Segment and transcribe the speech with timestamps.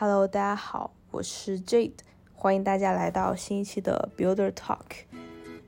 [0.00, 1.90] Hello，大家好，我是 Jade，
[2.32, 4.78] 欢迎大家来到新一期的 Builder Talk。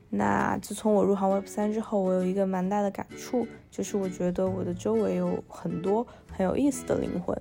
[0.09, 7.37] 那自从我入行 Web 三之后，我有一个蛮大的感触，就是我觉得我的周围有很多很有意思的灵魂。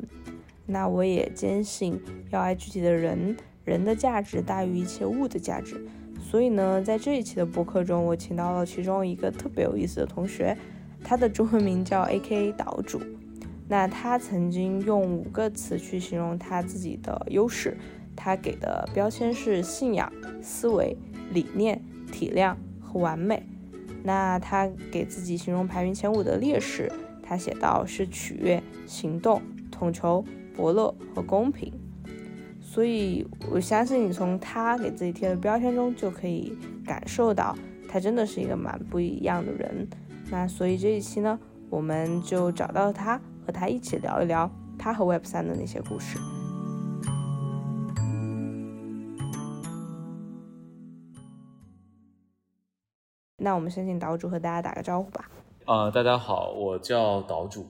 [0.66, 1.96] 那我也坚信
[2.30, 5.86] 要爱具体的人，人的价值大于一切物的价值。
[6.20, 10.58] 所以呢，在这一期的播客中，我请到了其中一个特别有意思的同学，
[11.04, 13.00] 他的中文名叫 A.K.A 岛主。
[13.70, 17.78] 那他曾经用五个词去形容他自己的优势，
[18.14, 20.94] 他给的标签是信仰、思维、
[21.32, 21.80] 理念。
[22.10, 23.40] 体谅和完美。
[24.02, 26.90] 那他给自己形容排名前五的劣势，
[27.22, 30.24] 他写到是取悦、行动、统筹、
[30.56, 31.72] 伯乐和公平。
[32.60, 36.52] 所以我相信你从他给自己贴的标签中就可以
[36.84, 37.56] 感受到，
[37.88, 39.86] 他真的是一个蛮不一样的人。
[40.28, 46.18] 那所以这一期呢，我们就找到他，和他一起聊一聊他和 Web 三的那些故事。
[53.42, 55.30] 那我们先请岛主和大家打个招呼吧。
[55.66, 57.66] 呃，大家好，我叫岛主。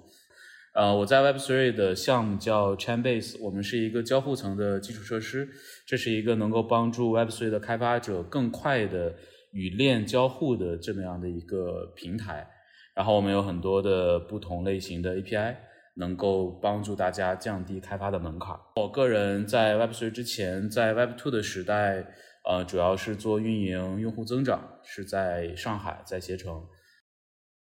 [0.72, 5.48] 呃，我在 Web3 的项目叫 Chainbase，我们是一个交互层的基础设施。
[5.86, 9.14] 这是一个能够帮助 Web3 的开发者更快的
[9.52, 12.46] 与链交互的这么样的一个平台。
[12.94, 15.56] 然后我们有很多的不同类型的 API，
[16.00, 18.58] 能够帮助大家降低开发的门槛。
[18.74, 22.04] 我个人在 Web3 之前，在 Web2 的时代。
[22.42, 26.66] 呃，主要是做运营、用户增长，是在上海，在携程。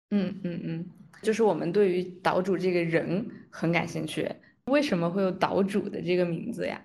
[0.09, 0.85] 嗯嗯嗯，
[1.21, 4.27] 就是我们对于岛主这个人很感兴趣，
[4.65, 6.81] 为什么会有岛主的这个名字呀？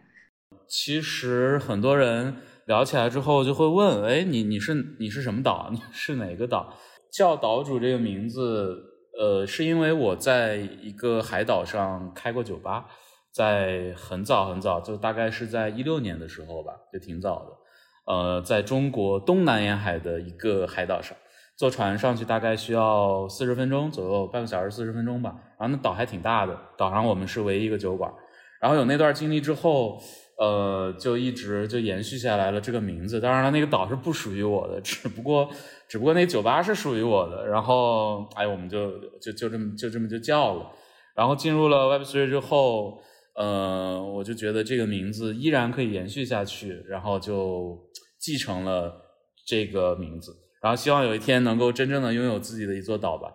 [0.68, 5.70] 其实很多人聊起来之后就会问，哎，你你是你是什么岛？
[5.72, 6.76] 你是哪个岛？
[7.10, 8.78] 叫岛主这个名字，
[9.20, 12.86] 呃，是因为我在一个海岛上开过酒吧，
[13.30, 18.12] 在很早很早，就大概是在一六年的时候吧，就挺早的。
[18.14, 21.14] 呃，在中国东南沿海的一个海岛上，
[21.54, 25.36] 坐船上去大概需要四十分钟左右，半个小时四十分钟吧。
[25.58, 28.10] 然后那岛还挺大的，岛上我们是唯一一个酒馆。
[28.58, 30.00] 然后有那段经历之后，
[30.38, 33.20] 呃，就一直就延续下来了这个名字。
[33.20, 35.50] 当然了，那个岛是不属于我的，只不过
[35.90, 37.46] 只不过那酒吧是属于我的。
[37.46, 40.72] 然后哎，我们就就就这么就这么就叫了。
[41.14, 43.02] 然后进入了 Web3 之后，
[43.34, 47.78] 呃，我就觉得这个名字依然可以延续下去，然后就。
[48.22, 49.00] 继承了
[49.46, 50.30] 这个名字，
[50.60, 53.32] 然后希望有一天能够真正的拥有自己的一座岛吧。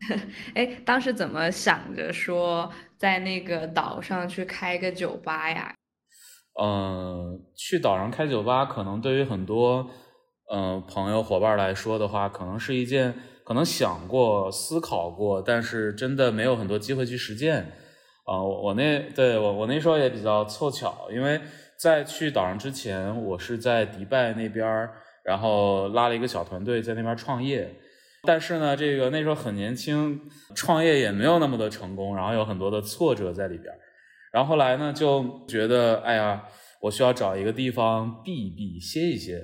[0.56, 5.72] 哎，当时怎么想着说在那个岛上去开个酒吧呀？
[6.60, 9.88] 嗯，去岛上开酒吧，可能对于很多
[10.52, 17.72] 嗯朋友伙伴来说的话，可能是一件可能想过、思考过，但是真的没有很多机会去实践。
[18.24, 21.40] 啊，我那对我我那时候也比较凑巧，因为。
[21.80, 24.86] 在去岛上之前，我是在迪拜那边
[25.24, 27.74] 然后拉了一个小团队在那边创业。
[28.24, 30.20] 但是呢，这个那时候很年轻，
[30.54, 33.72] 创业也没有那么的成功，然后有很多的挫折在里边。
[34.30, 36.44] 然后后来呢，就觉得，哎呀，
[36.82, 39.40] 我需要找一个地方避一避，歇一歇。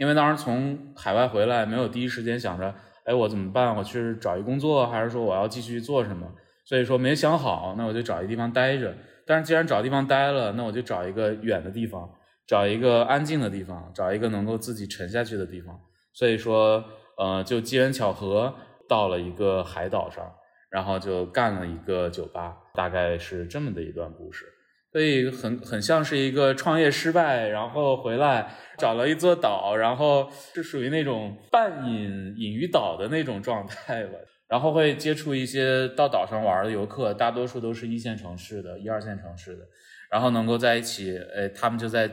[0.00, 2.74] 因为当时从海外回来，没有第一时间想着，
[3.04, 3.76] 哎，我怎么办？
[3.76, 6.26] 我去找一工作，还是说我要继续做什么？
[6.64, 8.94] 所以说没想好，那我就找一地方待着。
[9.26, 12.10] 但是既然找地方待了，那我就找一个远的地方，
[12.46, 15.78] 找一个安静的地方，找一个能够自己沉下去的地方。
[16.14, 16.82] 所以说，
[17.18, 18.54] 呃，就机缘巧合
[18.88, 20.24] 到了一个海岛上，
[20.70, 24.46] 然后就干了一个酒吧，大概是这么的一段故事。
[24.92, 34.18] 所以很很像是一个创业失败，然后回来找了一座岛，然后是属于那种半隐隐于岛的那种状态吧。
[34.48, 39.62] 然后会接触一些到岛上玩的游客，大多数都是一线城市的、一二线城市的，
[40.10, 42.10] 然后能够在一起，哎，他们就在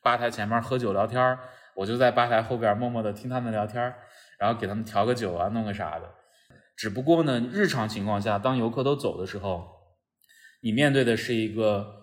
[0.00, 1.36] 吧台前面喝酒聊天
[1.74, 3.82] 我就在吧台后边默默的听他们聊天
[4.38, 6.08] 然后给他们调个酒啊，弄个啥的。
[6.76, 9.66] 只不过呢，日常情况下，当游客都走的时候，
[10.62, 12.01] 你面对的是一个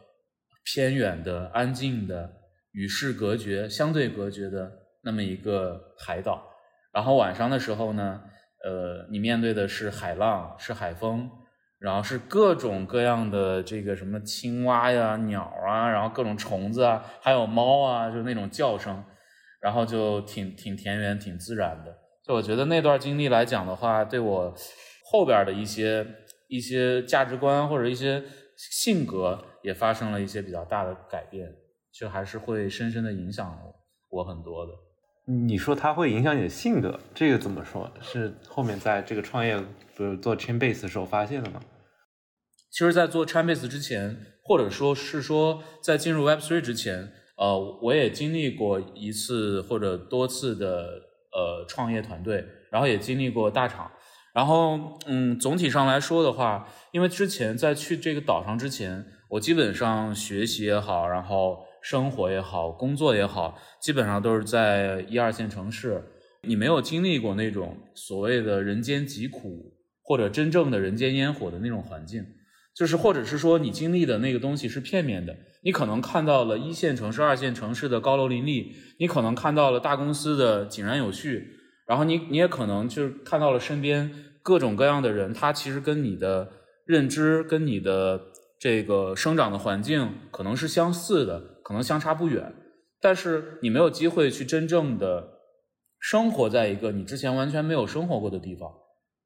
[0.64, 2.32] 偏远的、安静的、
[2.72, 4.72] 与世隔绝、相对隔绝的
[5.04, 6.48] 那么一个海岛。
[6.94, 8.22] 然后晚上的时候呢？
[8.62, 11.32] 呃，你面对的是海浪，是海风，
[11.80, 19.02] 然后是各种各样的这个什么青蛙呀、鸟啊，然后各种虫子啊，还有猫啊，就那种叫声，
[19.62, 21.98] 然后就挺挺田园、挺自然的。
[22.28, 24.54] 就我觉得那段经历来讲的话，对我
[25.10, 26.06] 后边的一些
[26.50, 28.22] 一些价值观或者一些
[28.58, 31.54] 性格也发生了一些比较大的改变，
[31.92, 33.58] 就还是会深深的影响
[34.10, 34.72] 我很多的。
[35.26, 37.92] 你说它会影响你的性格，这个怎么说？
[38.02, 39.58] 是后面在这个创业，
[39.96, 41.62] 比如做 Chainbase 的时候发现的吗？
[42.72, 51.02] 其实，在做 Chainbase 之前，或者说是说在进入 Web3 之前，呃，我也经历过一次或者多次的
[51.32, 53.92] 呃创业团队，然后也经历过大厂。
[54.34, 66.04] 然后，嗯，总体上来说的话，因为之前在去这个岛上之前，我基本上学习也好，然后生活也好，工作也好，基本上都是在一二线城市。
[66.42, 72.26] 你没有经历过那种所谓的人间疾苦，或者真正的人间烟火的那种环境，
[72.76, 75.36] 就是或者是说你经历的那个东西是片面的。
[75.62, 81.56] 你可能看到了一线城市、二线城市的高楼林立，你可能看到了大公司的井然有序。
[81.86, 84.10] 然后你你也可能就是看到了身边
[84.42, 86.50] 各种各样的人，他其实跟你的
[86.86, 88.22] 认知、跟你的
[88.60, 92.54] 这个生长的环境可能是相似的，可能相差不远。
[93.02, 95.40] 但是你没有机会去真正的
[96.00, 98.70] 生活在一个你之前完全没有生活过的地方，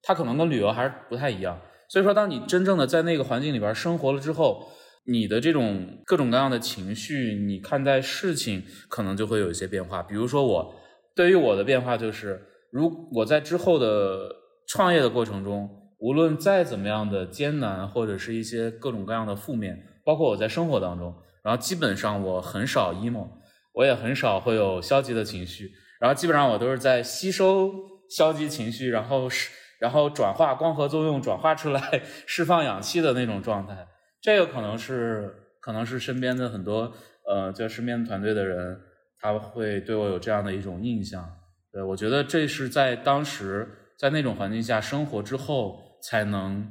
[0.04, 1.60] 它可能跟旅游还是不太一样。
[1.90, 4.70] 所以说，当你真正的在那个环境里边生活了之后，
[5.06, 10.02] 你的这种各种各样的情绪，你看待事情可能就会有一些变化。
[10.04, 10.76] 比如说我
[11.16, 12.48] 对于我的变化就是。
[12.76, 14.36] 如我在之后的
[14.68, 15.70] 创业的过程中，
[16.04, 23.26] 无论再怎么样的艰难，或者是一些各种各样的负面，包括我在生活当中，然后基本上我很少 emo，
[23.72, 25.72] 我也很少会有消极的情绪，
[26.02, 27.72] 然后基本上我都是在吸收
[28.10, 33.88] 消极情绪，然后是然后转化光合作用转化出来 释放氧气的那种状态。
[34.22, 36.92] 这个可能是可能是身边的很多
[37.26, 38.78] 呃，就身边团队的人，
[39.18, 41.26] 他会对我有这样的一种印象。
[41.72, 46.70] 对，我觉得这是在当时在那种环境下生活之后，才能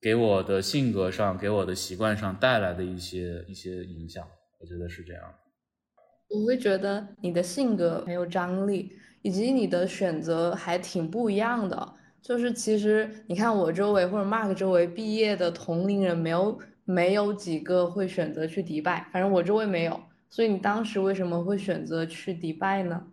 [0.00, 4.26] 给我的性格上、给我的习惯上带来的一些一些影响。
[4.60, 5.22] 我觉得是这样。
[6.28, 8.92] 我会觉得你的性格很有张力，
[9.22, 11.94] 以及你的选择还挺不一样的。
[12.20, 20.00] 就是其实你看我周围或者 Mark 周围毕业的同龄人，没有没有几个会选择去迪拜，反正我周围没有。
[20.30, 23.06] 所以你当时为什么会选择去迪拜呢？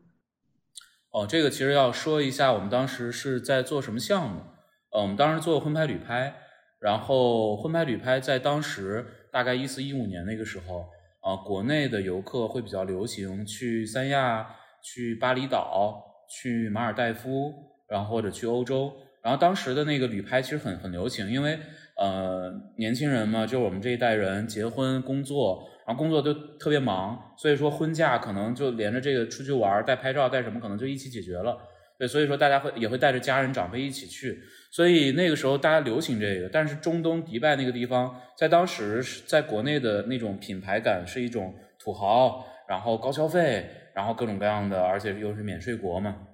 [1.12, 4.42] 哦，这个其实要说一下，我们当时是在做什么项目？
[4.92, 6.34] 呃，我们当时做婚拍旅拍，
[6.80, 10.86] 然后婚拍旅拍在当时大概一四一五年那个时候，
[11.22, 14.48] 啊，国内的游客会比较流行去三亚、
[14.84, 17.54] 去巴厘岛、去马尔代夫，
[17.88, 21.58] 然后或者去欧洲，然后当时的那个旅拍其实很很流行，因为
[21.98, 25.68] 呃，年轻人嘛，就是我们这一代人结婚工作。
[25.84, 31.58] 然后工作都特别忙，所以说婚假可能就连着这个出去玩带拍照带什么，可能就一起解决了。
[32.02, 34.42] 对，所以说大家会也会带着家人长辈一起去。
[34.72, 46.26] 所以那个时候大家流行这个，但是中东迪拜那个地方，在当时在国内的那种品牌感是一种土豪，然后高消费，然后各种各样的，而且又是免税国嘛，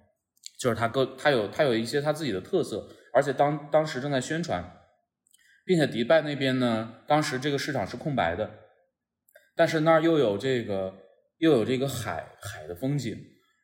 [0.57, 4.63] 就是它各它有它有一些它自己的特色，而且当当时正在宣传，
[5.65, 8.49] 并且迪拜那边呢，当时这个市场是空白的。
[9.53, 10.93] 但是那儿又有这个，
[11.39, 13.17] 又有这个海海的风景，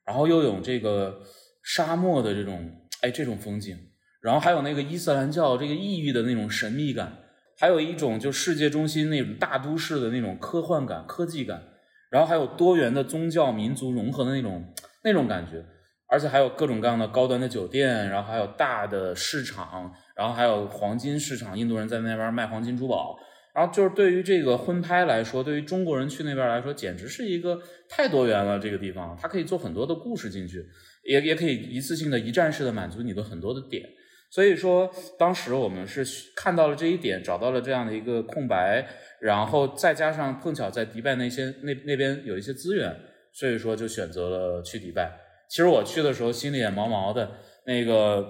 [0.05, 1.21] 然后又有这个
[1.63, 2.71] 沙漠的这种
[3.01, 3.77] 哎这种风景，
[4.21, 7.17] 然后还有那个伊斯兰教这个异域的那种神秘感，
[7.57, 11.63] 还有一种就世界中心那种大都市的那种科幻感、科技感，
[12.11, 14.73] 然后还有多元的宗教民族融合的那种
[15.03, 15.65] 那种感觉，
[16.07, 23.17] 而且还有各种各样的高端的酒店，然后还有大的市场，然后还有黄金市场，印度人在那边卖黄金珠宝。
[23.55, 28.57] 然后就是对于这个婚拍来说，对于中国人去那边来说，简直是一个太多元了。
[28.57, 30.65] 这个地方，它可以做很多的故事进去，
[31.03, 33.83] 也也可以一次性的一站式的满足你的很多的点。
[34.29, 36.03] 所以说，当时我们是
[36.35, 38.87] 看到了这一点，找到了这样的一个空白，
[39.19, 42.95] 然后再加上碰巧在迪拜那些那那边有一些资源，
[43.31, 45.11] 所以说就选择了去迪拜。
[45.49, 47.31] 其实我去的时候心里也毛毛的，
[47.65, 48.27] 那个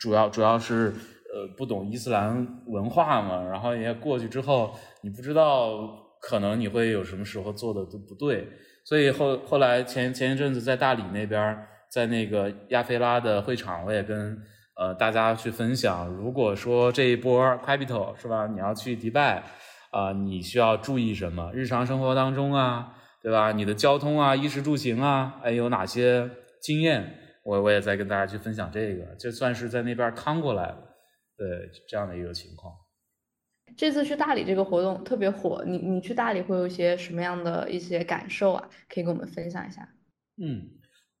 [0.00, 0.92] 主要主要是。
[1.34, 5.88] 呃，不懂伊斯兰文化嘛，然后也过去之后，你不知道
[6.20, 8.46] 可能你会有什么时候做的都不对，
[8.84, 11.56] 所以后后来前前一阵子在大理那边，
[11.92, 14.40] 在那个亚非拉的会场，我也跟
[14.76, 19.44] 呃大家去分享，如果说这一波 capital 是吧，你要去迪拜
[19.90, 21.52] 啊，你需要注意什么？
[21.52, 23.52] 日常生活当中啊，对吧？
[23.52, 26.30] 你的交通啊，衣食住行啊，哎有哪些
[26.62, 27.18] 经验？
[27.44, 30.78] 我我也在跟大家去分享这个，就算是在那边趟过来了。
[31.36, 31.48] 对
[31.88, 32.72] 这样的一个情况，
[33.76, 38.68] 这次去大理这个活动特别火，你你去大理会有一些什么样的一些感受啊？
[38.88, 39.88] 可以跟我们分享一下。
[40.40, 40.62] 嗯，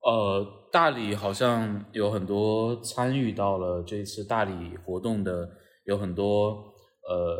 [0.04, 5.48] 呃，大理好像有很多参与到了这次大理活动的，
[5.84, 6.50] 有很多
[7.08, 7.38] 呃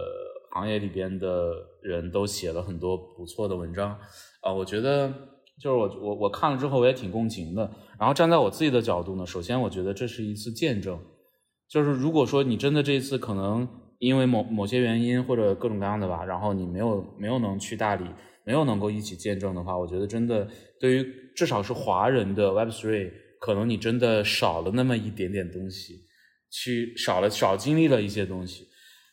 [0.52, 1.52] 行业里边的
[1.82, 3.98] 人都写了很多不错的文章
[4.42, 4.52] 啊。
[4.52, 5.12] 我觉得
[5.60, 7.68] 就是我我我看了之后我也挺共情的。
[7.98, 10.98] 然后站在我自己的角度呢，首先我觉得这是一次见证。
[11.68, 13.66] 就是如果说你真的这次可能
[13.98, 18.04] 因为某某些原因或者各种各样的吧，然后你没有没有能去大理，
[18.44, 20.46] 没有能够一起见证的话，我觉得真的
[20.78, 23.10] 对于至少是华人的 Web Three，
[23.40, 26.00] 可能你真的少了那么一点点东西，
[26.50, 28.68] 去少了少经历了一些东西。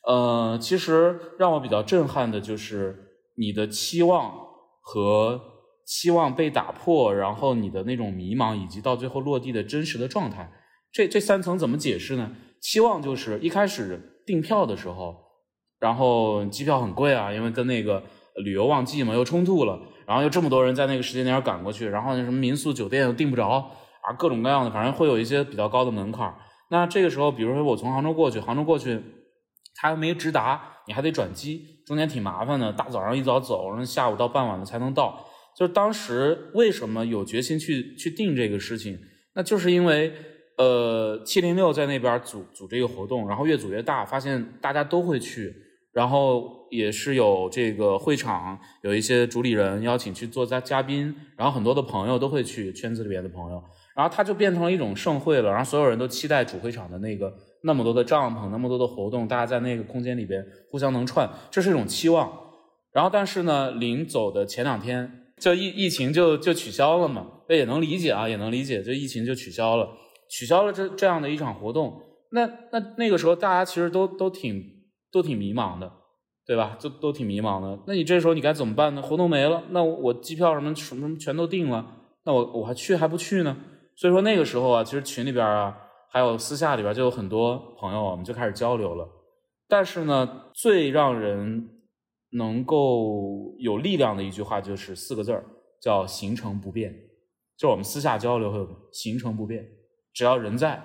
[0.08, 2.96] 呃，其实让我比较震撼的就是
[3.38, 4.34] 你的期望
[4.82, 5.40] 和
[5.86, 10.52] 期望被打破，然后你的那种迷茫，以及到最后落地的真实的状态。
[10.92, 12.36] 这这三层怎么解释呢？
[12.62, 15.16] 期望就是一开始订票的时候，
[15.80, 18.04] 然后机票很贵啊，因为跟那个
[18.44, 19.80] 旅游旺季嘛又冲突了，
[20.10, 26.34] 然后又这么多人在那个时间点赶过去，然后那什么民宿酒店又订不着啊，各种各样的，反正会有一些比较高的门槛。
[26.72, 29.00] 那这个时候，比如说我从杭州过去，杭州过去，
[29.76, 32.74] 他还没直达，你还得转机，中间挺麻烦的。
[32.74, 35.24] 大早上一早走，然后下午到傍晚的才能到。
[35.56, 38.98] 就是当时为什么有决心去去定这个事情，
[39.36, 40.12] 那就是因为。
[40.60, 45.56] 呃，七零六在那边组组这个活动，然后越组越大，发现大家都会去，
[45.94, 53.64] 然后也是有这个会场，有一些主理人邀请去做嘉嘉宾，然后很多的朋友都会去，圈子里边的朋友，
[53.96, 57.34] 然后它就变成了一种盛会了，然后所有人都期待主会场的那个
[57.64, 62.32] 那么多的帐篷，那么多的活动，大家在那个空间里边互相能串，这是一种期望。
[62.92, 69.90] 然后但是呢，临走的前两天，就疫疫情就就取消了嘛，这也能理解啊，也能理解，就疫情就取消了。
[70.30, 72.00] 取消了这这样的一场活动，
[72.32, 74.64] 那那那个时候大家其实都都挺
[75.12, 75.92] 都挺迷茫的，
[76.50, 76.76] 对吧？
[76.80, 77.80] 就都挺迷茫的。
[77.86, 79.04] 那你这时候你该怎么办呢？
[79.04, 81.86] 活动没了，那我机票什么什么什么全都定了，
[82.26, 83.56] 那我我还去还不去呢？
[83.96, 85.78] 所以说那个时候啊，其实群里边啊，
[86.10, 89.08] 还有私下里边就有很多朋友，我们就开始交流了。
[89.68, 91.70] 但是呢，最让人
[92.32, 95.46] 能够有力量的一句话就是四个字儿，
[95.80, 96.92] 叫行程不变。
[97.60, 99.64] 就我们私下交流会有行程不变。
[100.14, 100.84] 只要人在，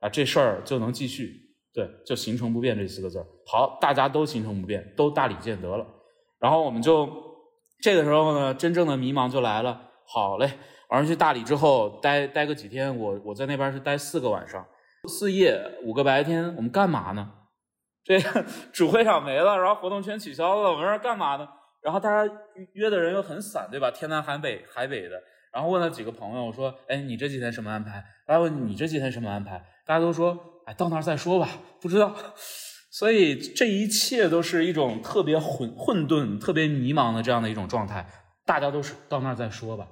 [0.00, 1.47] 啊，这事儿就能继续，
[1.78, 5.86] 对，就行程不变这四个字儿好，大家都行程不变，都大理见得了。
[6.40, 7.08] 然后我们就
[7.80, 9.80] 这个时候呢，真正的迷茫就来了。
[10.04, 10.50] 好嘞，
[10.88, 14.66] 晚上去大理之后待待个几天，我我在那边是待四个晚上，
[15.08, 17.30] 四夜五个白天，我们干嘛呢？
[18.02, 21.48] 这个主会场没了，然后活动全取消了，我们这干嘛呢？
[21.80, 22.28] 然后大家
[22.72, 23.88] 约的人又很散，对吧？
[23.92, 25.22] 天南海北海北的。
[25.52, 29.64] 然后问了几个朋友，我说：“哎，你这几天什么安排？”大家问你这几天什么安排？
[29.86, 31.48] 大家都说：“哎，到那儿再说吧，
[31.80, 32.14] 不知道。”
[32.92, 38.06] 所以这一切都是一种特别混混沌、特别迷茫的这样的一种状态。
[38.44, 39.88] 大家都是到那儿再说吧。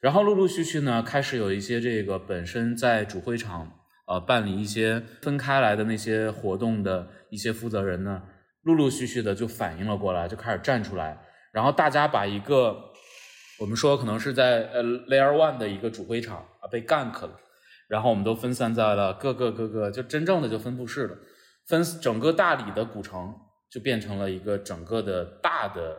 [0.00, 3.70] 然后陆陆续续呢，开始有一些这个本身在主会场
[4.08, 8.22] 呃办理一些分开来的那些活动的一些负责人呢，
[8.62, 11.16] 陆陆续续的就反应了过来，就开始站出来。
[11.52, 12.90] 然后大家把一个。
[13.60, 17.38] 我们说可能是在呃 Layer One 的一个主会场啊被 gank 了，
[17.92, 21.18] 然后我们都分散在了各个各个，就真正的就分布式了，
[21.66, 23.34] 分整个大理的古城
[23.70, 25.98] 就变成了一个整个的大的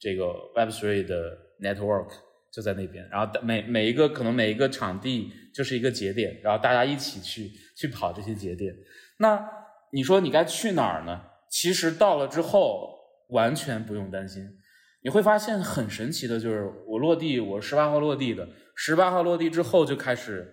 [0.00, 0.24] 这个
[0.56, 2.08] Web3 的 network
[2.52, 8.74] 就在那边，然后每每一个可能每一个场地就是一个节点，然后大家一起去去跑这些节点。
[9.18, 9.48] 那
[9.92, 11.20] 你说你该去哪儿呢？
[11.48, 12.98] 其实到了之后
[13.28, 14.42] 完全不用担心。
[15.04, 20.52] 你会发现很神奇的，就是我落地，我十八号落地的，十八号落地之后就开始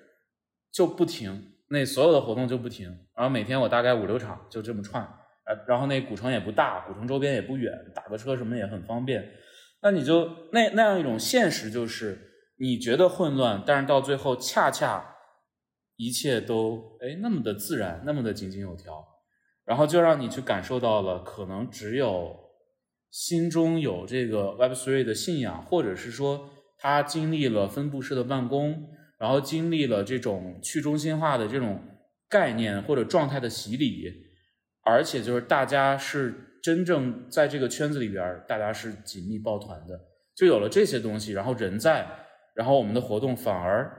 [0.74, 5.03] 就不停，那所有的活动就不停，然后每天我大概五六场就这么串，
[5.46, 9.32] 呃，然后那古城也不大，古城周边也不远，打个车什么也很方便。
[9.82, 15.15] 那你就那那样一种现实，就是你觉得混乱，但是到最后恰恰
[15.96, 19.06] 一切都哎那么的自然，那么的井井有条，
[19.63, 22.42] 然后就让你去感受到了，可能只有。
[23.12, 26.50] 心中有这个 Web Three 的信仰，或者是说
[26.80, 28.89] 他经历了分布式的办公，
[29.24, 31.82] 然后经历了这种去中心化的这种
[32.27, 34.12] 概念或者状态的洗礼，
[34.84, 39.98] 而且就是大家是真正在这个圈子里边，大家是紧密抱团的，
[40.36, 42.06] 就有了这些东西，然后人在，
[42.53, 43.89] 然后我们的活动反而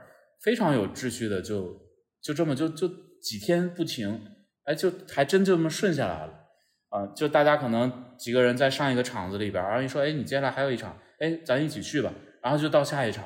[0.43, 1.75] 非常有秩序的，就
[2.21, 2.87] 就这么就就
[3.19, 4.27] 几天不停，
[4.65, 6.33] 哎，就还真就这么顺下来了。
[6.89, 12.13] 啊，就大家可能几个人在上一个场子里边，然后一说，哎，你接下来还有一场，哎，咱一起去吧，
[12.43, 13.25] 然后就到下一场，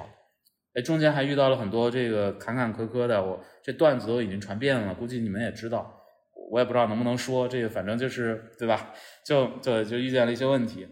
[0.73, 6.03] 哎，中间还遇到了很多这个坎坎坷坷的，我这段子都已经传遍了，估计你们也知道，
[6.51, 8.93] 我也不知道能不能说这个，反正就是对吧？
[9.25, 10.87] 就就就遇见了一些问题，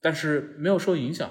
[0.00, 1.30] 但是没有受影响，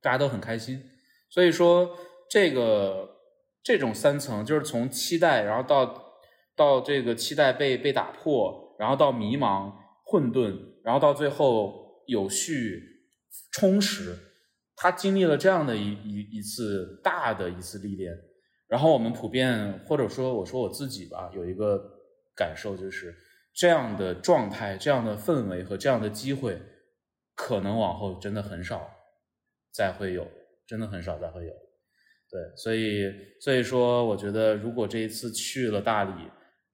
[0.00, 0.82] 大家都很开心，
[1.28, 1.96] 所以说
[2.28, 3.16] 这个
[3.62, 6.16] 这种三层就是从期待，然后到
[6.56, 8.68] 到这个期待被被打破。
[8.80, 9.70] 然后到迷茫、
[10.06, 12.80] 混沌，然后到最后有序、
[13.52, 14.16] 充实，
[14.82, 18.18] 他经历了这样的一一一次大的一次历练。
[18.66, 21.78] 然后我们普遍，或者说我说我自己吧，有一个
[22.34, 23.14] 感受就是，
[23.52, 26.58] 这样的状态、这样的氛围和这样的机会，
[27.34, 28.90] 可能往后真的很少
[29.70, 30.26] 再会有，
[30.66, 31.52] 真的很少再会有。
[32.30, 36.12] 对，所以所以说，我觉得如果这一次去了大理，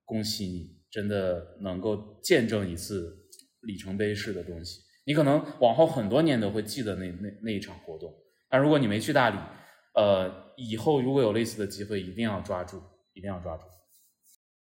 [0.05, 3.13] 恭喜你，真的能够见证一次
[3.63, 4.79] 里程碑式的东西。
[5.07, 8.13] 你可能往后很多年都会记得那那那一场活动。
[8.49, 9.37] 但如果你没去大理，
[9.93, 12.83] 呃，以后如果有类似的机会，一定要抓住，
[13.13, 13.63] 一定要抓住。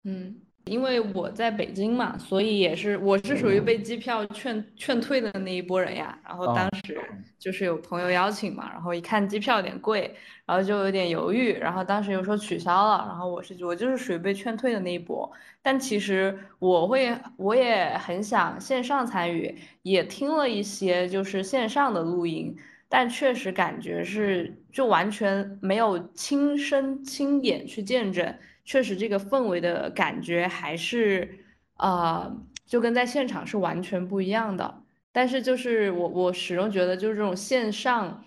[0.03, 0.35] 嗯。
[0.65, 6.17] 因为我在北京嘛，所以也是我是属于被机票劝劝退的那一波人呀。
[6.25, 6.99] 然后当时
[7.37, 11.53] 就是有朋友邀请嘛，然后一看机票有点贵，然后就有点犹豫。
[11.53, 15.31] 然后当时又说取消了，然后我是我就是属于被劝退的那一波。
[15.61, 22.55] 但其实我会我也很想线上参与，也听了一些就是线上的录音，
[22.89, 28.35] 但确实感觉是就完全没有亲身亲眼去见证。
[28.65, 31.45] 确实，这个氛围的感觉还是，
[31.77, 34.81] 呃，就跟在现场是完全不一样的。
[35.11, 38.23] 但是，就是我我始终觉得，就是这种线上，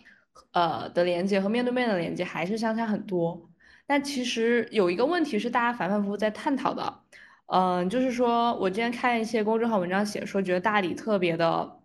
[0.53, 3.51] 呃的连接和面对面的连接还是相差很多。
[3.87, 7.01] 但其实有一个问题是大家反反复复在探讨的，
[7.47, 11.81] 嗯，就是说我之前看一些公众号文章写说，觉得大理特别的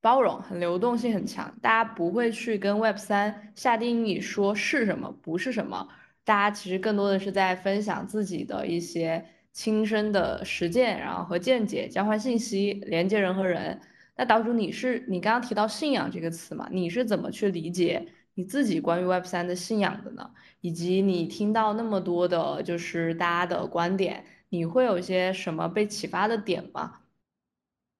[0.00, 5.88] 包容，很流动性很强，大家不会去跟 Web 三下定义说是什么，不是什么。
[6.26, 13.80] 大家其实更多的是在分享自己的一些亲身的实践，然后和见解交换信息，连接人和人。
[14.16, 16.68] 那岛主，你是你刚刚提到信仰这个词嘛？
[16.72, 18.04] 你是怎么去理解
[18.34, 20.28] 你自己关于 Web 三的信仰的呢？
[20.62, 27.02] 以及你听到那么多的，就是大家的观点，你会有一些什么被启发的点吗？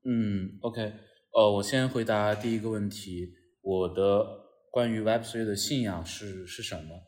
[0.04, 0.92] 嗯，OK，
[1.32, 4.26] 呃，我先回答第一个问题，我的
[4.72, 7.05] 关于 Web 3的信仰是是什么？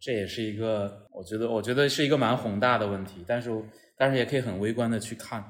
[0.00, 3.50] 这也是一个，我觉得，我觉得是一个蛮宏大的问题，但是，
[3.96, 5.44] 但是也可以很微观的去看。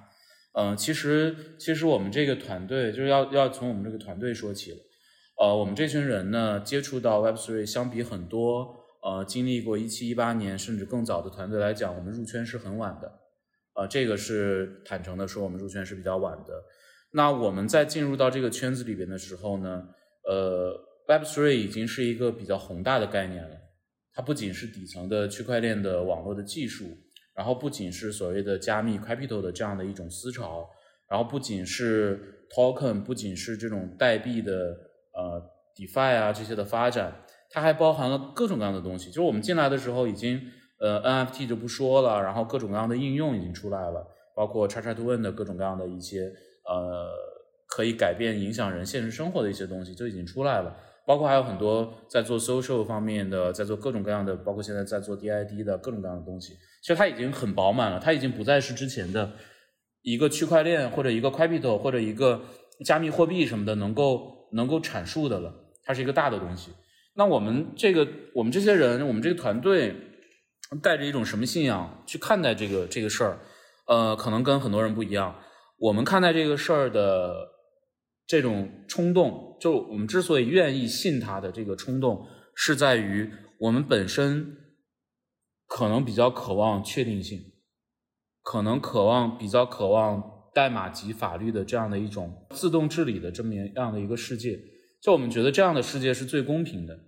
[0.52, 4.72] 嗯，其实，其实我们这个团队就是要要从我们这个团队说起。
[5.36, 13.12] 呃，我们这群人呢，接触到 Web3，相比很多呃经历过一七一八年甚至更早的团队来讲，我们入圈是很晚的。
[13.74, 16.62] 呃，这个是坦诚的说，我们入圈是比较晚的。
[17.10, 19.88] 那我们在进入到这个圈子里边的时候呢，
[20.28, 20.72] 呃
[21.08, 23.56] ，Web3 已经是一个比较宏大的概念了。
[24.14, 26.84] 它不仅是底层的区块链的网络的技术，
[27.34, 30.70] 然后不仅是所谓的加密 crypto 的这样的一种思潮，
[31.08, 34.52] 然后不仅是 token，不仅是这种代币的
[35.12, 35.42] 呃
[35.74, 37.12] defi 啊这些的发展，
[37.50, 39.08] 它还包含了各种各样的东西。
[39.08, 40.40] 就是我们进来的时候已经
[40.78, 46.32] 呃 NFT 就不说了，然后各种各样的应用已经出来了，包括叉叉 to N 的各种各样的一些
[46.68, 47.10] 呃
[47.66, 50.76] 可以改变影响人现实生活的一些东西就已经出来了。
[51.06, 56.54] 包括还有很多在做 social 方面的，在做各种各样的，包括现在在做 DID 的各种各样的东西。
[56.80, 59.32] 其实它已经很饱满了，它已经不再是之前的
[60.02, 62.40] 一个区块链或者一个 crypto 或者一个
[62.84, 65.52] 加密货币什么的能够能够阐述的了。
[65.84, 66.70] 它是一个大的东西。
[67.16, 69.94] 那我们这个我们这些人，我们这个团队
[70.82, 73.38] 带着一种什么信仰去看待这个这个事儿？
[73.86, 75.34] 呃，可能跟很多人不一样。
[75.78, 77.53] 我们看待这个事儿的。
[78.26, 84.56] 这种冲动，就我们之所以愿意信他的这个冲动，是在于我们本身
[85.66, 87.52] 可能比较渴望确定性，
[88.42, 90.22] 可能渴望比较渴望
[90.54, 94.58] 代码及法律的这样的一种自动治理的这么样的一个世界。
[95.02, 96.98] 就我们觉得这样的世界是最公平的，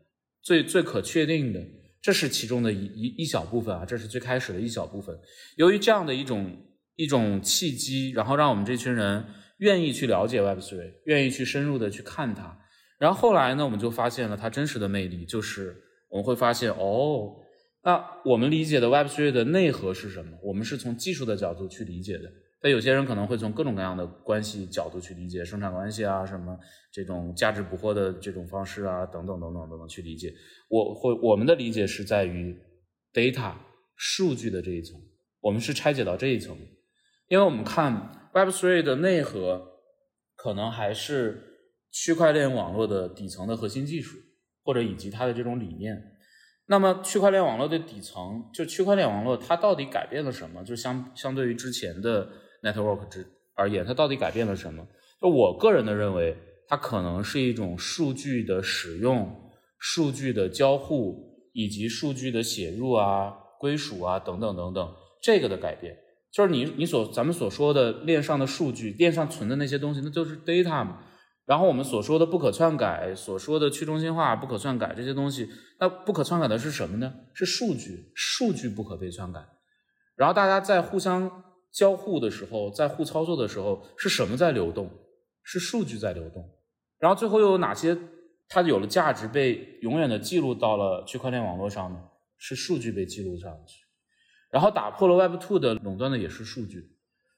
[0.42, 1.64] 最最可确定的。
[2.02, 5.18] 这是其中的一一一小部分啊，这是最开始的一小部分。
[5.56, 6.54] 由于这样的一种
[6.96, 9.24] 一种契机，然后让我们这群人。
[9.58, 12.58] 愿意去了解 Web3，愿意去深入的去看它，
[12.98, 15.74] 然后后来呢，我们就发现了它真实的魅力，就是
[16.10, 17.36] 我们会发现，哦，
[17.82, 20.36] 那我们理解的 Web3 的内核是什么？
[20.42, 22.30] 我们是从技术的角度去理解的。
[22.60, 26.58] 但有些人可能会从各种各样的关系角度去理解生产关系啊，什么
[26.92, 30.34] 这种价值捕获的这种方式啊，等等等等等等去理解。
[30.68, 32.54] 我会我们的理解是在于
[33.12, 33.54] data
[33.94, 35.00] 数据的这一层，
[35.40, 36.56] 我们是拆解到这一层，
[37.28, 38.15] 因为我们看。
[38.36, 39.80] Web3 的内核
[40.34, 44.18] 可能还是区块链网络的底层的核心技术，
[44.62, 45.96] 或者以及它的这种理念。
[46.66, 50.62] 那么，区块链网络的底层，就区块链网络它到底改变了什么？
[50.62, 52.28] 就相相对于之前的
[52.62, 54.86] network 之而言，它到底改变了什么？
[55.18, 56.36] 就我个人的认为，
[56.68, 65.96] 它可能是一种数据的使用、数据的交互以及数据的写入啊、归属啊等等等等这个的改变。
[66.36, 71.02] 就是你你所咱们所说的链上的数据，链上存的那些东西，那就是 data 嘛。
[71.46, 75.48] 然后我们所说的不可篡改，所说的去中心化不可篡改这些东西，
[75.80, 77.10] 那不可篡改的是什么呢？
[77.32, 79.40] 是数据，数据不可被篡改。
[80.14, 84.90] 然后大家在互相交互的时候，在互操作的时候，是什么在流动？
[85.42, 86.46] 是数据在流动。
[86.98, 87.96] 然后最后又有哪些
[88.46, 91.98] 它有了价值被永远的记录到了区块链网络上呢？
[92.36, 93.85] 是数据被记录上去。
[94.50, 96.92] 然后打破了 Web Two 的垄断的也是数据。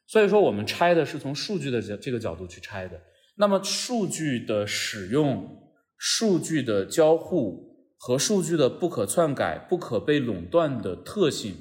[0.07, 3.01] 所以说我们拆的是从数据的这这个角度去拆的。
[3.37, 11.55] 那么数据的使用、数据的交互和数据的不可篡改、不可被垄断的特性，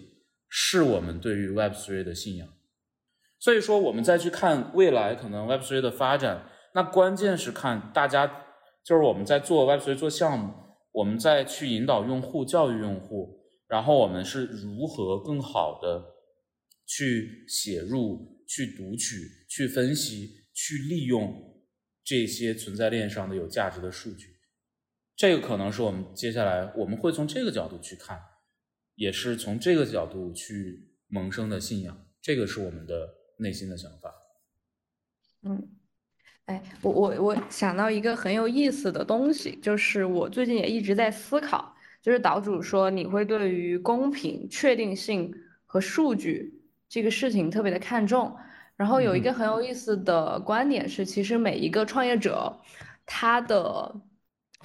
[0.50, 2.48] 是我们对于 Web Three 的信仰。
[3.40, 8.26] 所以说，我们再去看未来可能 Web Three 的发展，那关键是看大家，
[8.84, 10.54] 就是我们在做 Web Three 做项目，
[10.94, 13.37] 我们在去引导用户、教育用户，
[13.68, 16.16] 然后我们是如何更好的
[16.86, 21.46] 去写入、去读取、去分析、去利用。
[22.10, 24.38] 这些存在链上的有价值的数据，
[25.14, 28.18] 这个可能是我们接下来我们会从这个角度去看，
[28.96, 32.08] 也是从这个角度去萌生的信仰。
[32.22, 34.16] 这个是我们的内心的想法。
[35.44, 35.70] 嗯，
[36.46, 41.76] 哎，我我我想到一个很有意思的东西，就是我最近也一直在思考，
[42.08, 45.30] 就是岛主说你会对于公平、确定性
[45.66, 46.54] 和数据
[46.88, 48.34] 这个事情特别的看重。
[48.78, 52.58] 然后有一个很有意思的观点是，其实每一个创业者，
[53.06, 53.94] 他的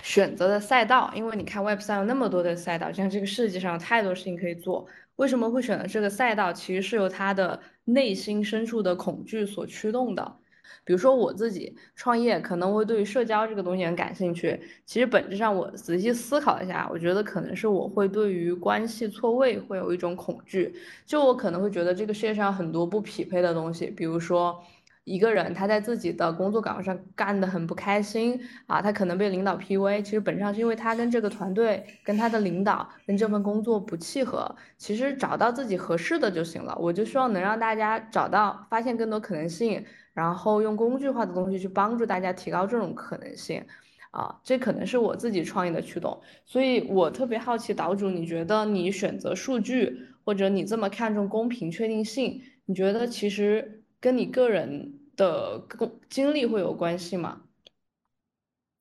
[0.04, 6.52] 选择的赛道，因为你看 Web 三有那么多的赛道，像这个世界上有太多事情可以做，为什么会选择这个赛道？
[6.52, 10.36] 其实是由他的内心深处的恐惧所驱动的。
[10.84, 14.60] 比如说我自己创业，可能会对于社交这个东西很感兴趣。
[14.84, 20.74] 其实本质上，我仔细思考一下，我觉得可能是我会对于关系错位会有一种恐惧。
[21.06, 24.62] 就我可能会觉得这个世界上很多不匹配的东西，比如说
[25.04, 34.54] 一个人他在自己的工作岗位上干得很不开心啊，他可能被领导 PUA，其实本质上是因为他跟这个团队、跟他的领导、跟这份工作不契合。
[34.78, 36.76] 其实找到自己合适的就行了。
[36.78, 39.84] 我就希望能让大家找到、发现更多可能性。
[40.14, 43.64] 然后用工具化的东西去帮助大家提高这种可能性，
[44.10, 46.20] 啊，这可能是我自己创业的驱动。
[46.44, 57.42] 所以我特别好奇，岛主，你觉得你选择数据，或者你这么看重公平确定性，你觉得其实跟你个人的工经历会有关系吗？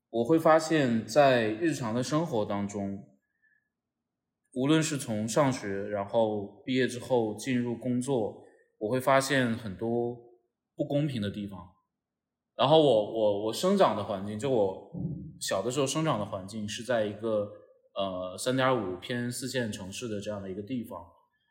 [0.10, 3.08] 我会发现，在日常的生活当中，
[4.54, 8.44] 无论是从上学，然后毕业之后进入工作，
[8.80, 10.31] 我会发现很多。
[10.82, 11.74] 不公平的地方，
[12.56, 14.92] 然后我我我生长的环境，就我
[15.40, 17.52] 小的时候生长的环境是在一个
[17.94, 21.06] 呃三点五偏四线城市的这样的一个地方，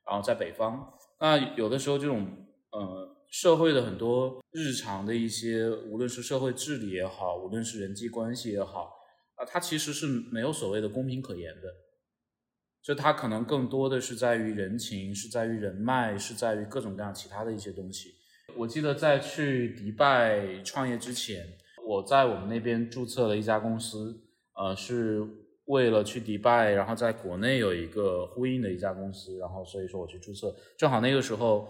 [0.05, 2.27] 然后在北方，那有的时候这种
[2.73, 8.93] 呃社会的很多日常的一些，无论是社会治理也好，无论是人际关系也好，
[9.37, 11.69] 啊，它其实是没有所谓的公平可言的，
[12.83, 18.15] 就它可能更多的是在于人情，是在于人脉，是在于各种各样其他的一些东西。
[18.57, 21.45] 我记得在去迪拜创业之前，
[21.87, 24.23] 我在我们那边注册了一家公司，
[24.55, 25.23] 呃，是
[25.67, 31.69] 为了去迪拜，然后在国内有一个呼应的一家公司，然后所以说我去注册，正好那个时候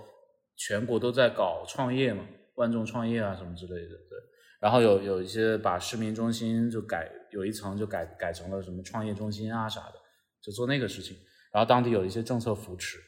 [0.56, 2.24] 全国都在搞创业嘛，
[2.56, 4.18] 万众创业啊什么之类的，对，
[4.60, 9.94] 然后有有一些把市民中心就改有一层就改改成了什么创业中心啊啥的，
[10.42, 11.16] 就做那个事情，
[11.52, 12.98] 然后当地有一些政策扶持，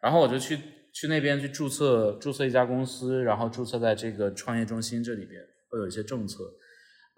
[0.00, 0.58] 然后我就去。
[0.98, 6.42] 去那边去注册，注册一家公司，然后注册在这个创业中心这里边会有一些政策。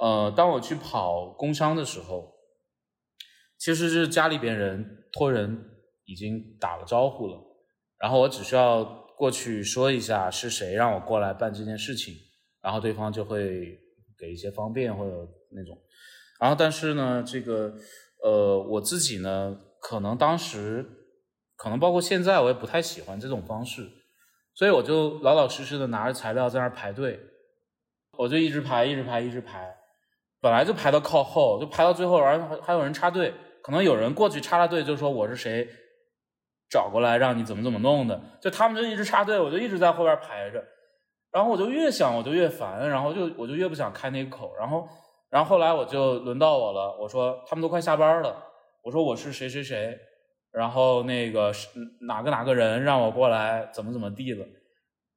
[0.01, 2.35] 呃，当我去跑工商的时候，
[3.57, 5.57] 其实是家里边人托人
[6.07, 7.41] 已经打了招呼了，
[8.01, 8.85] 然后我只需要
[9.17, 12.13] 过去说一下是谁让我过来办这件事情，
[12.61, 13.79] 然后对方就会
[14.19, 15.13] 给一些方便或者
[15.53, 15.79] 那种。
[16.41, 17.73] 然后但是呢，这个
[18.25, 20.85] 呃我自己呢，可能当时。
[21.59, 23.85] 可能包括现在，我也不太喜欢这种方式，
[24.55, 27.19] 所以我就老老实实的拿着材料在那儿排队，
[28.17, 29.77] 我就一直排，一直排，一直排，
[30.41, 35.69] 本来就排到靠后，就排到最后，然后还有人插队，可能有人过去插了队，就说我是谁，
[36.71, 40.65] 找过来让你怎么怎么弄的，就他们就一直插队，我就一直在后边排着，
[41.33, 44.89] 然后我就越想我就越烦，然后就我就越不想开那个口，然后
[45.29, 48.45] 然后后来我就轮到我了，我说他们都快下班了，
[48.85, 49.99] 我说我是谁谁谁。
[50.59, 51.69] 然后那个是
[52.01, 54.45] 哪个哪个人让我过来怎么怎么地了，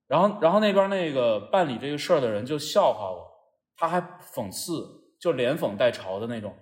[0.07, 3.27] 然后然后那边那个办理这个事儿的人就笑话我，
[3.75, 4.87] 他还讽刺，
[5.19, 6.55] 就连讽带嘲的那种。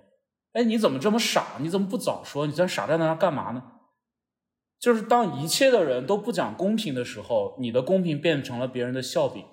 [0.54, 1.58] 哎，你怎么这么傻？
[1.60, 2.48] 你怎么不早说？
[2.48, 3.62] 你在傻站在那干嘛呢？
[4.80, 9.44] 就是当一切的人都不讲公平的时候，你的公平变成了别人的笑柄，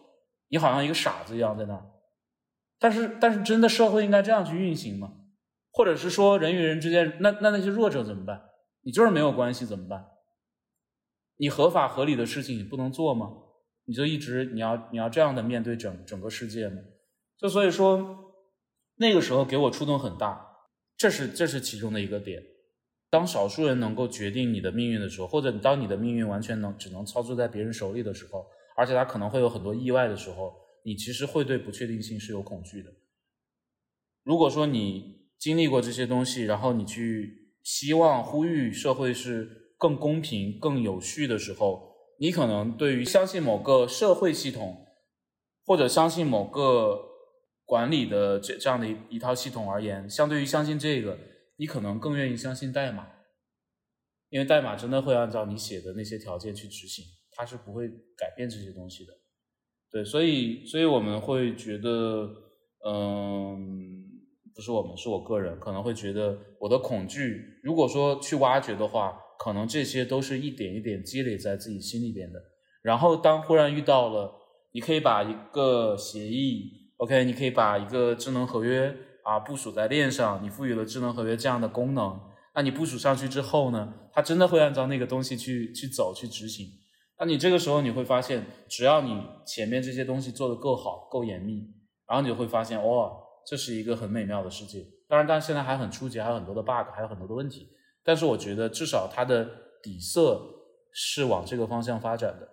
[0.51, 1.83] 你好像一个傻子一样在那儿。
[2.79, 5.15] 但是但是真的社会应该这样去运行吗？
[5.73, 8.41] 或者是说人与人之间，那那那些弱者怎么办？
[8.87, 10.07] 你就是没有关系怎么办？
[11.39, 13.33] 你合法合理的事情你不能做吗？
[13.87, 16.81] 你就一直你要你要这样的面对整整个世界吗？
[17.37, 18.33] 就所以说
[18.95, 22.41] 那个时候给我触动很大，这是这是其中的一个点。
[23.11, 28.47] 当少数人能够决定你的命运的时候，或者当你的命运完全能只能操作在别人手里的时候，
[28.77, 32.93] 而且他可能会有很多意外的时候，你其实会对不确定性是有恐惧的。
[34.23, 44.87] 如果说你经历过这些东西，然后你去希望呼吁社会是更公平、更有序的时候，你可能对于相信某个社会系统，
[45.65, 46.97] 或者相信某个
[47.65, 51.19] 管理的这这样的一一套系统而言，相对于相信这个。
[51.59, 53.09] 你可能更愿意相信代码，
[54.29, 59.13] 因为代码真的会按照你写的那些条件去执行，它是不会改变这些东西的。
[59.91, 62.31] 对，所以，所以我们会觉得，
[62.87, 63.96] 嗯，
[64.57, 72.41] 不是我们，是我个人可能会觉得，我的恐惧，如果说去挖掘的话，可能这些都是一点一点积累在自己心里边的。
[72.83, 74.33] 然后，当忽然遇到了，
[74.73, 78.97] 你可以把一个协议，OK，你可以把一个智能合约。
[79.23, 82.17] 啊，部署在链上，你赋予了智能合约这样的功能，
[82.55, 86.65] 那你部署上去之后呢，它真的会按照那个东西去去走去执行。
[87.19, 91.55] 那你这个时候你会发现，只要你前面这些东西做得够好、够严密，
[92.07, 93.11] 然后你就会发现，哇，
[93.47, 94.85] 这是一个很美妙的世界。
[95.09, 97.69] 当然，但现在还很初级，还有很多的 bug，还有很多的问题。
[98.03, 99.49] 但是我觉得至少它的
[99.83, 100.43] 底色
[100.93, 102.49] 是往这个方向发展的。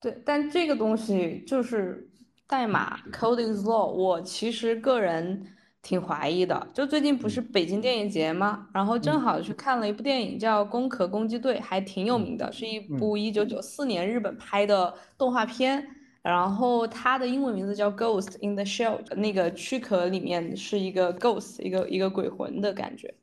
[0.00, 2.10] 对，但这个东西就是
[2.46, 5.46] 代码 coding is law，我其实个人。
[5.84, 8.66] 挺怀疑的，就最近不是北京电影节吗？
[8.72, 15.86] 然后正好去看了一部电影，叫《攻壳攻击队》，还挺有名的，是一部一九九四年日本拍的动画片。
[16.24, 23.14] 然后它的英文名字叫《Ghost in the Shell》，那个躯壳里面是一个 ghost，一个一个鬼魂的感觉。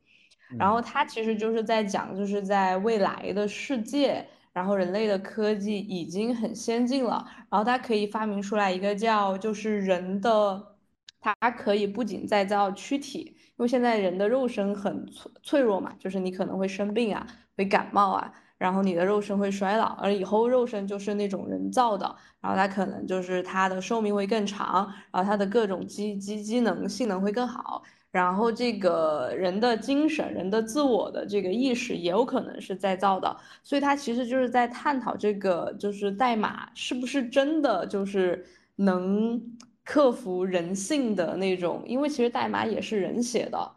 [0.57, 10.67] 然后它其实就是在讲，就是在未来的世界，然后人类的科技已经很先进了，然后它可以发明出来一个叫就是人的。
[11.23, 22.05] 它可以不仅再造躯体，因为现在人的肉身很脆脆弱嘛，就是你可能会生病啊，会感冒啊，然后你的肉身会衰老，而以后肉身就是那种人造的，
[22.39, 38.45] 然后它可能就是它的寿命会更长，然后它的各种机机机能性能会更好，然后这个人的精神、人的自我的这个意识也有可能是再造的，所以它其实就是在探讨这个就是代码是不是真的就是
[38.75, 39.41] 能。
[39.83, 43.71] 克服人性的那种，因为其实代码也是人写的。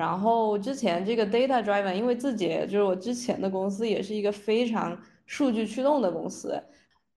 [0.00, 6.58] 然后之前这个 data driven，因为自己就是我之前的公司也是一个非常数据驱动的公司，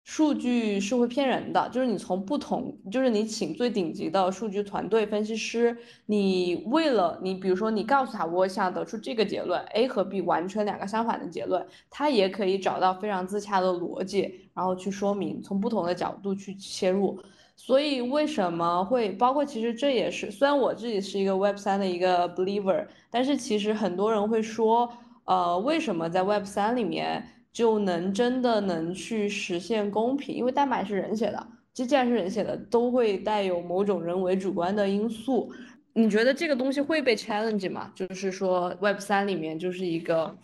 [0.04, 1.69] 数据是会骗人的。
[1.69, 17.17] 就是你从不同，就是你请最顶级的数据团队分析师，你为了你，比如说你告诉他我想得出这个结论，A 和 B 完全两个相反的结论，他也可以找到非常自洽的逻辑，然后去说明从不同的角度去切入。
[17.56, 19.46] 所以为什么会包括？
[19.46, 24.92] 其实这也是，虽然我自己是一个 Web 三的一个 believer，但是其实很多人会说，
[25.26, 30.36] 呃，为什么在 Web 三里面就能真的能去实现公平？
[30.36, 35.54] 因为代码是人写的，这既然是人写的，都会带有某种人为主观的因素。
[35.94, 37.92] 你觉得这个东西会被 challenge 吗？
[37.96, 40.36] 就是说 Web 三里面就是一个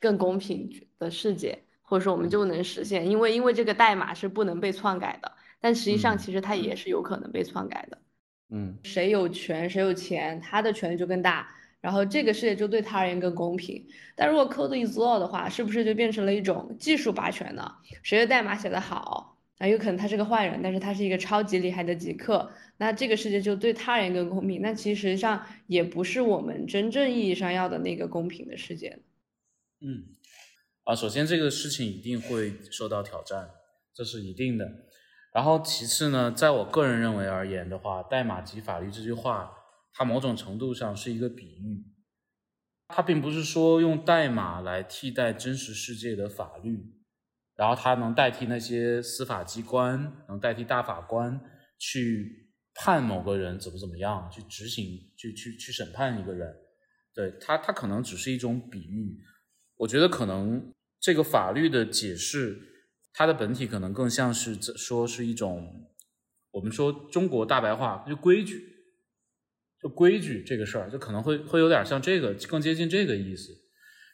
[0.00, 3.10] 更公平的世界，或者说我们就能实现？
[3.10, 5.32] 因为因为这个代码是不能被篡改的。
[5.66, 7.98] 但实际上，其实它也是有可能被篡改的。
[8.50, 13.84] 嗯，谁有权，谁有钱，他的权利就更大，然后这个世界就对他而言更公平。
[14.14, 17.68] 但如果 code is law 的话，是不是就变成了一种技术霸权呢？
[18.04, 24.62] 谁的代码写得好，那有可能他是个坏人，但是他是一个超级厉害的极客，那这个世界就对他人更公平。
[24.62, 28.96] 那其实上也不是我们真正意义上要的那个公平的世界。
[29.80, 30.14] 嗯，
[30.84, 33.50] 啊，首先这个事情一定会受到挑战，
[33.92, 34.85] 这是一定的。
[35.36, 39.52] 然后其次呢，在我个人认为而言的话，代码即法律这句话，
[39.92, 41.84] 它某种程度上是一个比喻，
[42.88, 46.82] 它并不是说用代码来替代真实世界的法律，
[47.54, 51.38] 然后它能代替那些司法机关，能代替大法官
[51.78, 56.50] 去判某个人怎么怎么样，去执行，去去去审判一个人，
[57.14, 59.18] 对它，它可能只是一种比喻。
[59.76, 62.72] 我觉得可能这个法律的解释。
[63.18, 65.88] 它的本体可能更像是说是一种，
[66.50, 68.62] 我们说中国大白话就规矩，
[69.80, 73.54] 就规矩这个事儿，就可能会会有点像这个，更接近这个意思。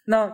[0.06, 0.32] 那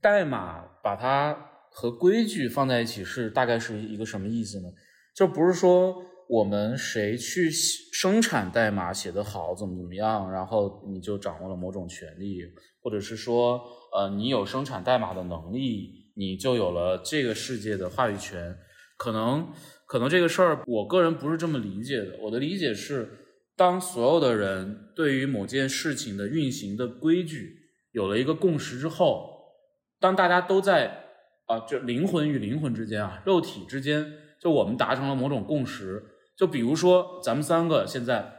[0.00, 4.68] 代码把它和规矩放在一起是大概是一个什么意思呢？
[5.14, 12.40] 就不是说我们谁去生产代码写得好怎么怎么样，然后你就掌握了某种权利，
[12.82, 13.62] 或者是说
[13.96, 15.97] 呃你有生产代码的能力。
[16.18, 18.58] 你就有了这个世界的话语权。
[18.96, 19.52] 可能
[19.86, 22.18] 可能这个事儿，我个人不是这么理解的。
[22.22, 23.08] 我的理解是，
[23.56, 27.56] 当所有的人对于某件事情的运行的规矩
[27.92, 29.54] 有了一个共识之后，
[30.00, 31.04] 当大家都在
[31.46, 36.04] 啊，就灵魂与灵魂之间啊，肉体之间，就我们达成了某种共识。
[36.36, 38.32] 就比如说，咱们三个现在，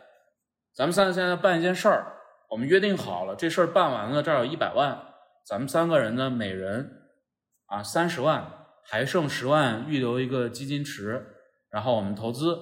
[0.75, 2.13] 咱们三个现在办一件事儿，
[2.49, 5.01] 我们约定好了，这事儿办完了，这儿有一百万，
[5.45, 6.98] 咱们三个人呢，每人
[7.69, 8.45] 啊三十万，
[8.83, 11.25] 还剩十万，预留一个基金池，
[11.69, 12.57] 然后我们投资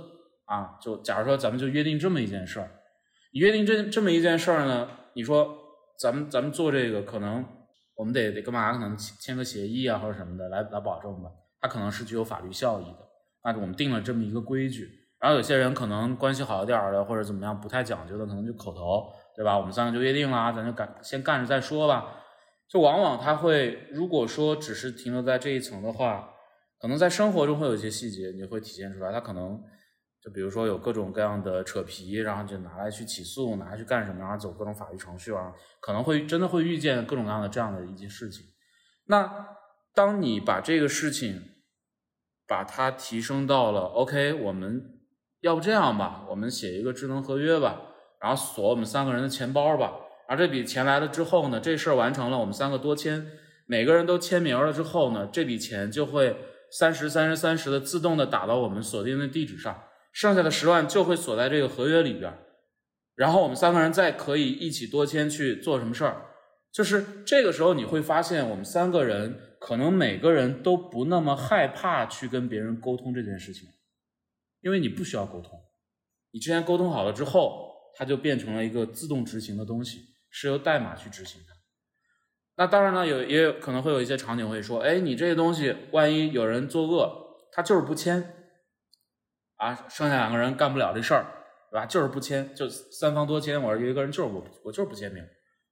[0.46, 2.70] 啊，就假如说咱们就约定这么一件事儿，
[3.34, 5.58] 你约定这这么一件事儿呢，你说
[6.00, 7.46] 咱们咱们做这个，可能
[7.96, 8.74] 我们得得干嘛？
[8.74, 11.30] 可能签个协议啊，或者什么的来来保证吧，
[11.62, 13.00] 它可能是具有法律效益的。
[13.44, 14.90] 那我们定了这么一个规矩。
[15.20, 19.58] 然后有些人可能关系好一点的，或者怎么样不太讲究的，可能就口头，对吧？
[19.58, 22.14] 我们三个就约定了，咱就干先干着再说吧。
[22.70, 26.30] 就往往他会，如果说只是停留在这一层的话，
[26.80, 29.12] 可能在生活中会有一些细节你会体现出来。
[29.12, 29.62] 他可能
[30.22, 38.46] 就比如说有各种各样的扯皮，然后就拿来去起诉，拿来去干什么，然后走各种法律程序啊，可能会真的会遇见各种各样的这样的一些事情。
[39.06, 39.48] 那
[39.94, 41.42] 当你把这个事情
[42.48, 44.94] 把它提升到了 OK，我们。
[45.42, 47.80] 要不这样吧，我们写一个智能合约吧，
[48.20, 49.94] 然后锁我们三个人的钱包吧。
[50.28, 53.26] 而这笔钱来了之后呢，这事儿完成了，我们三个多签，
[53.66, 56.36] 每个人都签名了之后呢，这笔钱就会
[56.70, 62.38] 三十、三十、三十的自动的打到我们锁定的地址上，剩下的十万就会锁在这个合约里边。
[63.16, 66.26] 然后我们三个人再可以一起多签去做什么事儿，
[66.72, 73.70] 就是这个时候你会发现，我们三个人可能每个人都不那么害怕去跟别人沟通这件事情。
[74.62, 75.52] 因为你不需要沟通，
[76.32, 80.02] 你之前沟通好了之后，它就变成了一个自动执行的东西，
[80.40, 81.48] 是由代码去执行的。
[82.58, 87.12] 那当然了，有也有可能会有一些场景会说，哎，你这些东西万一有人作恶，
[87.52, 88.34] 他就是不签，
[89.56, 91.26] 啊，剩下两个人干不了这事儿，
[91.72, 91.86] 对吧？
[91.88, 95.24] 就是不签，就三方多签，我有一个人就是我我就是不签名，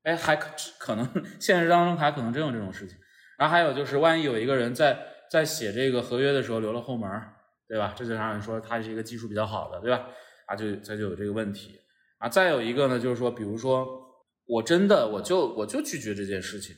[0.04, 0.50] 哎，还可
[0.80, 1.08] 可能
[1.40, 2.98] 现实当中还可能真有这种事情。
[3.38, 4.98] 然后还有就是，万一有一个人在
[5.30, 7.08] 在写这个合约的时候留了后门。
[7.68, 7.96] 对吧？
[7.98, 10.06] 这就让人说他是一个技术比较好的，对吧？
[10.46, 11.82] 啊，就他就有这个问题
[12.20, 12.30] 啊。
[12.30, 14.05] 再有一个呢，就是说，比如说，
[14.46, 16.76] 我真的我就我就拒绝这件事情，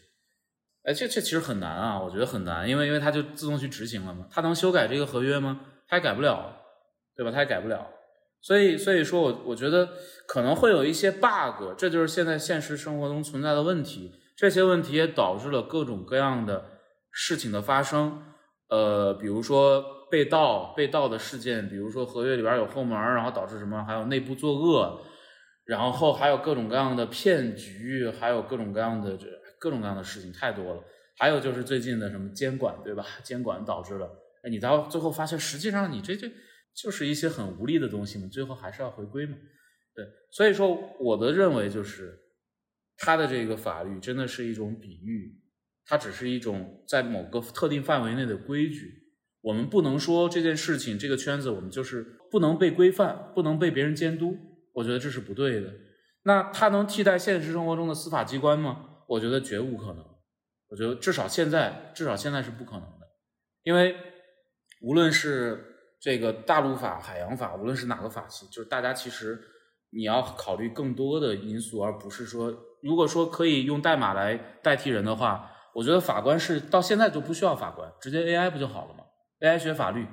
[0.84, 5.62] 哎，这这其实很难啊，我觉得很难，因为因为他就自动去执行了嘛，他能修改这个合约吗？
[5.88, 6.56] 他也改不了，
[7.16, 7.32] 对吧？
[7.32, 7.88] 他也改不了，
[8.42, 9.90] 所以所以说我我觉得
[10.28, 16.66] 可能会有一些 bug，这就是现在现实生活中存在的问题，这些问题也导致了各种各样的
[17.12, 18.24] 事情的发生，
[18.70, 19.96] 呃，比如说。
[20.10, 23.84] 被盗被盗的事件，比如说合约里边有后门，然后导致什么？
[23.84, 25.02] 还有内部作恶，
[25.68, 29.28] 然后还有各种各样的骗局，还有各种各样的这
[29.60, 30.84] 各种各样的事情太多了。
[31.20, 33.06] 还有就是最近的什么监管，对吧？
[33.24, 34.08] 监管导致了，
[34.44, 36.32] 哎，你到最后发现，实际上你这这
[36.74, 39.36] 就是一些很无力的东西嘛，最后还是要回归嘛。
[39.94, 42.18] 对，所以说我的认为就是，
[42.98, 45.42] 它的这个法律真的是一种比喻，
[45.86, 48.94] 它只是一种在某个特定范围内的规矩。
[49.42, 54.38] 我们不能说这件事情，这个圈子我们就是不能被规范，不能被别人监督。
[54.78, 55.74] 我觉得这是不对的。
[56.24, 58.86] 那它能替代现实生活中的司法机关吗？
[59.08, 60.06] 我觉得绝无可能。
[60.70, 63.08] 我觉得至少现在，至少现在是不可能的。
[63.64, 63.96] 因为
[64.84, 69.42] 无论是这个大陆法、海洋法，无论是哪个法系，就是大家其实
[69.90, 79.06] 你要考虑更多的因素，而不是说，如果说可以用代码来代替人的话，我觉得法官是到现在都不需要法官，直接 AI 不就好了吗
[79.40, 80.06] ？AI 学法律，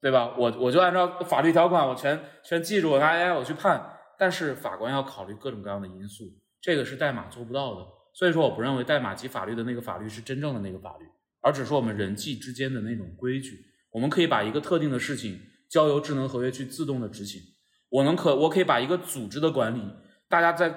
[0.00, 0.34] 对吧？
[0.36, 3.91] 我我就按照法律条款，我全全记住，我拿 AI 我去判。
[4.22, 7.84] 但是法官要考虑各种各样的因素，这个是代码做不到的。
[8.14, 11.04] 所以说，我不认为代码及法律的那个法律是真正的那个法律，
[11.40, 13.64] 而只是我们人际之间的那种规矩。
[13.90, 17.42] 我们可以把一个特定的事情交由智能合约去自动的执行。
[17.88, 19.82] 我能可我可以把一个组织的管理，
[20.28, 20.72] 大家在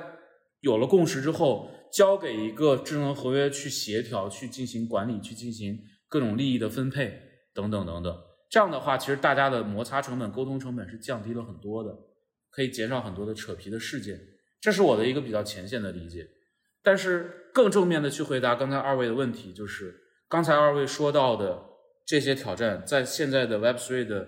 [0.61, 7.21] 有了共识之后，交给一个智能合约去协调、去进行管理、去进行各种利益的分配。
[7.53, 8.17] 等等等等，
[8.49, 11.95] 这样的话，其实大家的摩擦成本、沟通成本是降低了很多的，
[12.55, 14.19] 可以减少很多的扯皮的事件。
[14.61, 16.27] 这是我的一个比较浅显的理解。
[16.81, 19.95] 但是更正面的去回答刚才二位的问题，就是
[20.29, 21.61] 刚才二位说到的
[22.05, 24.27] 这些挑战，在现在的 Web3 的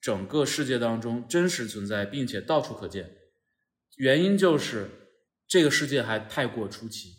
[0.00, 3.16] 整个世界当中真实存在，并且到处可见。
[3.96, 4.90] 原因就是
[5.48, 7.14] 这个世界还太过初期，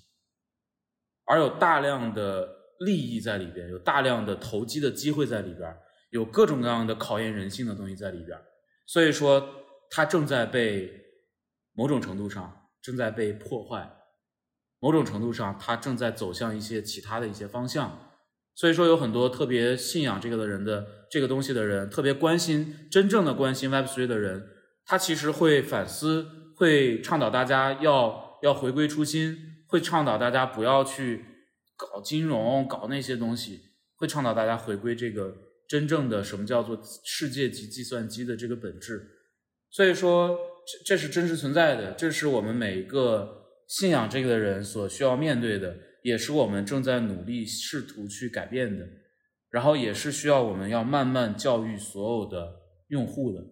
[1.26, 2.54] 而有大量的。
[2.82, 5.74] 利益在里边，有大量的投机的机会在里边，
[6.10, 8.38] 有各种各样的考验人性的东西在里边，
[8.86, 9.64] 所以说
[9.96, 10.91] 它正在被
[11.72, 13.96] 某种程度上正在被破坏，
[14.82, 18.12] 某种程度上它正在走向一些其他的一些方向，
[18.54, 24.46] 所以说有很多特别信仰这个的人的这个东西的人，特别关心真正的关心 Web3 的人，
[24.86, 26.28] 他其实会反思，
[26.58, 31.24] 会倡导大家要要回归初心，会倡导大家不要去
[31.78, 33.62] 搞金融、搞那些东西，
[33.96, 35.34] 会倡导大家回归这个
[35.70, 39.14] 真正的什么叫做世界级计算机的这个本质。
[39.76, 45.76] 所以说，这这是真实存在的，这是我们每一个信仰这个的人所需要面对的。
[46.01, 48.88] 也是我们正在努力试图去改变的，
[49.49, 52.53] 然后也是需要我们要慢慢教育所有的
[52.88, 53.43] 用户的。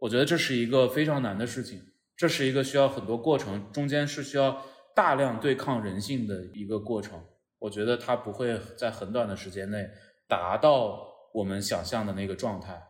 [0.00, 1.80] 我觉得这是一个非常难的事情，
[2.14, 4.62] 这是一个需要很多过程，中间是需要
[4.94, 7.24] 大量对抗人性的一个过程。
[7.60, 9.88] 我觉得它不会在很短的时间内
[10.28, 11.00] 达到
[11.32, 12.82] 我们想象的那个状态。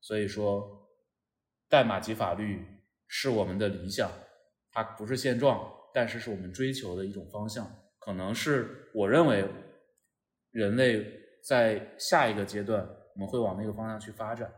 [0.00, 0.85] 所以说，
[1.76, 2.64] 代码及法律
[3.06, 4.10] 是我们的理想，
[4.72, 7.70] 它不是现状，但是是我们追求的一种方向。
[7.98, 9.46] 可能是我认为，
[10.52, 11.04] 人类
[11.46, 12.80] 在下一个阶段，
[13.14, 14.50] 我们会往那个方向去发展。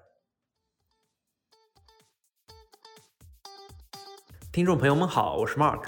[4.52, 5.86] 听众朋友们好，我是 Mark。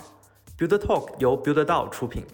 [0.59, 2.24] Build Talk 由 Build 道出品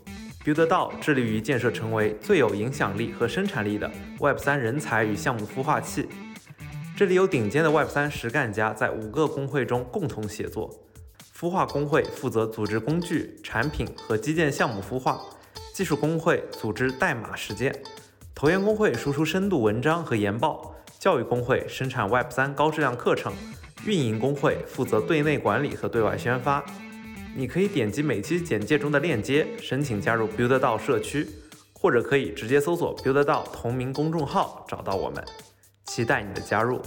[0.42, 6.08] ，Build 道致力于建设成为最有影响力和生产力的 Web 三人才与项目孵化器。
[6.96, 10.74] 这里有顶尖的 Web 三实干家在五个工会中共同协作。
[11.38, 15.20] 孵化工会负责组织工具、产品和基建项目孵化，
[15.74, 17.70] 技术工会组织代码实践，
[18.34, 23.30] 投研工会输出深度文章和研报，教育工会生产 Web 三高质量课程，
[23.84, 26.64] 运营工会负责对内管理和对外宣发。
[27.34, 31.28] 你可以点击每期简介中的链接申请加入 Build 道社区，
[31.74, 35.22] 或者可以直接搜索 Build 道同名公众号找到我们，
[35.86, 36.80] 期待你的加入。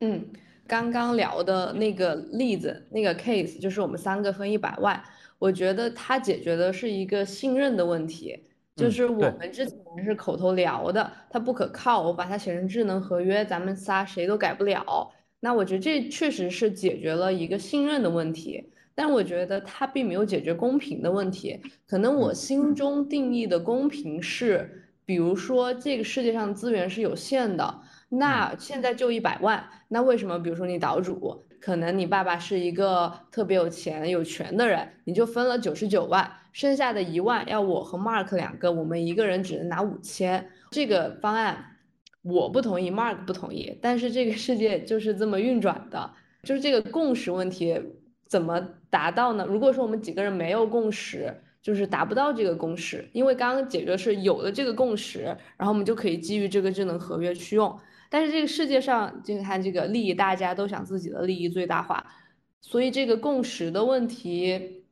[0.00, 0.24] 嗯。
[0.70, 5.02] 刚刚聊的那个例子，那个 case 就是我们三个分一百万，
[5.38, 8.38] 我觉得它解决的是一个信任的问题，
[8.76, 15.10] 就是我们之前是口头聊的，它不可靠，我把它写成智能合约，咱们仨谁都改不了。
[15.40, 21.58] 那我觉得这确实是解决了一个信任的问题，但我觉得它并没有解决公平的问题。
[21.86, 27.80] 可能我心中定义的公平是，比如说这个世界上资源是有限的。
[28.10, 30.38] 那现在就一百万，那为什么？
[30.38, 40.50] 比如说你岛主，可能你爸爸是一个特别有钱有权的人，你就分了九十九万，剩下的一万要我和 Mark 两个，我们一个人只能拿五千。
[40.70, 41.78] 这个方案
[42.20, 46.10] 我不同意，Mark 不同意，但是这个世界就是这么运转的，
[46.42, 47.80] 就是这个共识问题
[48.26, 49.46] 怎么达到呢？
[49.48, 51.34] 如果说我们几个人没有共识。
[51.68, 55.20] 就是达不到这个共识，因为刚刚解决是有了这个共识，
[55.58, 57.78] 然后我们就可以基于这个智能合约去用。
[58.08, 62.06] 但是这个世界上，就看这个利益，大家都想自己的利益最大化，
[62.62, 64.86] 所以这个共识的问题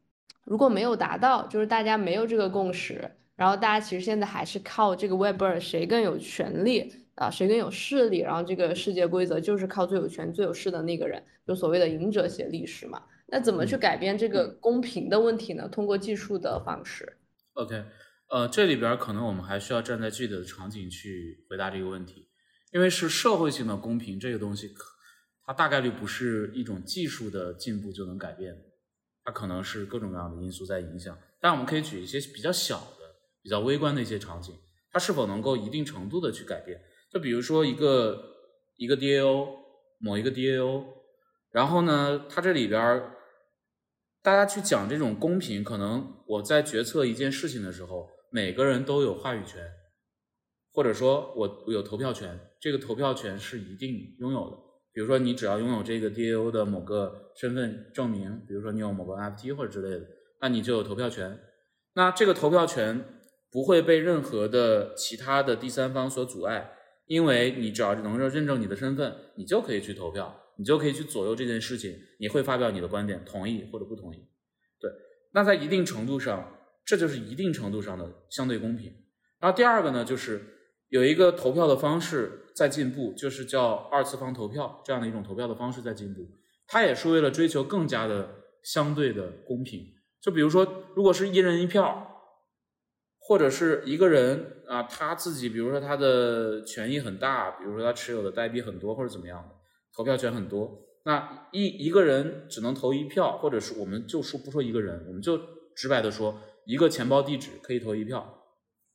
[0.45, 13.03] 如果没有达到，就是大家没有这个共识，然后大家其实现在还是靠这个 Web 二谁更有权利啊，谁更有势力，然后这个世界规则就是靠最有权、最有势的那个人，就所谓的赢者写历史嘛。
[13.29, 15.68] 那怎么去改变这个公平的问题呢？
[15.68, 17.16] 通过技术的方式。
[17.55, 17.85] OK，
[18.29, 22.29] 呃，这里边可能我们还需要站在具体的场景去回答这个问题，
[22.72, 24.72] 因为是社会性的公平这个东西，
[25.45, 28.57] 它大概率不是一种技术的进步就能改变，
[29.24, 31.18] 它可能是各种各样的因素在影响。
[31.41, 34.55] 但我们可以举一些比较小的、比较微观的一些场景，
[34.93, 36.81] 它是否能够一定程度的去改变？
[37.12, 38.22] 就比如说一个
[38.77, 39.49] 一个 DAO，
[39.99, 40.85] 某一个 DAO，
[41.51, 43.15] 然后呢，它这里边。
[44.27, 49.64] 大家去讲这种公平，可能我在决策一件事情的时候，每个人都有话语权，
[50.72, 54.57] 或者说我有投票权，这个投票权是一定拥有的。
[54.93, 60.05] 比如说，你只要拥有这个 DAO 的某个身份证明，比如说你有某个 FT 或者之类的，
[60.41, 61.39] 那你就有投票权。
[61.95, 63.05] 那这个投票权
[63.53, 66.72] 不会被任何的其他的第三方所阻碍，
[67.07, 70.37] 因为你只要能够认证你的身份，你就可以去投票。
[70.57, 74.18] 你就可以去左右这件事情，你会发表你的观点，同意或者不同意。
[74.80, 74.90] 对，
[75.32, 78.92] 那在一定程度上，这就是一定程度上的相对公平。
[79.38, 80.40] 然后第二个呢，就是
[80.88, 86.26] 有一个投票的方式在进步，就是叫二次方投票这样的一种投票的方式在进步。
[86.66, 88.28] 它也是为了追求更加的
[88.62, 89.86] 相对的公平。
[90.20, 92.12] 就比如说，如果是一人一票，
[93.18, 99.55] 或者是一个人啊，他自己，比如说他的权益很大，比如说他持有的代币很多或者怎么样的。
[99.97, 105.40] 投票权很多，那一一个人只能投一票，或者是我们就说不说一个人，我们就
[105.74, 108.44] 直白的说，一个钱包地址可以投一票，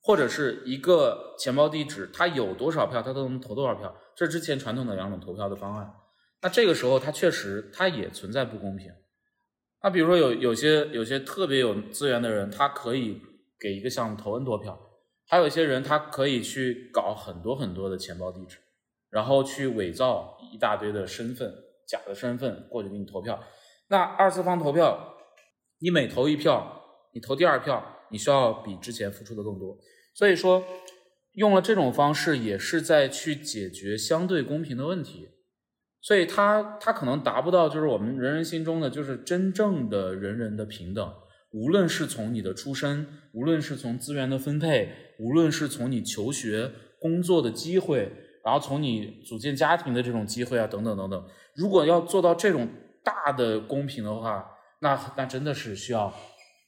[0.03, 3.95] 或者是一个钱包地址，它有多少票，它都能投多少票。
[4.15, 5.91] 这是之前传统的两种投票的方案。
[6.43, 8.91] 那这个时候，它确实它也存在不公平。
[9.83, 13.19] 那比如说有有些有些特别有资源的人，他可以
[13.59, 14.79] 给一个项目投 N 多票，
[15.25, 18.59] 还有一些人他可以去搞很多很多的钱包地址，
[19.11, 21.53] 然后去伪造一大堆的身份，
[21.87, 23.39] 假的身份过去给你投票。
[23.89, 25.17] 那二次方投票，
[25.79, 26.81] 你每投一票，
[27.13, 29.77] 你投第二票，你需要比之前付出的更多。
[30.15, 30.63] 所以说，
[31.33, 35.29] 用了这种方式也是在去解决相对公平的问题。
[36.01, 41.13] 所以它它可能达不到就是我们人人心中的就是真正的人人的平等。
[41.51, 44.89] 无论是从你的出身，无论是从资源的分配，
[45.19, 48.11] 无论是从你求学、工作的机会，
[48.43, 52.67] 然后从你组建家庭的这种机会啊，等等等等，如果要做到这种
[53.03, 54.45] 大的公平的话，
[54.79, 56.13] 那那真的是需要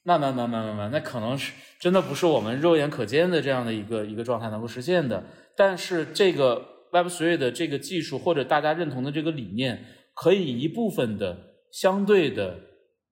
[0.02, 5.24] 慢慢慢慢慢慢，那可能是真的不是我们肉眼可见的这样的一个一个状态能够实现的。
[5.56, 11.36] 但是这个 Web3 的这个技术或者大家认同的这个理念，可以一部分的
[11.72, 12.58] 相对的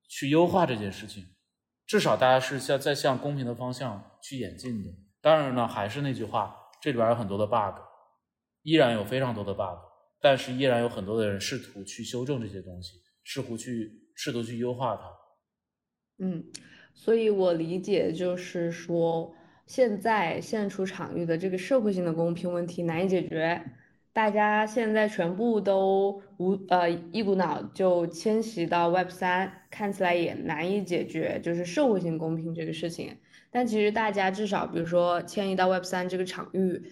[0.09, 1.25] 去优化这件事情。
[1.87, 4.89] 至少大家是向在向公平的方向去演进的。
[5.21, 7.79] 当然呢，还是那句话，这里边有很多的 bug，
[8.63, 9.79] 依然有非常多的 bug，
[10.21, 15.03] 但是依然有很多的人试图去修正这些东西，试图去试图去优化它。
[16.19, 16.45] 嗯，
[16.95, 19.35] 所以我理解就是说，
[19.67, 23.63] 现在现出场域的这个社会性的公平问题难以解决。
[24.15, 33.17] 大家现在全部都无呃一股脑就迁徙到 Web 三，看起来也难以解决，就是社会性公平这个事情。
[33.51, 36.83] 但其实大家至少，比如说迁移到 Web 三这个场域，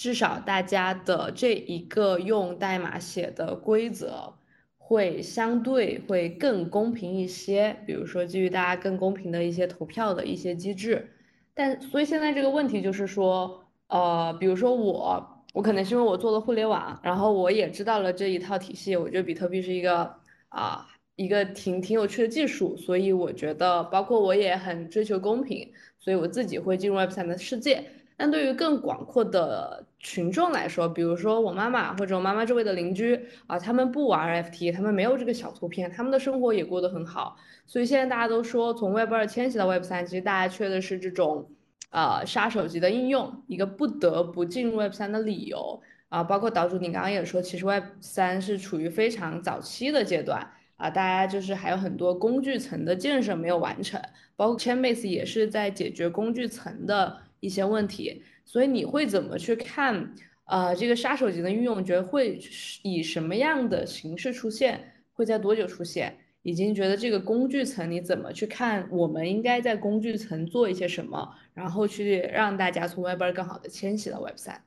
[0.00, 4.32] 至少大家的这一个用代码写的规则
[4.78, 7.76] 会相对会更公平一些。
[7.86, 11.06] 比如说基于大家更公平的一些投票的一些机制。
[11.52, 15.36] 但所以现在这个问题就是说，呃，比如说我。
[15.52, 18.94] 我可能是因为我做了互联网，然后我也知道了这一套体系。
[18.94, 20.14] 我觉得比特币是一个
[20.48, 20.86] 啊
[21.16, 27.82] 一个挺挺有趣的技术，所以我觉得包括我也很追求公平，所以我自己会进入 Web 三的世界。
[28.20, 37.38] 但对于更广阔的群众来说，比如说我妈妈或者我妈妈周围的邻居啊，他们不玩 FT，他们没有这个小图片，他们的生活也过得很好。
[37.66, 41.48] 所以现在大家都说从 Web 二迁徙到 Web 三，其实大家缺的是这种。
[41.92, 54.00] 呃，杀手级的应用，一个不得不进入 Web 三的理由啊，包括岛主，你刚刚也说，其实 Web 三是处于非常早期的阶段啊，大家就是还有很多工具层的建设没有完成，
[54.36, 60.14] 包括 Chainbase 也是在解决工具层的一些问题，所以你会怎么去看？
[60.46, 62.36] 呃，这个杀手级的应用，你觉得会
[62.82, 65.04] 以什么样的形式出现？
[65.12, 66.18] 会在多久出现？
[66.42, 68.88] 已经觉得这个工具层你怎么去看？
[68.90, 74.64] 我们应该在工具层做一些什么，然后去让大家从 Web 二更好的迁徙到 Web 三。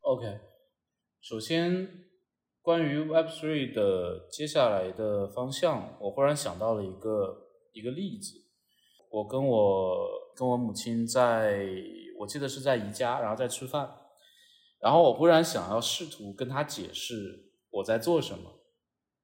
[0.00, 0.40] OK，
[1.20, 1.88] 首先
[2.60, 8.42] 关于 Web three 的接下来的方向，我忽然想到了一个一个例子。
[9.08, 11.66] 我跟我跟我母亲在，
[12.18, 13.90] 我记得是在宜家，然后在吃饭，
[14.80, 17.14] 然后我忽然想要试图跟她解释
[17.70, 18.60] 我在做什么。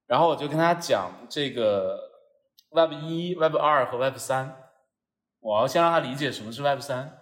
[0.07, 1.99] 然后我就跟她讲这个
[2.71, 4.57] Web 一、Web 二和 Web 三，
[5.41, 7.19] 我要先让他理解什么是 Web 三。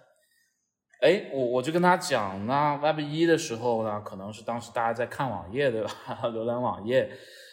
[1.01, 5.91] 哎，我我就跟他讲，那 Web 一的时候呢，可能是当时大家在看网页对吧？
[6.33, 7.11] 浏览网页，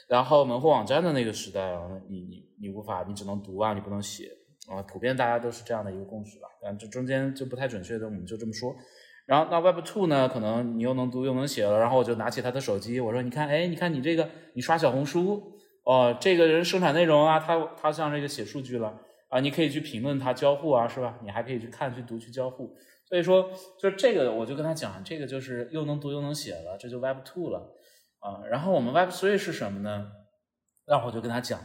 [0.09, 4.31] 然后门户网站的那个时代啊，你你你无法，你只能读啊，你不能写
[4.69, 6.49] 啊，普遍大家都是这样的一个共识吧？
[6.63, 8.75] 但这中间就不太准确的，我们就这么说。
[9.27, 10.29] 然后那 Web Two 呢？
[10.29, 11.79] 可能你又能读又能写了。
[11.79, 15.53] 然后我就拿起他的手机，我说：“你看，哎，你看你这个，你刷小红书
[15.85, 19.01] 哦，这个人生产内容啊，他他像这个写数据了
[19.31, 21.19] 啊，你可以去评论他交互啊，是吧？
[21.23, 22.77] 你还可以去看、去读、去交互。
[23.07, 27.75] 所以说，就这个，我就跟他讲，这个就是又能读又能写了，这就 Web Two 了
[28.21, 28.45] 啊。
[28.51, 30.11] 然后我们 Web Three 是什么呢？
[30.87, 31.61] 然后我就跟他讲，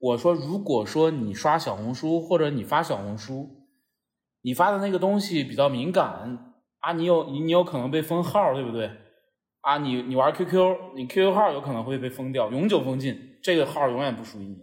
[0.00, 3.66] 我说，如果说你刷小红书或者你发小红书，
[4.42, 6.54] 你发的那个东西比较敏感。
[6.80, 8.90] 啊，你有你你有可能被封号，对不对？
[9.60, 14.56] 啊，你你玩 QQ，你 QQ 号有可能会被封掉，永久封禁，这个号永远不属于你。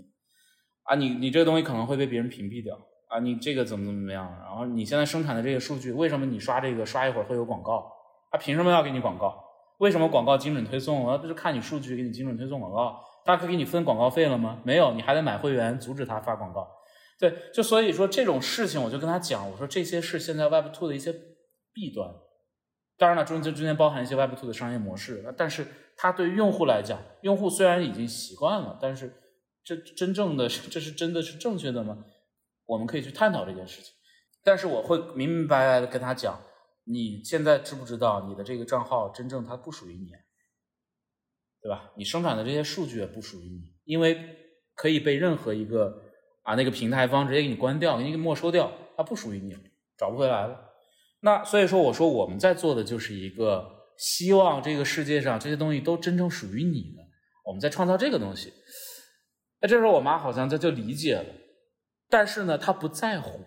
[0.81, 2.75] 啊，你你这个东西可能会被别人屏蔽掉。
[3.09, 4.27] 啊，你这个怎么怎么样？
[4.41, 7.91] 然后你现在生产的这些数据，为什么你刷这个刷一会儿会有广告？
[8.31, 9.43] 他凭什么要给你广告？
[9.77, 11.03] 为什么广告精准推送？
[11.03, 12.99] 我不是看你数据给你精准推送广告？
[13.27, 14.61] 他可给你分广告费了吗？
[14.63, 16.67] 没有，你还得买会员阻止他发广告。
[17.19, 21.13] 对，就所以说这种事情，我就跟他讲，我说这些是现在 Web Two 的一些。
[21.79, 22.11] 弊端，
[22.97, 29.13] 当然了，中间中间包含一些 Web Two 的商业模式，但是它对用户来讲，用户虽然已经习惯了，但是
[29.63, 31.99] 这真正的这是真的是正确的吗？
[32.65, 33.93] 我们可以去探讨这件事情。
[34.43, 36.41] 但是我会明明白白的跟他讲，
[36.85, 40.09] 你现在知不知道你的这个账号真正它不属于你，
[41.67, 41.91] 对吧？
[41.97, 44.17] 你生产的这些数据也不属于你，因为
[44.73, 46.01] 可以被任何一个
[46.43, 49.53] 啊那个平台方直接给你关掉，给你没收掉，它不属于你。
[49.97, 50.57] 找不回来了。
[51.19, 57.03] 那所以说，我说我们在做的就是一个希望这个世界上这些东西都真正属于你的，
[57.43, 58.53] 我们在创造这个东西。
[59.59, 61.25] 那，这时候我妈好像她就理解了，
[62.07, 63.41] 但是呢，她不在乎，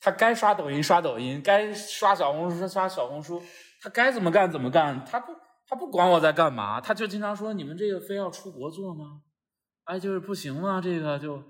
[0.00, 3.40] 她该刷抖音刷抖音，该刷小红书刷小红书，
[3.80, 5.32] 她该怎么干怎么干，她不
[5.66, 9.22] 他不管我在干嘛，他就经常说你们这个非要出国做吗？
[9.84, 10.80] 哎，就是不行吗？
[10.80, 11.42] 这个就，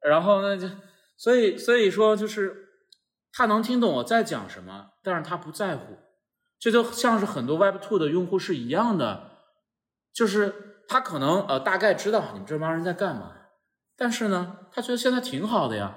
[0.00, 0.68] 然后那就，
[1.16, 2.68] 所以所以说就是
[3.32, 5.98] 他能听懂我在讲什么，但是他不在乎，
[6.58, 9.30] 这就像是很多 Web Two 的用户是一样的，
[10.12, 10.66] 就是。
[10.92, 13.32] 他可能呃大概知道你们这帮人在干嘛，
[13.96, 15.96] 但是呢，他觉得现在挺好的呀，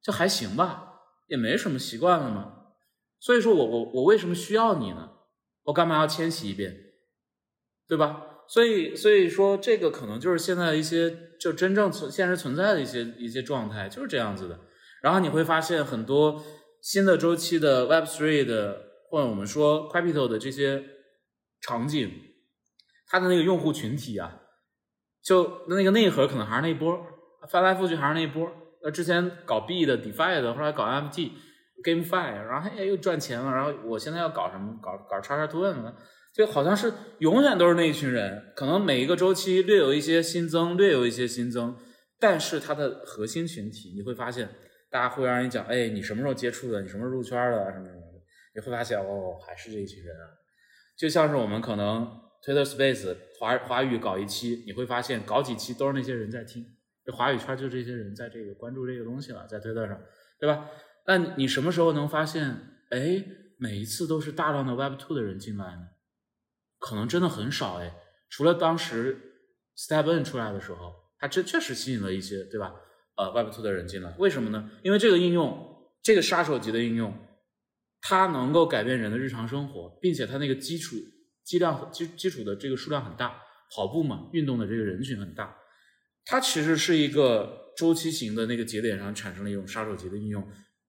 [0.00, 2.68] 就还行吧，也没什么习惯了嘛。
[3.20, 5.13] 所以说我我我为什么需要你呢？
[5.64, 6.74] 我干嘛要迁徙一遍，
[7.86, 8.44] 对吧？
[8.48, 14.60] 所以所以说这个可能就是现在一些就真正存现实存在的一些一些状态就是这样子的。
[15.02, 16.42] 然后你会发现很多
[16.80, 20.84] 新的周期的 Web Three 的或者我们说 Capital 的这些
[21.60, 22.20] 场景。
[23.06, 24.40] 它的那个用户群体啊，
[25.22, 27.06] 就那个内核可能还是那一波，
[27.48, 28.50] 翻来覆去还是那一波。
[28.82, 31.30] 呃，之前搞币的、DeFi 的，后来搞 MFT、
[31.82, 33.50] GameFi，然后哎又赚钱了。
[33.50, 34.78] 然后我现在要搞什么？
[34.82, 35.96] 搞搞叉叉 Twin 了，
[36.32, 38.52] 就好像是永远都是那一群人。
[38.54, 41.76] 可能每一个周期略有一些新增，略有一些新增，
[42.20, 44.48] 但是它的核心群体，你会发现，
[44.90, 46.82] 大家会让人讲，哎，你什么时候接触的？
[46.82, 47.72] 你什么时候入圈的？
[47.72, 48.20] 什么什么的？
[48.54, 50.28] 你会发现，哦，还是这一群人啊。
[50.96, 52.20] 就像是我们可能。
[52.44, 56.62] Twitter Space 华华语搞一期，你会发现搞几期都是那些人在听，
[57.02, 59.98] 这华语圈就这些人在这个关注这个东西了，在推特上，
[60.38, 60.68] 对吧？
[61.06, 63.24] 那你什么时候能发现，哎，
[63.58, 65.88] 每一次都是大量的 Web Two 的人进来呢？
[66.78, 67.94] 可能真的很少哎，
[68.28, 69.18] 除了当时
[69.76, 72.74] Step In 出来的时候，它这确实吸引了一些，对吧？
[73.16, 74.70] 呃，Web Two 的人进来，为什么呢？
[74.82, 77.16] 因为这个应用，这个杀手级的应用，
[78.00, 80.96] 它能够改变人的日常生活，并且它那个基础。
[81.44, 83.38] 基量基基础的这个数量很大，
[83.76, 85.54] 跑步嘛，运动的这个人群很大，
[86.24, 90.42] 它其实是一个周期型的那个节点上产生了一种杀手级的应用。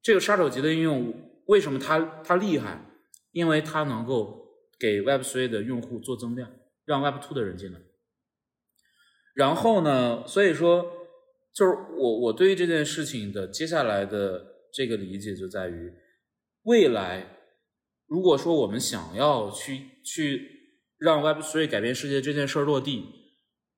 [0.05, 1.11] 这个杀手级的应用
[1.47, 2.85] 为什么它它厉害？
[3.31, 4.45] 因为它能够
[4.79, 6.51] 给 Web3 的用户做增量，
[6.85, 7.79] 让 Web2 的人进来。
[9.33, 10.83] 然后呢，所以说
[11.55, 15.91] 就是我我对于这件事情的接下来的这个理解就在于
[16.65, 17.31] 未来。
[18.05, 20.51] 如果说我们想要去去
[20.99, 23.03] 让 Web3 改变世界这件事儿落地，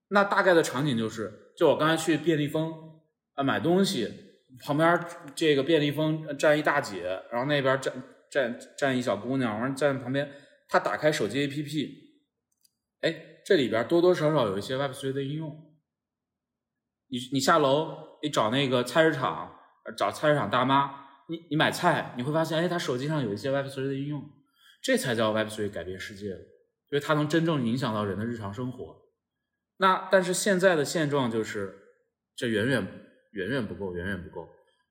[0.10, 3.00] 那大概的场景就是，就我刚才去便利蜂
[3.36, 4.27] 啊买东西，
[4.64, 5.06] 旁边
[5.36, 7.94] 这个便利蜂站一大姐，然后那边站
[8.32, 10.32] 站站一小姑娘，完站旁边，
[10.68, 11.90] 她打开手机 APP，
[13.02, 15.50] 哎，这里边多多少少有一些 Web3 的应用。
[17.10, 19.58] 你你下楼，你找那个菜市场，
[19.96, 21.06] 找菜市场大妈。
[21.30, 24.24] 你你买菜，你会发现，哎，她手机上有一些 Web3 的应用，
[24.82, 26.28] 这才叫 Web3 改变世界
[26.90, 29.02] 因为它能真正影响到人的日常生活。
[29.78, 31.78] 那但是现在的现状就是，
[32.36, 33.07] 这远远
[33.38, 34.50] 远远不够，远远不够。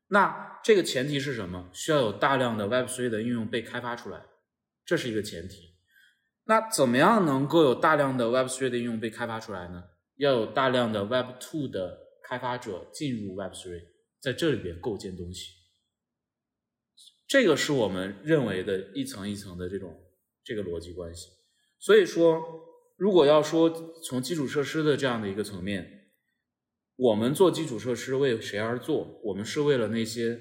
[0.09, 1.69] 那这个前提是什么？
[1.73, 4.23] 需要有大量的 Web3 的应用被开发出来，
[4.85, 5.75] 这是一个前提。
[6.45, 9.83] 那怎么样能够有大量的 Web3 的应用被开发出来呢？
[10.17, 13.83] 要有大量的 Web2 的开发者进入 Web3，
[14.21, 15.51] 在这里边构建东西。
[17.27, 20.01] 这个是我们认为的一层一层的这种
[20.45, 21.29] 这个逻辑关系。
[21.81, 22.41] 所以说，
[22.97, 23.69] 如果要说
[24.05, 25.96] 从基础设施的这样的一个层面，
[26.97, 29.21] 我们做基础设施为谁而做？
[29.23, 30.41] 我们是为了那些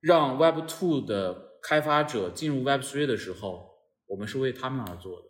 [0.00, 3.68] 让 Web Two 的开发者进入 Web Three 的时候，
[4.06, 5.26] 我们是为他们而做的，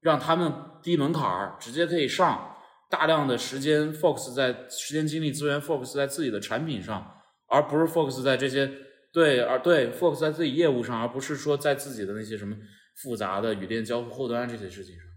[0.00, 2.56] 让他们低门槛儿直接可以上，
[2.90, 7.14] 大量的时间 focus 在时间精力资源 focus 在自己的产品上，
[7.46, 8.70] 而不是 focus 在这些。
[9.10, 12.54] 对，而对 focus 在自己业务上，而不是说在自己的那些什么
[13.02, 15.07] 复杂的语电交互后端这些事情上。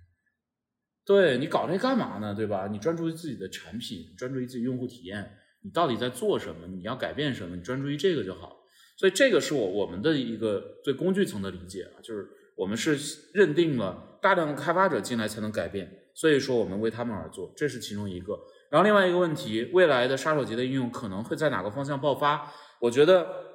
[1.12, 2.34] 对你搞这干嘛呢？
[2.34, 2.68] 对吧？
[2.72, 5.30] 你专注于自己的产品，专注于自己用户体验，
[5.62, 6.68] 你到底在做什么？
[6.68, 7.56] 你要改变什么？
[7.56, 8.58] 你专注于这个就好。
[8.98, 12.98] 所以这个是我我们的一个对工具层的理解啊，就是我们是
[13.34, 18.40] 认定了大量的开发者进来才能改变，所以说我们为他们而做，这是其中一个。
[18.70, 22.52] 然后另外一个问题，未来的杀手级的应用可能会在哪个方向爆发？
[22.80, 23.52] 我觉得。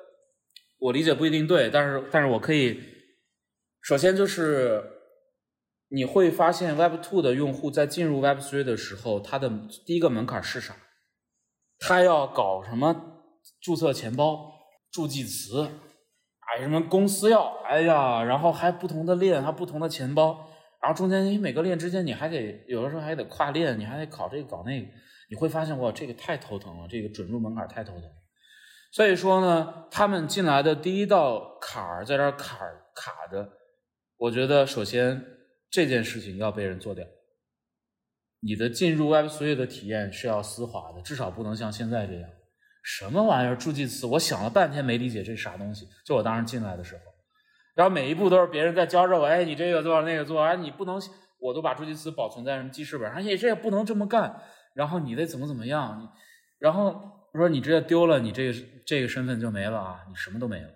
[0.78, 2.78] 我理解不一定对，但是但是我可以，
[3.80, 4.82] 首先就是
[5.88, 9.50] 你会发现 Web Two 的用户在进入 Web Three 的时候，他的
[9.84, 10.74] 第一个门槛是啥？
[11.78, 13.22] 他要搞什么
[13.60, 14.52] 注册钱包、
[14.90, 15.68] 助记词，
[16.40, 20.48] 哎，什么公司要，哎呀，然后还不同的链，还不同的钱包，
[20.82, 24.88] 然后中间你每个链之间你还得有的时候还得跨链，你还得搞这个搞那个，
[25.30, 28.04] 你会发现哇，这个太头疼了，这个准入门槛太头疼。
[28.90, 32.58] 所以说呢，他们进来的第一道坎儿在这儿坎
[32.94, 33.46] 卡着。
[34.16, 35.22] 我觉得首先
[35.76, 37.06] 这件事情要被人做掉。
[38.40, 42.30] 你的进入 Web3 的体验是要丝滑的，至少不能像现在这样，
[42.82, 45.86] 什么玩意儿助记词，我想了半天没理解这是啥东西。
[46.02, 47.02] 就我当时进来的时候，
[47.74, 50.98] 然后每一步都是别人在教着我，哎，你这个做，那个做，哎，你不能，
[51.38, 54.40] 我都把助记词保存在什么记事本上，哎，这也不能这么干，
[54.72, 56.08] 然后你得怎么怎么样，你
[56.58, 57.12] 然后。
[57.32, 60.70] 我说你这丢了，你这个这个身份就没了啊，你什么都没了。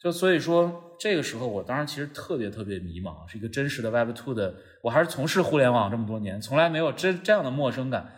[0.00, 8.14] 就所以说，这个时候我当时其实特别特别迷茫，是一个真实的 Web Two 的，我还是从事互联网这么多年，从来没有这这样的陌生感。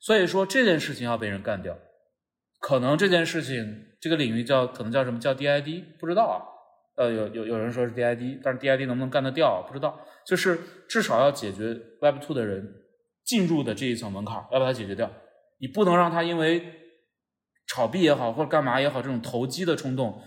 [0.00, 1.78] 所以说这件事情要被人干掉，
[2.58, 6.42] 可能这件事情这个领域叫可能叫什么叫 DID，不知道啊。
[6.94, 10.00] 呃，有有有人说是 DID，但是 DID 能不能干得掉，不知道。
[10.26, 10.58] 就是
[10.88, 12.82] 至少要解决 Web Two 的人
[13.24, 15.10] 进入的这一层门槛，要把它解决掉。
[15.58, 16.64] 你不能让他因为
[17.66, 20.22] 炒币也好，或者干嘛也好，这种投机的冲动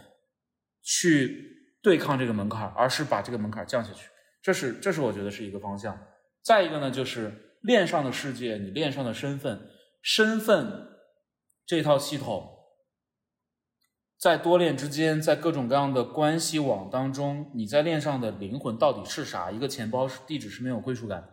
[0.82, 1.55] 去
[1.86, 4.10] 对抗这个门槛，而是把这个门槛降下去，
[4.42, 5.96] 这是这是我觉得是一个方向。
[6.42, 7.32] 再一个呢，就是
[7.62, 9.70] 链上的世界，你链上的身份，
[10.02, 10.88] 身份
[11.64, 12.58] 这套系统，
[14.20, 19.52] 在多链之间，在各种各样的关系网当中，你在链上的灵魂到底是啥？
[19.52, 21.30] 一个钱包地址是没有归属感。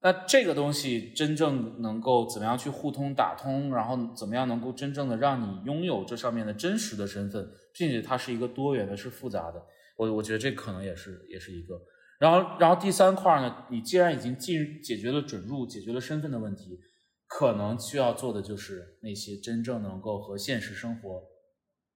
[0.00, 9.64] 那这个东西真正能够怎么样去互通打通，然后怎么样能够真正的让你拥有这上面的真实的身份，并且它是一个多元的，是复杂的。
[9.96, 11.80] 我我觉得这可能也是也是一个。
[12.18, 16.78] 然后然后第三块呢，你既然已经进解决了准入，解决了身份的问题，
[17.26, 21.22] 可能需要做的就是那些真正能够和现实生活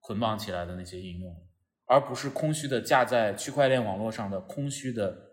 [0.01, 1.35] 捆绑起来的那些应用，
[1.87, 5.31] 而不是空虚的架在区块链网络上的空虚的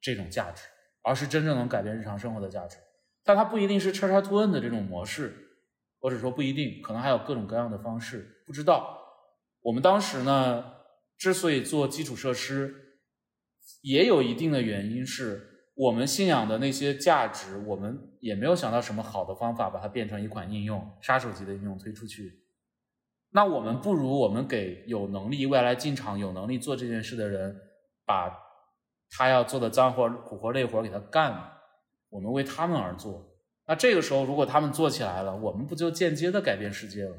[0.00, 0.62] 这种价值。
[1.06, 2.78] 而是真正能改变日常生活的价值，
[3.24, 5.34] 但它不一定是叉叉 to N 的这种模式，
[6.00, 9.00] 或者说不一定，可能还有各种各样的方式，不知道。
[9.62, 10.64] 我们当时呢，
[11.16, 12.98] 之所以做基础设施，
[13.82, 22.44] 也有一定的原因，是我们信仰的那些价值，我们也没有想到什么好的方法把它变成一款应用，杀手级的应用推出去。
[23.30, 27.60] 那我们不如我们给有能力未来进场、有能力做这件事的人，
[28.06, 28.42] 把。
[29.16, 31.52] 他要做的脏活、苦活、累活给他干了，
[32.08, 33.38] 我们为他们而做。
[33.64, 37.16] 那这个时候，如果他们做起来了，我们不就间接的改变世界了吗？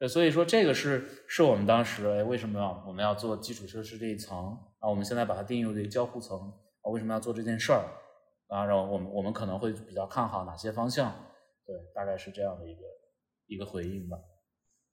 [0.00, 4.88] 对，所以说这个是是我们当时哎，为什么要我们要做基础设施这一层啊？
[4.88, 6.38] 我们现在把它定义为交互层
[6.80, 6.90] 啊？
[6.90, 7.84] 为什么要做这件事儿
[8.48, 8.64] 啊？
[8.64, 11.12] 然后我们我们可能会比较看好哪些方向？
[11.66, 12.80] 对，大概是这样的一个
[13.46, 14.16] 一个回应吧。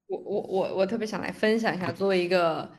[0.08, 2.70] 我我我我特别想来分享一下，作为一个。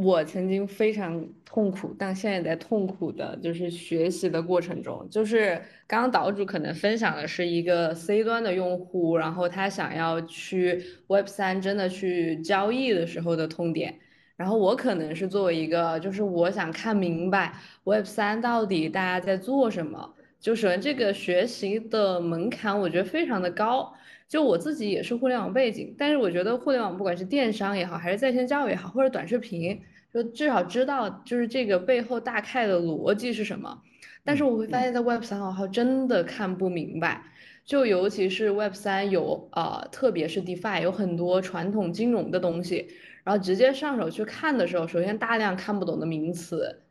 [0.00, 5.04] 我曾经非常痛苦，但现在也在痛苦的，就是学习的过程中。
[5.10, 13.98] 就是刚刚岛主可能分享的是一个 C 端的用户，然后他想要去 Web 三真的去交易的时候的痛点。
[14.36, 20.14] 然后我可能是作为一个，就是我想看明白 Web 三到底大家在做什么。
[20.38, 23.92] 就首先这个学习的门槛，我觉得非常的高。
[24.28, 29.80] 就我自己也是互联网背景，但是我觉得互联网不管是电商也好，还是在线教育也好，或者短视频，
[30.12, 33.80] 就至少知道就是这个背后大概的逻辑是什么。
[34.24, 37.22] 但是我会发现，在 Web 三号真的看不明白，
[37.64, 42.86] 就尤其是 Web 三有呃，特别是 DeFi 有很多传统金融的东西，
[43.24, 46.82] 然后直接上手去看的时候，首先大量看不懂的名词，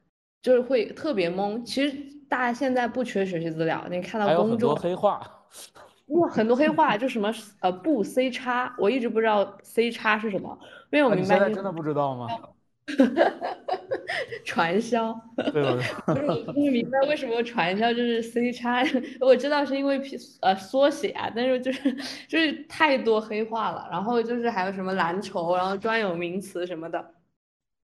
[0.41, 1.63] 就是会特别懵。
[1.63, 1.95] 其实
[2.27, 5.21] 大家现在不缺学习资料，你看到公众黑话。
[6.07, 10.57] 哇，很多黑话，就什么呃不 C 叉，我一直不知道 C 叉是什么，
[10.89, 11.25] 没有明白。
[11.25, 12.27] 现在真的不知道吗？
[14.45, 15.13] 传销。
[15.51, 15.73] 对吧？
[16.05, 18.81] 不是，我不明白为什么传销就是 C 叉，
[19.19, 20.01] 我知道是因为
[20.41, 21.93] 呃缩写啊，但是就是
[22.29, 27.13] 就是太多黑话了，然后就是还有什么蓝筹，然后专有名词什么的，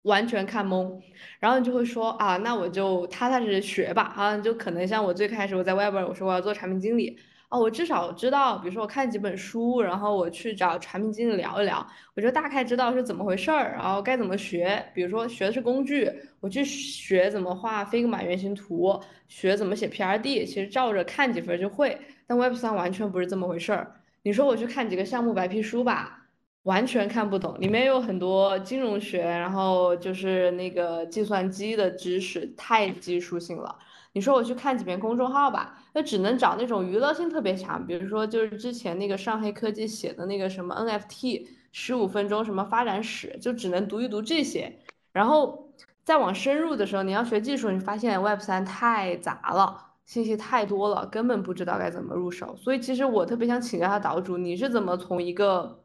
[0.04, 1.02] 完全看懵，
[1.40, 7.20] 然后你就会说啊，那我就踏踏实实学吧，啊，就可能像我最开始我在外边我说我要做产品经理。
[7.60, 11.86] 我至少知道，比如说我看几本书，然后我去找产品经理聊一聊，
[12.16, 14.84] 我就大概知道是怎么回事儿，然后该怎么学。
[14.94, 21.98] 比如说学的是工具，我去学怎么画 Figma 原型图，学怎么写 PRD，其实照着看几分就会。
[22.28, 23.96] 但 Web 三完全不是这么回事儿。
[24.24, 26.28] 你说我去看几个项目白皮书吧，
[26.64, 33.78] 完全看不懂，里面有很多金融学，然后就是那个计算机的知识，太技术性了。
[34.16, 44.80] 你说我去看几篇公众号吧，那只能找那种娱乐性特别强，比如说就是之前那个上黑科技写的那个什么 NFT 十五分钟什么发展史，就只能读一读这些。
[45.12, 45.70] 然后
[46.06, 52.56] 再往深入的时候，你要学技术，你发现 Web 三太杂了，信息太多了，根本不知道该怎么入手。
[52.56, 55.84] 所以其实我特别想请教下岛主，你是怎么从一个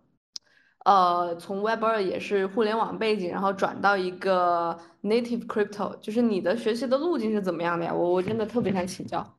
[0.87, 7.95] 呃，从 Web 二也是互联网背景，然后转到一个 Native Crypto，就是你的学习的路径是怎么样的呀？
[7.95, 9.39] 我我真的特别想请教。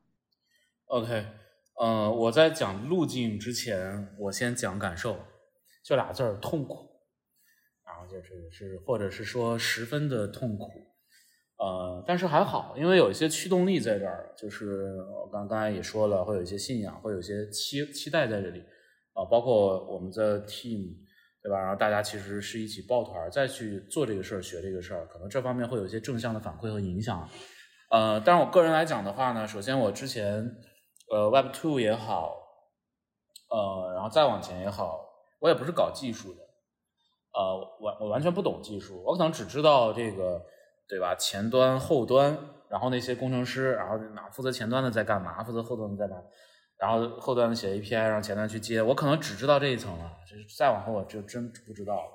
[0.86, 1.26] OK，
[1.80, 5.16] 呃，我在讲路径之前，我先讲感受，
[5.82, 6.88] 就俩字儿痛苦，
[7.84, 10.70] 然后就是是或者是说十分的痛苦，
[11.56, 18.60] 呃，但是还好，因为有一些驱动力在这儿，就是我刚刚才也说了，会有一些信仰，会有一些期期待在这里，
[19.12, 21.01] 啊，包括我们的 team。
[21.42, 21.58] 对吧？
[21.58, 27.28] 然后大家其实是一起抱团再去做这个事儿、学这个事儿，可能这方面会有一些正向的反馈和影响。
[27.90, 30.56] 呃，但是我个人来讲的话呢，首先我之前
[31.10, 32.36] 呃 Web Two 也好，
[33.50, 35.04] 呃，然后再往前也好，
[35.40, 36.40] 我也不是搞技术的，
[37.34, 40.40] 呃，完我完全不懂技术，我可能只知道这个，
[40.88, 41.14] 对吧？
[41.16, 42.38] 前端、后端，
[42.70, 46.24] 然后那些工程师，然后哪负责前端的在干嘛，负责后端的在干。
[46.82, 52.08] 然后后端的写 API，让前端去接，我可能只知道这一层了，就是再往后我就真不知道了。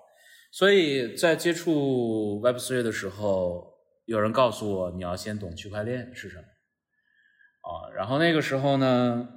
[0.51, 7.95] 所以在接触 Web3 的时候，有人告诉我你要先懂区块链是什么啊。
[7.95, 9.29] 然后那个时候呢，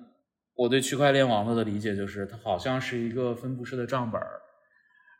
[0.56, 4.20] 我对区块链网络的理解就是它好像是一个分布式的账本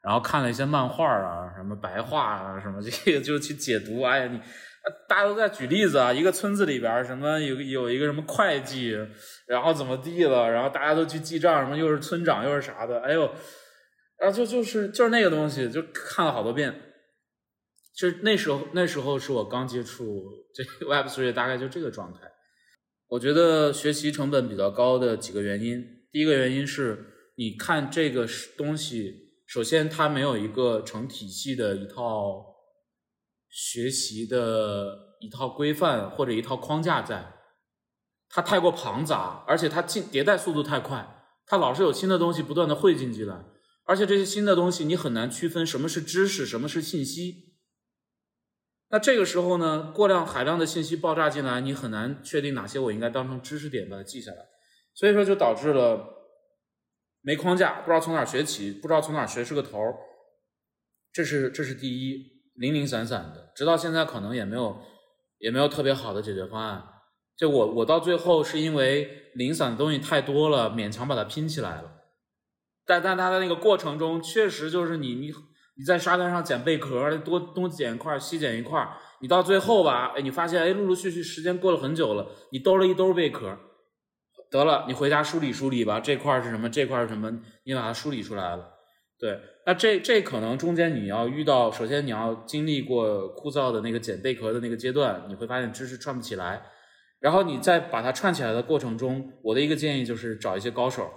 [0.03, 4.03] 然后看了一些漫画啊，什么白话啊，什么这个 就去解读。
[4.03, 4.41] 哎呀你。
[5.09, 8.97] 大家都在举例子啊，一个村子里边什么有有一个什么会计，
[9.47, 13.31] 然后怎么地了，然后大家都去记账，什么又是村长又是啥的，哎呦，
[14.19, 16.75] 然后就就是就是那个东西，就看了好多遍。
[17.95, 20.25] 就那时候那时候是我刚接触
[20.55, 22.21] 这 Web Three，大概就这个状态。
[23.09, 27.05] 我觉得学习成本比较高的几个原因，第一个原因是
[27.37, 28.27] 你看这个
[28.57, 29.15] 东西，
[29.47, 32.47] 首先它没有一个成体系的一套。
[33.51, 37.35] 学习的一套规范或者一套框架在，
[38.29, 43.45] 它太过庞杂，而且它进迭代速度太快，它老是有新的东西不断的汇进进来，
[43.85, 47.57] 而且这些新的东西你很难区分什么是知识，什么是信息。
[48.91, 54.39] 那这个时候呢，过量海量的信息爆炸进来，你很难确定哪些我应该当成知识点把它记下来，
[54.95, 56.29] 所以说就导致了
[57.21, 59.95] 没框架，不知道从哪学起，不知道从哪学是个头儿，
[61.13, 62.40] 这是这是第一。
[62.61, 64.83] 零零散散的，直到现在可能也没有，
[65.39, 66.85] 也没有特别好的解决方案。
[67.35, 71.91] 就我我到最后是因为零散的东西太多了，勉强把它拼起来了。
[72.85, 75.33] 但但它的那个过程中，确实就是你你
[75.79, 78.87] 你在沙滩上捡贝壳，多东捡一块西捡一块
[79.23, 83.59] 你到最后吧，哎，你发现哎，陆陆续续时间过了很久了，你兜了一兜贝壳，
[84.51, 88.69] 得了，你回家梳理梳理吧，这块是什么，这块是什么，你把它梳理出来了，
[89.19, 89.41] 对。
[89.67, 96.63] 那这这可能中间你要遇到，首先你要经历过枯燥的那个捡贝壳的那个阶段，你会发现知识串不起来，
[97.21, 101.13] 然后你在把它串起来的过程中，我的一个建议就是找一些高手，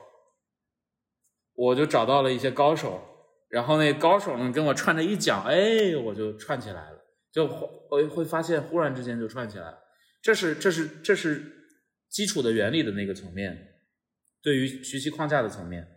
[1.54, 3.02] 我就找到了一些高手，
[3.50, 9.80] 然后那高手呢跟我串着一讲，哎，我就串起来了，就我会发现忽然之间就串起来了，
[10.22, 11.42] 这是这是这是
[12.10, 13.58] 基础的原理的那个层面，
[14.44, 15.88] 对于学习框架的层面。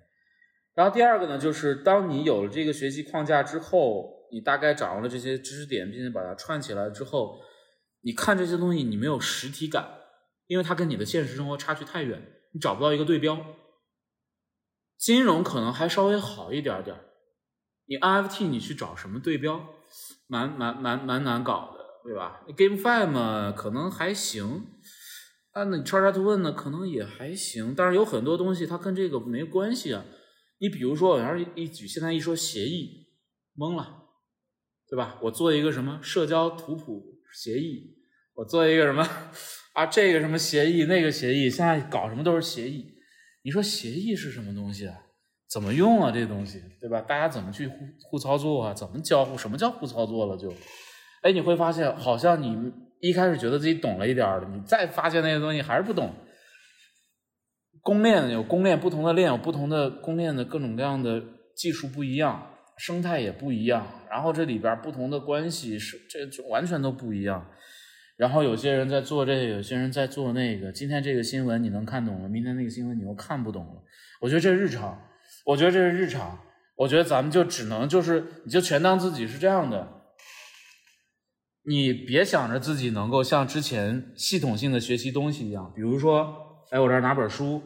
[0.76, 7.40] 然后第二个呢，就是当你有了这个学习框架之后，你大概掌握了这些知识点，并且把它串起来之后，
[8.02, 9.88] 你看这些东西，你没有实体感，
[10.46, 12.22] 因为它跟你的现实生活差距太远，
[12.52, 13.38] 你找不到一个对标。
[14.98, 16.94] 金融可能还稍微好一点点，
[17.86, 19.66] 你 NFT 你去找什么对标，
[20.26, 24.66] 蛮蛮蛮蛮难搞的，对吧？GameFi 嘛，可能还行，
[25.52, 30.04] 啊，那你 Charter to Win 呢，可能也还行，但是有很多东西它跟这个没关系啊。
[30.58, 33.08] 你比如说，我要是一举，现在一说协议，
[33.56, 34.04] 懵了，
[34.88, 35.18] 对吧？
[35.22, 37.96] 我做一个什么社交图谱协议，
[38.34, 39.06] 我做一个什么
[39.74, 39.86] 啊？
[39.86, 42.94] 这个什么协议，那个协议，现在搞什么都是协议。
[43.42, 44.96] 你说协议是什么东西啊？
[45.48, 46.10] 怎么用啊？
[46.10, 47.00] 这东西，对吧？
[47.02, 48.72] 大家怎么去互互操作啊？
[48.74, 49.36] 怎么交互？
[49.36, 50.36] 什么叫互操作了？
[50.36, 50.52] 就，
[51.22, 56.12] 哎，你会发现，好像你一开始觉得自己懂了一点儿你再发现那些东西还是不懂。
[57.86, 61.22] 公链有公链不同的链有不同的公链的各种各样的
[61.54, 62.44] 技术不一样，
[62.76, 67.48] 生态也不一样，然后这里边不同的关系是这就完全都不一样。
[68.16, 70.72] 然后有些人在做这个，有些人在做那个。
[70.72, 73.80] 今天这个新闻你能看懂了，明天那个新闻你又看不懂了。
[74.20, 75.00] 我觉得这是日常，
[75.44, 76.40] 我觉得这是日常。
[76.74, 79.86] 我觉得咱们就只能就是你就全当自己是这样的，
[81.62, 87.62] 你别想着自己能够像之前系统性的学习东西一样，比如说，哎，我这儿拿本书。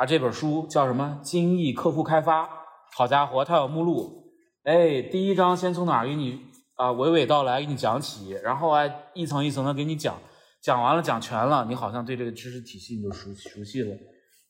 [0.00, 1.20] 啊，这本书叫什么？
[1.22, 2.48] 精益客户开发。
[2.96, 4.32] 好家伙，它有目录。
[4.64, 6.40] 哎，第一章先从哪儿给你
[6.76, 10.18] 啊娓娓道来给你讲起，然后哎一层一层的给你讲，
[10.62, 13.94] 讲完了讲全了，你好像对这个知识体系你就熟熟悉了。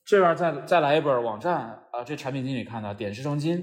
[0.05, 1.57] 这边再再来一本网站
[1.91, 3.61] 啊，这产品经理看的点石成金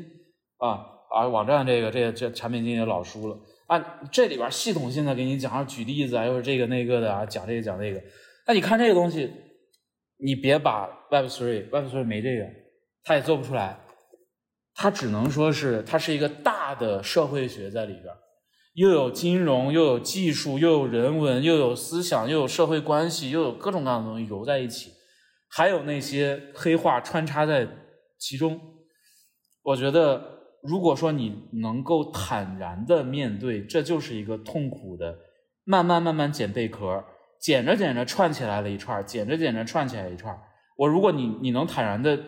[0.59, 3.36] 啊，啊，网站这个这个这产品经理老书了
[3.66, 3.82] 啊，
[4.12, 7.99] 这里边系统性的给你讲，举例子啊，又是这个那个的啊，讲这个讲那个。
[8.47, 9.32] 那你看这个东西，
[10.19, 12.45] 你别把 Web Three，Web Three 没这个，
[13.05, 13.79] 他也做不出来，
[14.75, 18.07] 他只能说是它是一个大的社会学在里边，
[18.75, 24.93] 又有金融，又有技术，又有人文，又有思想，又有社会关系，又有各种各样的东西揉在一起，
[25.49, 27.66] 还有那些黑话穿插在
[28.19, 28.61] 其中。
[29.62, 35.19] 我觉得，如果说你能够坦然的面对，这就是一个痛苦的，
[35.64, 37.05] 慢慢慢慢剪贝壳，
[37.41, 40.39] 剪着剪着串起来了一串，剪着剪着串起来一串。
[40.76, 42.18] 我如果你你能坦然的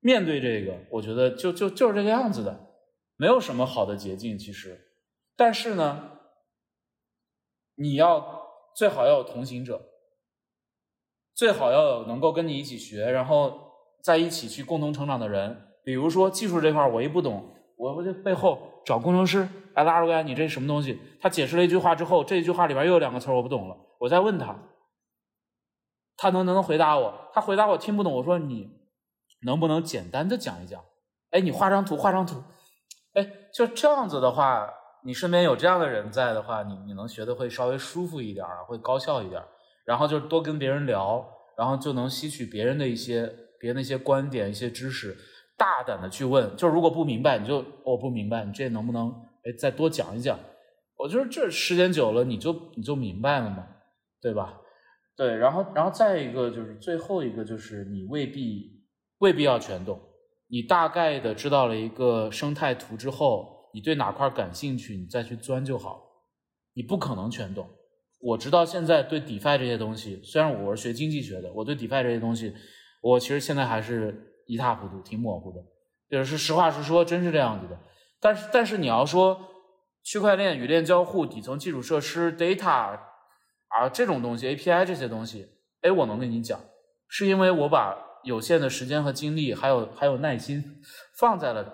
[0.00, 2.68] 面对这个，我觉得就就就是这个样子的，
[3.16, 4.78] 没有什么好的捷径其实。
[5.36, 6.18] 但是呢，
[7.76, 8.42] 你要
[8.74, 9.80] 最好要有同行者，
[11.34, 13.72] 最好要有能够跟你一起学，然后
[14.02, 15.68] 在一起去共同成长的人。
[15.82, 20.98] 比如说技术这块我一不懂，我我就背后找工程师，哎，拉出来，你这是什么东西？
[21.20, 24.56] 他解释了一句话之后，这一句话里边又有两个词我不懂了，我再问他，
[26.16, 27.30] 他能能能回答我？
[27.32, 28.70] 他回答我听不懂，我说你
[29.42, 30.82] 能不能简单的讲一讲？
[31.30, 32.42] 哎，你画张图，画张图，
[33.14, 34.68] 哎，就这样子的话，
[35.04, 39.40] 你身边有这样的人在的话，你你能学的会稍微舒服一点，会高效一点，
[39.84, 41.24] 然后就多跟别人聊，
[41.56, 45.16] 然后就能吸取别人的一些别人的一些观点、一些知识。
[45.56, 49.14] 大胆的去问，就如果不明白，你就我不明白，你这能不能
[49.44, 50.38] 哎再多讲一讲？
[50.96, 53.66] 我觉得这时间久了，你就你就明白了嘛，
[54.20, 54.60] 对吧？
[55.16, 58.84] 对，然后然后再一个就是最后一个就是你未必
[59.18, 60.00] 未必要全懂，
[60.48, 66.02] 你大概的知道了一个生态图之后，你对哪块感兴趣，你再去钻就好。
[66.74, 67.68] 你不可能全懂。
[68.20, 72.54] 我直到现在对 DeFi 这些东西，虽然我是学经济学的，我对 DeFi 这些东西，
[73.02, 74.26] 我其实现在还是。
[74.46, 75.64] 一塌糊涂，挺模糊的，
[76.10, 77.80] 就是实话实说，真是这样子的。
[78.20, 79.40] 但是，但是你要说
[80.02, 82.98] 区块链、语链交互、底层基础设施、data
[83.68, 85.48] 啊这种东西，API 这些东西，
[85.80, 86.60] 哎，我能跟你讲，
[87.08, 90.82] 是因为我把有限的时间和精力，还有还有耐心，
[91.18, 91.72] 放在了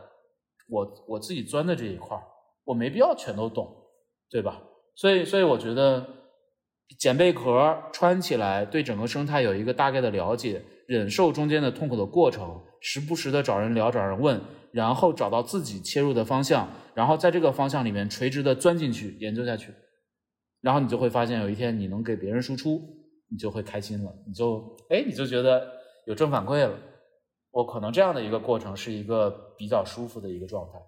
[0.69, 2.23] 我我自己钻的这一块儿，
[2.65, 3.69] 我没必要全都懂，
[4.31, 4.63] 对吧？
[4.95, 6.07] 所以，所以我觉得
[6.99, 10.63] 捡贝壳穿起来，对整个生态有一个大概的了解。
[10.87, 14.41] 忍受中间的痛苦的过程，时不时的找人聊、找人问，
[14.77, 19.73] 然后找到自己切入的方向，然后在这个方向里面垂直的钻进去研究下去，
[20.61, 22.83] 然后你就会发现，有一天你能给别人输出，
[23.31, 25.67] 你就会开心了，你就哎，你就觉得
[26.05, 26.79] 有正反馈了。
[27.53, 30.79] 我可能这样的一个过程是一个比较舒服的一个状态。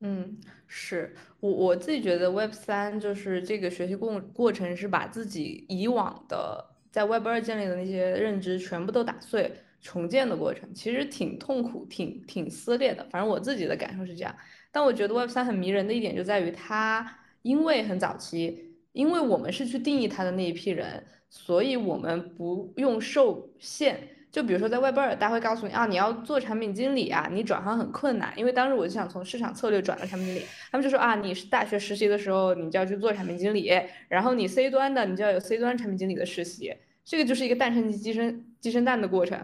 [0.00, 6.70] 嗯，是我我自己觉得 Web 三就是这个学习过过程是把自己以往的。
[6.90, 9.50] 在 Web 二建立的那些认知全部都打碎
[9.82, 13.04] 重建的过程，其实挺痛苦、挺挺撕裂的。
[13.10, 14.34] 反正我自己的感受是这样。
[14.70, 24.08] 但我觉得 Web 三很迷人的一点就在于它，因为很早期，因为我们是去定义它的那一批人，所以我们不用受限。
[24.30, 28.32] 就比如说在 Web 二，大家会告诉你啊，你要做产品经理啊，你转行很困难。
[28.34, 33.70] 因为当时我就想从市场策略转到产品经理，他们就说啊，你是大学实习的时候，你就要去做产品经理，
[34.08, 36.74] 然后你 C 端的，你就要有 C 端产品经理的实习。
[37.04, 39.38] 这个就是一个蛋生鸡，鸡生鸡生蛋的过程。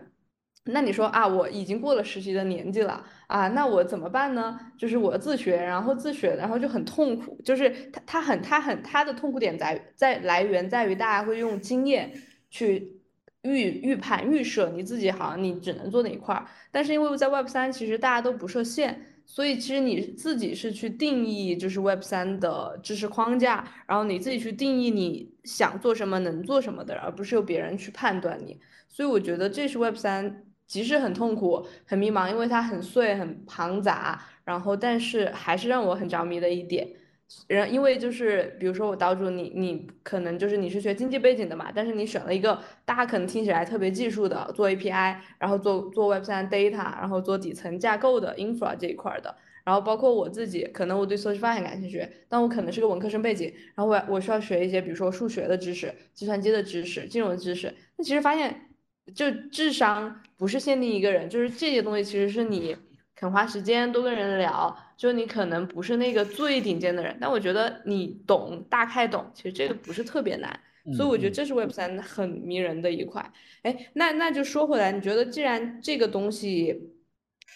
[0.73, 4.59] 那你说啊，我已经过了实习的年纪了啊，那我怎么办呢？
[4.77, 7.41] 就是我自学，然后自学，然后就很痛苦。
[7.45, 12.13] 就是他他很他很他的痛苦点在在来源在于大家会用经验
[12.51, 12.95] 去。
[13.43, 28.59] 预预判预设你自己好像你只能做哪一块儿，但是因为在 Web 三其实大家都不设限，所以其实你自己是去定义就是 Web 三的知识框架，然后你自己去定义你想做什么能做什么的，而不是由别人去判断你。
[28.89, 36.87] 所以我觉得这是 Web 三即使很痛苦很迷茫，因为它很碎很庞杂，然后但是还是让我很着迷的一点。
[37.47, 58.68] 然因为就是比如说我岛主你你可能就是你是学经济背景的嘛，但是你选了一个大家可能听起来特别技术的做 API，然后做做 Web 三 data，然后做底层架构的 infra 这一块的，然后包括我自己可能我对搜集发现感兴趣，但我可能是个文科生背景，然后我我需要学一些比如说数学的知识、计算机的知识、金融的知识，那其实发现
[59.15, 62.77] 就智商不是限定一个人，就是这些东西其实是你。
[63.21, 70.61] 肯花时间多跟人聊，就你可能不是那个最顶尖的人，但我觉得你懂，大概懂，其实这个不是特别难，
[70.97, 73.33] 所以我觉得这是 Web 三很迷人的一块。
[73.63, 76.93] 哎，那那就说回来，你觉得既然这个东西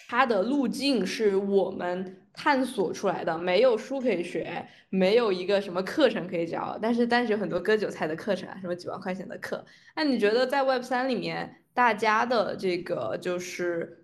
[0.09, 9.63] 它的路径是我们探索出来的，没有书可以学，没有一个什么课程可以教，但是但是有很多割韭菜的课程啊，什么几万块钱的课，
[9.95, 13.99] 那你觉得在 Web 三里面，大家的这个就是。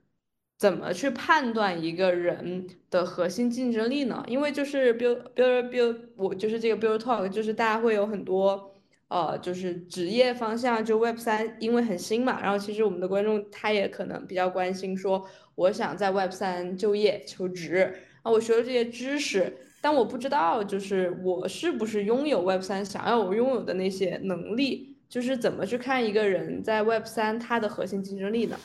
[0.60, 4.26] 怎么去判断一个人的核心竞争力呢？
[4.28, 8.76] 因为就是 build build build，我就是这个 build talk，就是大家会有很多
[9.08, 12.42] 呃，就是职业方向，就 Web 三，因为很新嘛。
[12.42, 15.26] 然后其实我们的观众他也可能比较关心，说
[15.56, 19.52] 我想在 Web 三就业求职啊，我学了这些知识，
[19.82, 28.60] 但我不知道就是我是不是拥有 Web 三想要我拥有的那些能力，就是怎么去看一个人在 Web 三他的核心竞争力呢？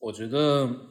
[0.00, 0.90] 我觉得。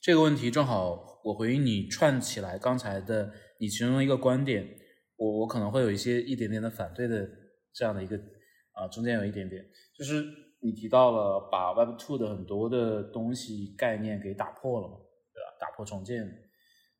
[0.00, 4.64] 这个问题正好，我回应你串起来刚才的你其中一个观点，
[5.16, 7.28] 我我可能会有一些一点点的反对的
[7.74, 8.16] 这样的一个
[8.72, 9.62] 啊，中间有一点点，
[9.98, 10.24] 就是
[10.60, 14.94] 你提到了把 Web Two 的很多的东西概念给打破了嘛，
[15.34, 15.56] 对吧？
[15.60, 16.24] 打破重建，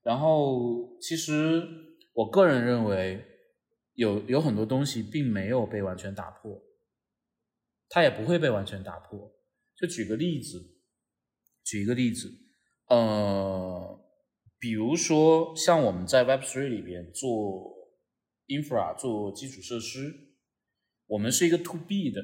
[0.08, 1.62] 然后其实
[2.14, 3.22] 我个人认为
[3.92, 6.62] 有有很多东西并没有被完全打破，
[7.90, 9.30] 它也不会被完全打破。
[9.76, 10.78] 就举个例子，
[11.62, 12.26] 举一个例子。
[12.86, 14.00] 呃，
[14.58, 17.92] 比如说像我们在 Web3 里边做
[18.46, 20.32] infra 做基础设施，
[21.06, 22.22] 我们是一个 to B 的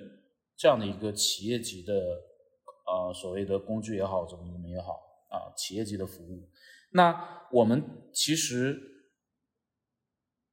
[0.57, 4.93] 这样的一个企业级的呃所谓的工具也好，怎么怎么也好
[5.29, 6.49] 啊，企业级的服务。
[6.95, 8.81] 那我们其实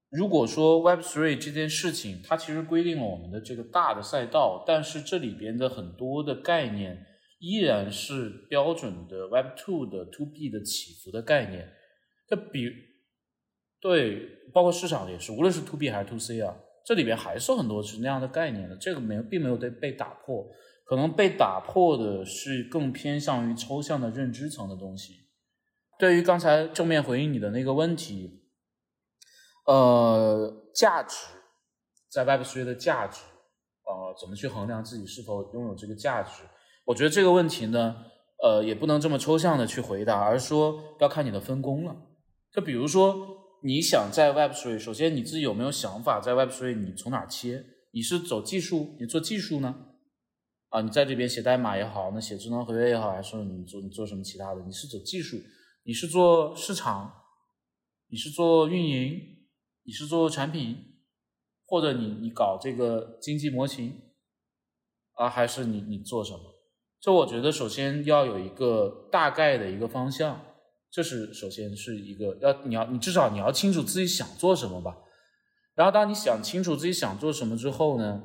[0.09, 7.07] 如果说 Web three 这件事情，它其实规定了我们的这个大的赛道，但是这里边的很多的概念。
[7.43, 11.73] 依然是标准的 Web Two 的 To B 的起伏的概念，
[12.27, 12.69] 这比
[13.79, 20.51] 对，包括市场也是，无论是 To B 还是 To C 啊，这里边还是很多是那样的概念的，这个没有，并没有被被打破，
[20.85, 25.20] 可能被打破的是更偏向于抽象的认知层的东西。
[26.01, 28.41] 对于刚才正面回应你的那个问题，
[29.67, 31.15] 呃，价值
[32.09, 33.21] 在 Web Three 的价值，
[33.85, 36.41] 呃，怎么去衡量自己是否拥有这个价值？
[36.85, 37.97] 我觉得这个问题呢，
[38.43, 41.95] 呃，也不能这么抽象的去回答，而是说要看你的分工了。
[42.51, 47.63] 就比如说，你想在 Web3，首先你自己有没有想法在 Web3，你从哪切？
[47.91, 49.75] 你是走技术，你做技术呢？
[50.69, 54.63] 啊，你在这边写代码也好，那写智能合约也好，还是你做你做什么其他的？
[54.63, 55.37] 你是走技术，
[55.83, 57.23] 你是做市场，
[58.07, 59.19] 你是做运营，
[59.83, 60.99] 你是做产品，
[61.65, 64.01] 或者你你搞这个经济模型
[65.13, 66.39] 啊，还是你你做什么？
[66.99, 70.39] 就我觉得，首先要有一个大概的一个方向，
[70.91, 74.97] 这是首先是一个要你要你至少你要清楚自己想做什么吧。
[75.73, 78.23] 然后当你想清楚自己想做什么之后呢，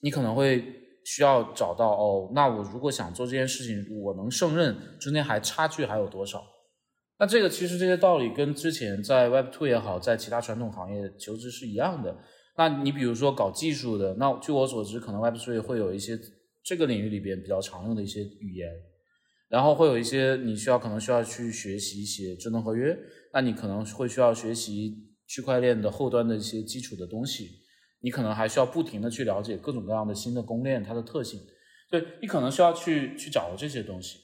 [0.00, 6.44] 你可能会需要找到哦，那我如果想做这件事情，我能胜任，中间还差距还有多少？
[7.18, 12.18] 那这个其实这些道理跟之前在 Web Two 也好，在其他传统行业求职是一样的。
[12.58, 16.18] 那你比如说搞技术的，那据我所知，可能 Web Three 会有一些。
[16.68, 18.68] 这个领域里边比较常用的一些语言，
[19.48, 22.98] 然后会有一些你需要可能需要去学习写智能合约，
[23.32, 24.92] 那你可能会需要学习
[25.28, 27.50] 区块链的后端的一些基础的东西，
[28.06, 31.40] 你可能还需要不停的去了解各种各样的新的公链它的特性，
[31.90, 34.20] 对你可能需要去去掌握这些东西。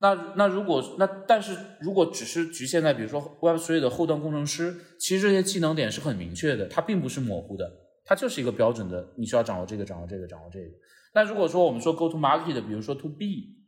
[0.00, 7.70] 那那如果那但是如果只是局限在比如说 Web3 的后端工程师，其实这些技能点是很明确的，它并不是模糊的，
[8.04, 10.66] 它就是一个标准的，你需要掌握这个，掌握这个，掌握这个。
[11.14, 13.64] 那如果说我们说 go to market 比如说 to B，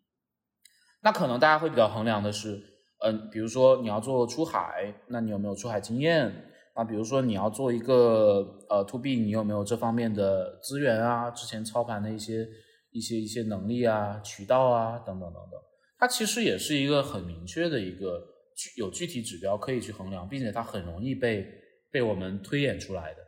[1.02, 2.60] 那可能大家会比较衡量的是，
[3.04, 6.50] 嗯，比如说你要做出海，那你有没有出海经验？
[6.74, 11.30] 啊，比如说你要做一个呃 to B，你有没有这方面的资源啊？
[11.30, 12.46] 之前操盘的一些
[12.90, 15.60] 一些一些能力啊、渠道啊等等等等，
[15.98, 18.20] 它其实也是一个很明确的一个
[18.54, 21.46] 具有具体指标可以去衡量，并且它很容易被
[21.90, 23.20] 被我们推演出来的。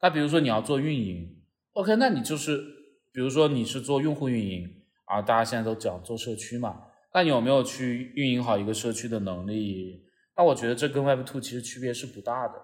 [0.00, 1.42] 那比如说你要做运营
[1.74, 2.80] ，OK，那你就是。
[3.14, 4.66] 比如说你是做用户运营
[5.04, 6.80] 啊，大家现在都讲做社区嘛，
[7.12, 10.02] 那你有没有去运营好一个社区的能力？
[10.34, 12.54] 那我觉得这跟 Web Two 其实区别是不大的。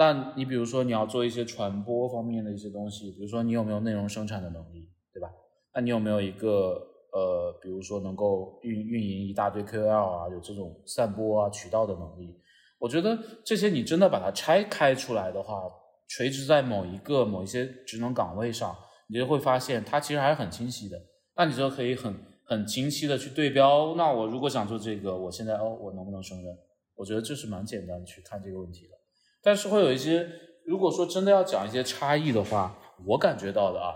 [0.00, 5.28] 但你比如说你要做一些传播方面的一些东西，比如说你有没有内容生产的能力，对吧？
[5.74, 6.80] 那你有没有一个
[7.12, 12.34] 呃，比如说能够运运营一大堆 KOL 啊，有这种散播啊渠道的能力？
[12.78, 15.64] 我觉得这些你真的把它拆开出来的话，
[16.08, 18.74] 垂直在某一个某一些职能岗位上。
[19.12, 20.96] 你就会发现它其实还是很清晰的，
[21.36, 22.14] 那你就可以很
[22.44, 23.96] 很清晰的去对标。
[23.96, 26.56] 那我如果想做这个，我现在哦，我能不能胜任？
[26.94, 28.99] 我觉得这是蛮简单去看这个问题的。
[29.42, 30.28] 但是会有一些，
[30.66, 32.76] 如果说真的要讲一些差异的话，
[33.06, 33.94] 我感觉到的啊，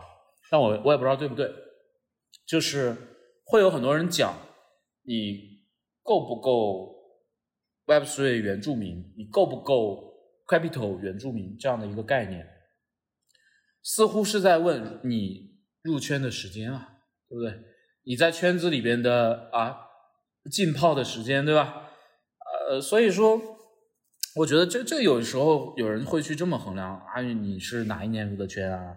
[0.51, 1.53] 但我我也不知道对不对，
[2.47, 2.97] 就是
[3.45, 4.35] 会有很多人讲
[5.07, 5.61] 你
[6.03, 6.95] 够不够
[7.87, 10.15] Web3 原住民，你够不够
[10.47, 12.49] Capital 原住民这样的一个概念。
[13.83, 17.61] 似乎是在问你入圈的时间啊，对不对？
[18.07, 19.77] 你在圈子里边的啊
[20.51, 21.91] 浸泡的时间，对吧？
[22.71, 23.39] 呃，所以说，
[24.37, 28.97] 我觉得这这有时候有人会去这么衡量啊，你是哪一年入的圈啊？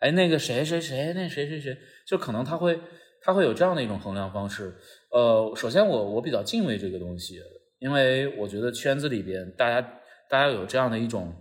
[0.00, 2.80] 哎，那个谁谁谁，那谁谁谁，就可能他会
[3.20, 4.74] 他会有这样的一种衡量方式。
[5.10, 7.38] 呃，首先我我比较敬畏这个东西，
[7.80, 9.80] 因为我觉得圈子里边大家
[10.30, 11.34] 大家有这样的一种，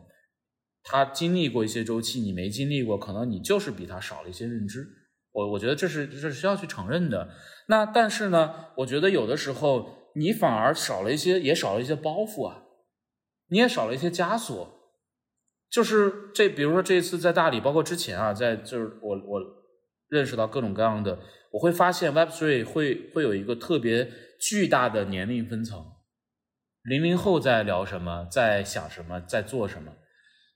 [0.84, 4.86] 他经历过一些周期，你没经历过，可能你就是比他少了一些认知。
[5.32, 7.30] 我我觉得这是这是需要去承认的。
[7.68, 12.64] 那但是呢，我觉得有的时候你反而少了一些，也少了一些包袱啊，
[13.50, 14.74] 你也少了一些枷锁。
[15.70, 19.42] 就是这，比如说这次在大理，包括之前啊，在就是我我
[20.08, 21.20] 认识到各种各样的，
[21.52, 24.10] 我会发现 Web Three 会会有一个特别
[24.40, 25.86] 巨大的年龄分层，
[26.84, 29.92] 零零后在聊什么，在想什么，在做什么，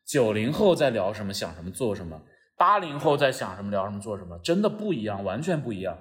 [0.07, 2.21] 九零后在聊什么，想什么，做什么，
[2.55, 5.97] 八零后在想什么，聊什么，做什么，真的不一样，完全不一样。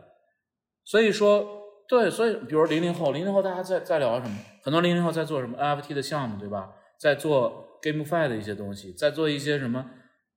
[0.84, 1.44] 所以说，
[1.88, 4.38] 对，所以比如零零后，零零后大家在在聊什么？
[4.62, 6.76] 很多零零后在做什么 NFT 的项目，对吧？
[7.00, 7.66] 在做。
[7.82, 9.90] GameFi 的一些东西，在做一些什么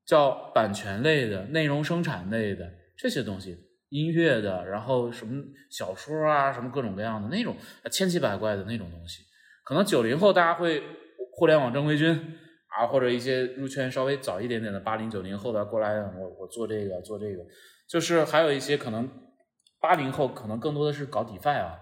[0.05, 3.57] 叫版权类的、内容生产类的这些东西，
[3.89, 7.57] 音乐的，然后什么小说啊，什么各种各样的那种
[7.91, 9.23] 千奇百怪的那种东西，
[9.65, 10.81] 可能九零后大家会
[11.33, 12.17] 互联网正规军
[12.67, 17.43] 啊，或者一些入圈稍微早一点点的八零九零后的过来，我我做这个做这个，
[17.89, 19.11] 就是还有一些可能
[19.81, 21.75] 八零后可能更多的是搞 DeFi 啊、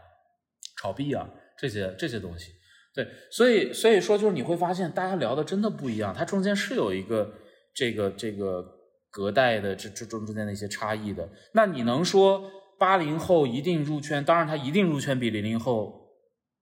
[0.81, 2.51] 炒币啊这些这些东西。
[2.93, 7.33] 对，所以所以说就是你会发现，大家聊的真的不一样，它中间是有一个
[7.73, 8.65] 这个这个
[9.09, 11.29] 隔代的这这中之间的一些差异的。
[11.53, 14.25] 那你能说八零后一定入圈？
[14.25, 16.09] 当然，他一定入圈比零零后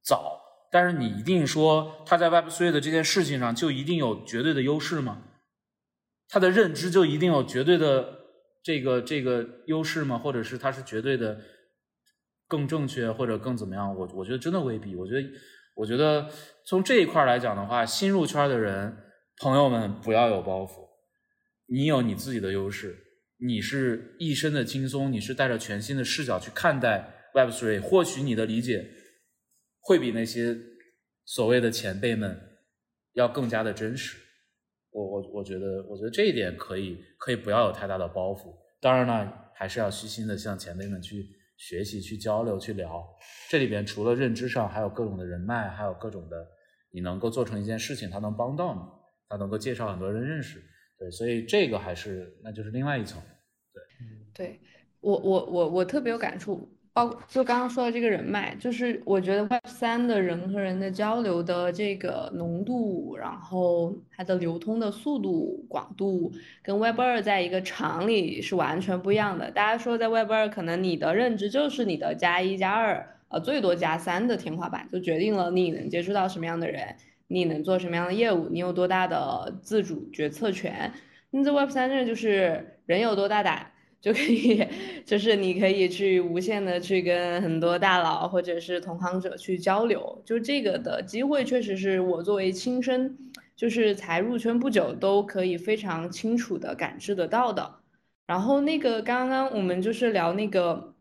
[0.06, 0.40] 早，
[0.72, 5.24] 但是你一定说他在 Web Three 的这件事情上就一定有绝对的优势吗？
[6.30, 8.08] 他的认知就一定有绝对的
[8.62, 10.20] 这个这个优势吗？
[10.20, 11.40] 或者是他是绝对的
[12.48, 13.98] 更正确或者更怎么样？
[13.98, 15.28] 我我觉得真的未必，我觉得。
[15.80, 16.30] 我觉得
[16.66, 18.98] 从这一块来讲的话，新入圈的人
[19.38, 20.90] 朋友们不要有包袱，
[21.68, 22.98] 你有你自己的优势，
[23.38, 28.90] 你是一身的轻松，你是带着全新的视角去看待 Web Three，或许你的理解
[29.80, 30.58] 会比那些
[31.24, 32.38] 所谓的前辈们
[33.14, 34.18] 要更加的真实。
[34.92, 38.54] 我我我觉得，我觉得这一点可以可以不要有太大的包袱。
[38.82, 41.39] 当然呢，还是要虚心的向前辈们去。
[41.60, 43.06] 学习去交流去聊，
[43.50, 46.48] 这里边除了认知上，还有各种的人脉，还有各种的
[46.90, 48.82] 你能够做成一件事情，他能帮到你，
[49.28, 50.64] 他能够介绍很多人认识，
[50.98, 53.22] 对，所以这个还是那就是另外一层，
[53.74, 54.60] 对，对
[55.02, 56.79] 我我我我特别有感触。
[57.28, 66.32] 就刚刚说的这个人脉，就是我觉得 Web 三的人和人的交流的这个浓度，然后它的流通的速度、广度，
[66.64, 69.52] 跟 Web 二在一个厂里是完全不一样的。
[69.52, 76.96] 大家说在 Web 二，可能你的认知就是你的加一加二，呃，最多加三的天花板，就决定了你能接触到什么样的人，
[77.28, 80.92] 你能做什么样的业务，你有多大的自主决策权。
[81.32, 83.72] 那在 Web 三这就是人有多大胆。
[84.02, 84.66] 就可以，
[85.06, 93.18] 就是你可以去无限的去跟很多大佬或者是同行者去交流，就这个的机会确实是我作为亲身，
[93.56, 97.76] 就是才入圈不久都可以非常清楚的感知得到的。
[98.26, 100.94] 然后那个刚刚我们就是聊那个，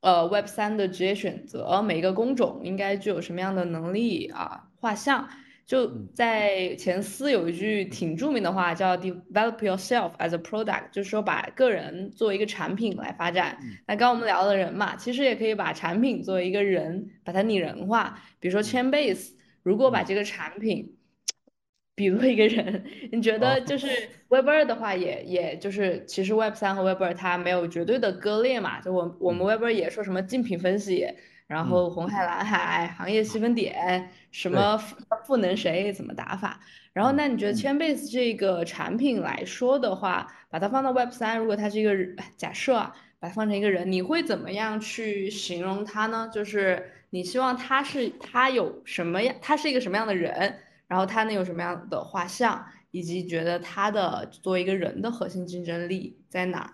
[0.00, 5.28] 呃，Web 三的职业选择，每个工种应该具有什么样的能力啊，画像。
[5.66, 13.58] 就在前司有一句挺著名的话，叫 “develop yourself as a product”，就是说把个人作为一个产品来发展。
[13.84, 18.22] 那刚我们聊的人嘛，其实也可以把产品作为一个人，把它拟人化。
[18.38, 19.32] 比如说 Chainbase，
[19.64, 20.94] 如果把这个产品
[21.96, 23.88] 比作一个人，你觉得就是
[24.28, 28.80] Web 二的话，也也就是其实 Web 三和 Web 二它没有绝对的割裂嘛？
[28.80, 31.08] 就我我们 Web 二也说什么竞品分析。
[31.48, 34.76] 然后红海蓝海行业细分点，什么
[35.24, 36.60] 赋能谁怎么打法？
[36.92, 41.96] 然后那你觉得 Chainbase 这个产品来说的话，把它放到 Web 三，如果它是一个
[42.36, 42.74] 假设，
[43.18, 46.28] 把它放成一个人，你会怎么样去形容它呢？
[46.30, 56.70] 就是你希望他是他有什么样，他是一个什么样的人，然后他能有什么样的画像，以及觉得他的作为一个人的核心竞争力在哪，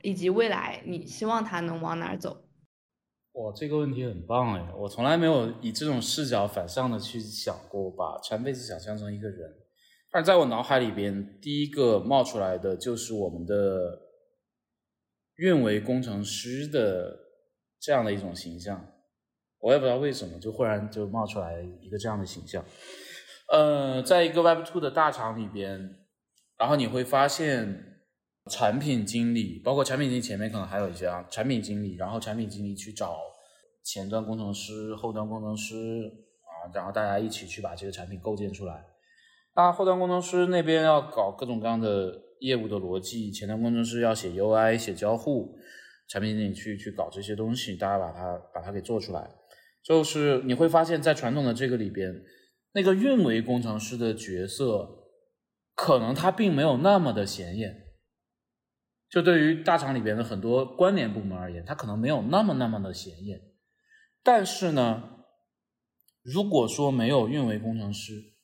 [0.00, 2.43] 以及未来你希望他能往哪走？
[3.34, 4.72] 哇，这个问题很棒哎！
[4.76, 9.52] 我从来没有以这种视角反向的去想过，把全辈子想象成一个人。
[10.12, 13.98] 但是在我脑海里边，第一个冒出来的就是我们的
[15.34, 17.18] 运维工程师的
[17.80, 18.86] 这样的一种形象。
[19.58, 22.64] 我也不知道为什么，就忽然就冒出来一个这样的形象。
[23.52, 25.96] 呃，在一个 Web Two 的大厂里边，
[26.56, 27.93] 然后你会发现。
[28.50, 33.16] 产品经理，包括产品经理前面可能还有一些啊，产品经理，然后产品经理去找
[33.82, 36.12] 前端工程师、后端工程师
[36.42, 38.84] 啊，然后大家一起去把这个产品构建出来。
[39.56, 45.56] 那后端工程师那边要搞各种各样的业务的逻辑，前端工程师要写 UI、写交互，
[46.08, 49.30] 产品经理去去搞这些东西，大家把它把它给做出来。
[49.82, 52.22] 就是你会发现在传统的这个里边，
[52.72, 54.88] 那个运维工程师的角色，
[55.74, 57.83] 可能他并没有那么的显眼。
[59.14, 63.40] 就对于大厂里边的很多关联部门而言，它可能没有那么那么的显眼。
[64.24, 65.20] 但是呢，
[66.20, 68.34] 如果说没有运维工程师，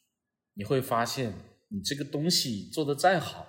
[0.55, 1.33] 你会发现
[1.71, 3.49] 你这个东西做的再好，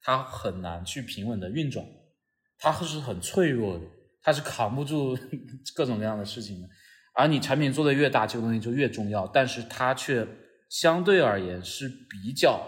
[0.00, 1.84] 它很难去平稳的运转，
[2.56, 3.84] 它是很脆弱的，
[4.22, 5.18] 它是扛不住
[5.74, 6.68] 各种各样的事情的。
[7.14, 10.24] 而你产品做的越大，这个东西就越重要，但是它却
[10.68, 12.64] 相对而言是比较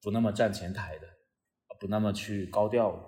[0.00, 1.11] 不那么站前台的，
[1.82, 2.98] 不那么去高调了。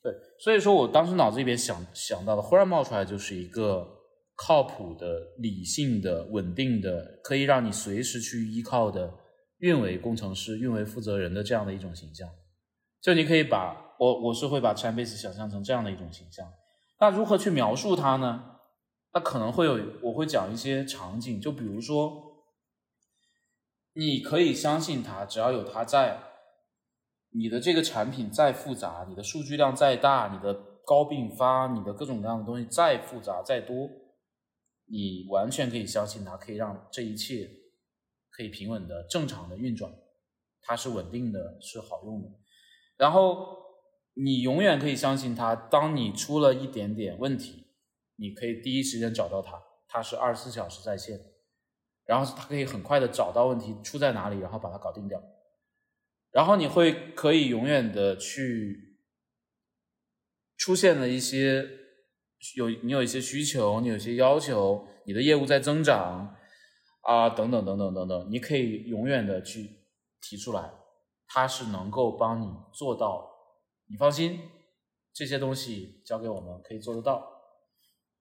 [0.00, 3.84] 对，所以说我当时脑子里边想想到的，忽然冒出来就是一个
[4.36, 5.06] 靠谱的、
[5.38, 9.12] 理性的、稳定的，可以让你随时去依靠的
[9.58, 12.28] 运维工程师、运维负责人的这样的一种形象。
[13.00, 16.46] 就你可以把我我是会把 Chainbase 想象成这样的一种形象。
[17.00, 18.44] 那如何去描述它呢？
[19.14, 22.10] 那可能会有，我会讲一些场景，就比如说，
[23.92, 26.18] 你可以相信他，只要有他在，
[27.34, 30.54] 你的这个产品再复杂，你的数据量再大，你的
[30.84, 33.88] 高并发，你的各种各样的东西再复杂再多，
[34.86, 37.48] 你完全可以相信它，可以让这一切
[38.30, 39.92] 可以平稳的正常的运转，
[40.62, 42.28] 它是稳定的，是好用的。
[42.96, 43.56] 然后
[44.14, 47.60] 你永远可以相信它，当你出了一点点问题。
[48.16, 51.18] 你可以第一时间找到它，它是二十四小时在线，
[52.04, 55.20] 然后它可以很快的找到问题出在哪里，然后把它搞定掉。
[56.32, 58.96] 然后你会可以永远的去
[60.56, 61.68] 出现了一些
[62.56, 66.34] 有你有一些需求，你有些要求，你的业务在增长
[67.02, 69.68] 啊，等等等等等等，你可以永远的去
[70.20, 70.72] 提出来，
[71.28, 73.30] 它是能够帮你做到，
[73.88, 74.40] 你放心，
[75.12, 77.28] 这些东西交给我们可以做得到。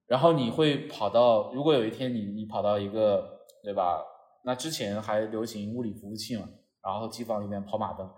[0.07, 4.03] 然后你会跑到，如果有一天你你跑到一个，对吧？
[4.43, 6.49] 那之前还流行物理服务器嘛，
[6.83, 8.11] 然后机房里面跑马灯，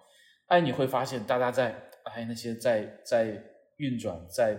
[0.47, 3.43] 哎，你会发现大家在哎那些在在
[3.77, 4.57] 运转在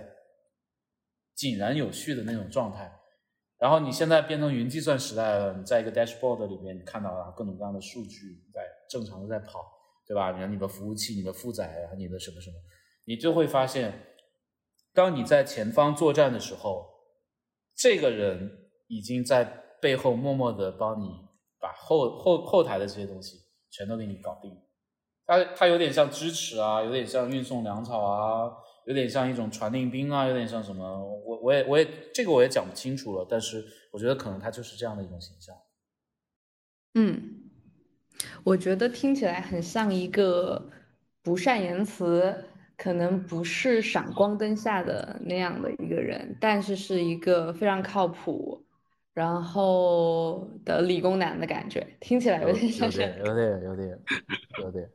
[1.35, 3.01] 井然有序的那种状态。
[3.59, 9.65] 然后你现在变成云计算时代了，你在一个 dashboard 里面，你看到了各种各样的数据在正常的在跑，
[10.07, 10.33] 对吧？
[10.33, 12.57] 你看你的服务器、你的负载啊、你的什么什么，
[13.05, 14.07] 你就会发现，
[14.93, 16.93] 当你在前方作战的时候。
[17.77, 19.45] 这个人已经在
[19.81, 21.09] 背后默默的帮你
[21.59, 23.37] 把后后后台的这些东西
[23.75, 24.57] 全都给你搞定，
[25.27, 28.53] 他他有点像支持啊，有点像运送粮草啊，
[28.87, 30.85] 有点像一种传令兵啊，有点像什么，
[31.27, 35.55] 我我也我也这个我也讲不清楚了，但是我觉得可能他就是这样的一种形象。
[36.95, 37.51] 嗯，
[38.45, 40.71] 我觉得听起来很像一个
[41.23, 42.51] 不善言辞。
[42.77, 48.64] 可能不是闪光灯下的那样的一个人，但是是一个非常靠谱，
[49.15, 53.99] 然后的理工男的感觉，听起来有点像，有点，有点，有点，
[54.61, 54.91] 有点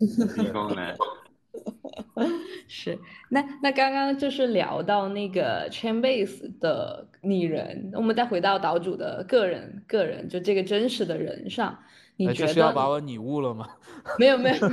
[0.46, 0.94] 理工男。
[2.68, 11.80] 是，那那刚刚就是聊到那个 Chainbase 的拟人，我们再回到岛主的个人，个人就这个真实的人上，
[12.18, 13.68] 你觉得是要把我拟物了吗？
[14.20, 14.70] 没 有没有。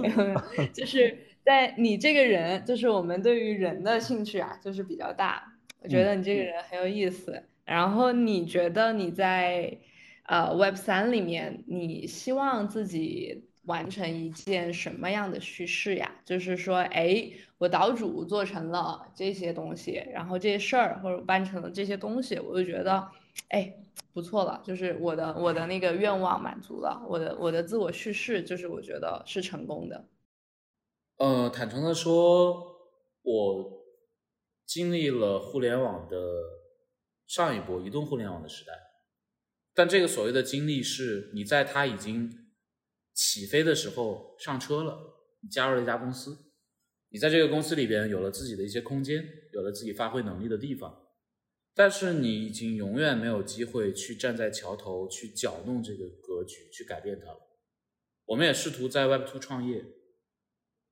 [0.00, 0.40] 没有 没有，
[0.72, 5.49] 就是在你这个人，就是我们对于人的兴趣啊，就是比较大。
[5.82, 7.42] 我觉得你这个人很有意思。
[7.64, 9.78] 然后你觉得你在
[10.24, 16.10] 呃 Web 三里面，你希望自己完成一件什么样的叙事呀？
[16.24, 23.08] 就是说，哎，我岛主做成了这些东西，然后这些事儿或者办成了这些东西，我就觉得，
[23.48, 23.74] 哎。
[24.12, 30.04] 不错了，就是我的我的那个愿望满足了，我的我的自我叙事就是我觉得是成功的。
[31.18, 32.76] 呃，坦诚的说，
[33.22, 33.79] 我
[34.70, 36.16] 经历了互联网的
[37.26, 38.72] 上一波移动互联网的时代，
[39.74, 42.30] 但这个所谓的经历是你在它已经
[43.12, 44.96] 起飞的时候上车了，
[45.42, 46.38] 你加入了一家公司，
[47.08, 51.08] 你在这个公司里边有了自己的一些空间，有了自己发挥能力的地方。
[51.74, 57.38] 但是你已经永远没有机会去站在桥头去搅动这个格局，去改变它了。
[58.24, 59.84] 我们也试图在 Web 2创业，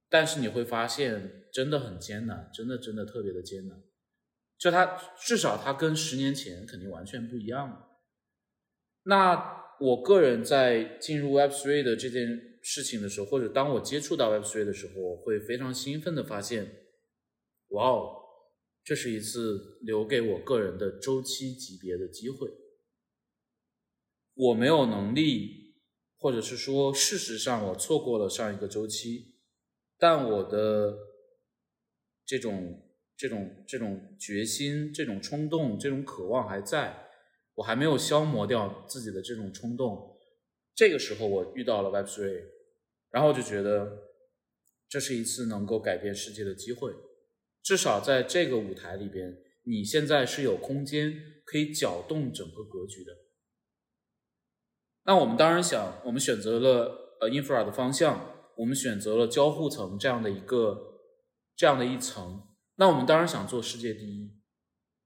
[0.08, 3.82] 但是你会发现真的很艰难，真的真的特别的艰难。
[4.58, 7.88] 就它至少它跟十年前肯定完全不一样了。
[9.04, 16.70] 那我个人在进入 Web 3的这件事情的时候，或者当我接触到 Web 3的时候，我会非常兴奋的发现，
[17.68, 18.16] 哇哦！
[18.82, 22.50] 这是一次留给我个人的周期级别的机会。
[24.34, 25.74] 我没有能力，
[26.16, 29.27] 或者是说，事实上我错过了上一个周期，
[29.98, 30.96] 但我的
[32.24, 32.82] 这种、
[33.16, 37.08] 这种、这种决心、这种冲动、这种渴望还在，
[37.54, 40.16] 我还没有消磨掉自己的这种冲动。
[40.74, 42.44] 这个时候，我遇到了 Web Three，
[43.10, 44.04] 然后我就觉得
[44.88, 46.92] 这是一次能够改变世界的机会。
[47.64, 51.12] 至少在这个舞台里边，你现在是有空间
[51.44, 53.12] 可以搅动整个格局的。
[55.04, 61.00] 那我们当然想，我们选择了呃 infra 的方向，我们选择了交互层这样的一个
[61.56, 62.42] 这样的一层。
[62.74, 64.32] 那我们当然想做世界第一，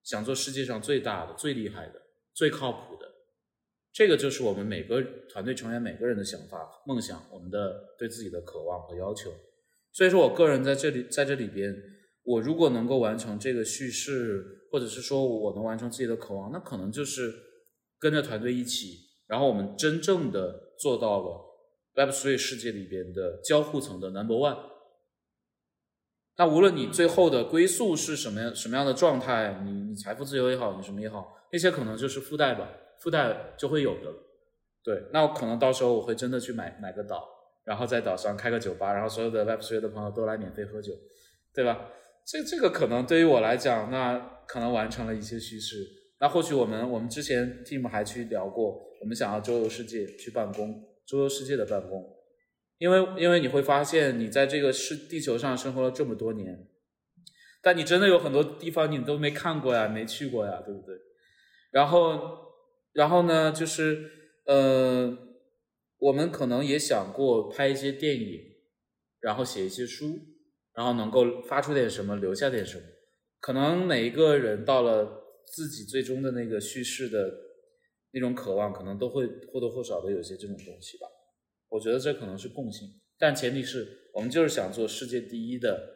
[0.02, 2.02] 想做世界上最大的、最厉害的、
[2.34, 3.06] 最靠谱的。
[3.92, 9.30] 这个就是我们每个团队成员每个人的想法、梦想，我们的对自己的渴望和要求。
[9.92, 11.76] 所以说我个人在这里在这里边，
[12.22, 17.34] 我如果能够完成这个叙事，或者是说我能完成自己的渴望，那可能就是
[17.98, 19.10] 跟着团队一起。
[19.26, 21.51] 然后我们真正的做到了
[21.94, 24.59] Web3 世界里边的交互层的 Number One。
[26.36, 32.69] 那无论你最后的归宿是什么样什么样的状态，你你财富自由也好，你什么也好，那些可能就是附带吧，
[33.01, 34.12] 附带就会有的。
[34.82, 37.28] 对，那我可能到时候我会真的去买买个岛，
[37.64, 40.93] 然后在岛上开个酒吧，然后所有的 Web3 的朋友都来免费喝酒，
[41.55, 41.90] 对吧？
[42.24, 45.86] 这这个可能对于我来讲，那可能完成了一些叙事。
[46.19, 48.81] 那或许我们我们之前 team 还去聊过。
[49.01, 52.16] 我们想要周游世界去办公，周游世界的办公，
[52.78, 56.68] 因为因为你会发现，你在这个世地球上生活了这么多年，
[57.60, 60.96] 但你真的有很多地方你都没看过呀，没去过呀，对不对？
[61.70, 62.20] 然后
[62.92, 64.10] 然后呢，就是
[64.46, 65.18] 呃，
[65.98, 68.40] 我们可能也想过拍一些电影，
[69.20, 70.18] 然后写一些书，
[70.74, 72.84] 然后能够发出点什么，留下点什么。
[73.40, 77.51] 可能每一个人到了自己最终的那个叙事的。
[78.14, 81.06] 那种渴望可能都会或多或少的有些这种东西吧，
[81.70, 82.86] 我觉得这可能是共性，
[83.18, 85.94] 但前提是我们就是想做世界第一的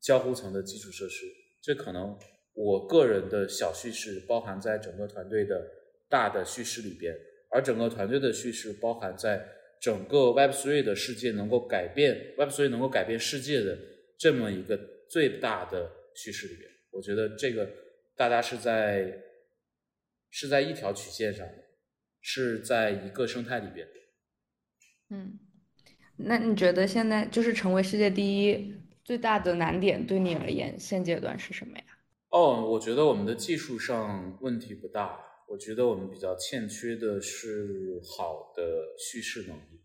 [0.00, 1.24] 交互层的基础设施，
[1.62, 2.18] 这可能
[2.52, 5.66] 我个人的小叙事包含在整个团队的
[6.10, 7.16] 大的叙事里边，
[7.50, 9.48] 而整个团队的叙事包含在
[9.80, 13.78] 整个 Web Three 的世界能够改变 Web Three 能够改变世界的
[14.18, 14.78] 这么一个
[15.08, 17.66] 最大的叙事里边，我觉得这个
[18.14, 19.30] 大家是在。
[20.34, 21.46] 是在一条曲线上，
[22.22, 23.86] 是在一个生态里边。
[25.10, 25.38] 嗯，
[26.16, 31.84] 那你觉得现在就是成为世界第一最大的难点，对你而言现阶段是什么呀？
[32.30, 38.62] 哦，我觉得我们的技术上问题不大，我觉得我们比较欠缺的是好的
[38.98, 39.82] 叙事能力，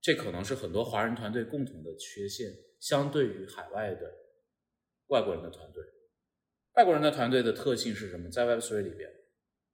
[0.00, 2.50] 这可能是很多华人团队共同的缺陷，
[2.80, 4.12] 相对于海外的
[5.06, 5.84] 外国人的团队。
[6.76, 8.30] 外国人的团队的特性是什么？
[8.30, 9.10] 在 Web3 里边，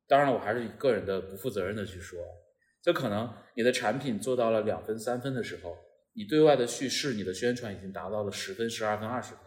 [0.07, 2.21] 当然我还是以个人的不负责任的去说，
[2.81, 5.77] 就可能你的产品做到了两分、三分的时候，
[6.15, 9.41] 你对外的叙事、你的宣传已经达到了十分、十二分、二十分，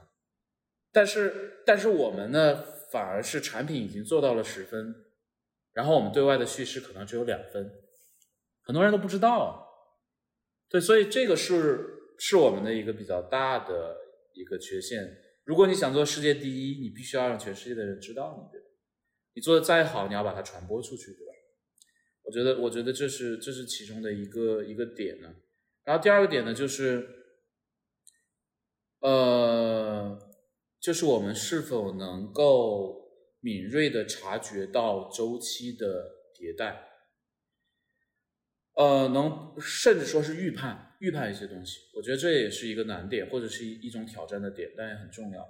[0.92, 2.62] 但是，但是我们呢，
[2.92, 4.94] 反而是产品已经做到了十分，
[5.72, 7.72] 然后我们对外的叙事可能只有两分，
[8.64, 9.66] 很多人都不知道，
[10.68, 13.96] 对，所以这个是是我们的一个比较大的
[14.34, 15.22] 一个缺陷。
[15.46, 18.68] 如果你想做世界第一，你必须要让全世界的人知道你，对吧？
[19.36, 21.34] 你做的再好，你要把它传播出去，对吧？
[22.24, 25.36] 我觉得，我觉得这是这是其中的一个一个点呢。
[25.84, 27.08] 然后第二个点呢，就是，
[29.02, 30.18] 呃，
[30.80, 36.90] 就是我们是否能够敏锐的察觉到周期的迭代，
[38.74, 40.95] 呃，能甚至说是预判。
[41.00, 45.46] 预判一些东西，我觉得这也是一个难点，或者是一一种挑战的点，但也很重要。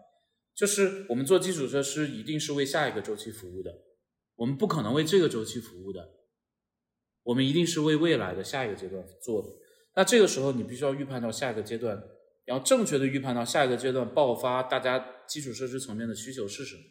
[0.55, 3.71] 就是我们做基础设施，一定是为下一个周期服务的，
[4.35, 6.09] 我们不可能为这个周期服务的，
[7.23, 9.49] 我们一定是为未来的下一个阶段做的。
[9.95, 12.01] 那这个时候，你必须要预判到下一个阶段，
[12.45, 16.81] 然后正确的预判到下一个阶段爆发，大家基础设施层面的需求是什么。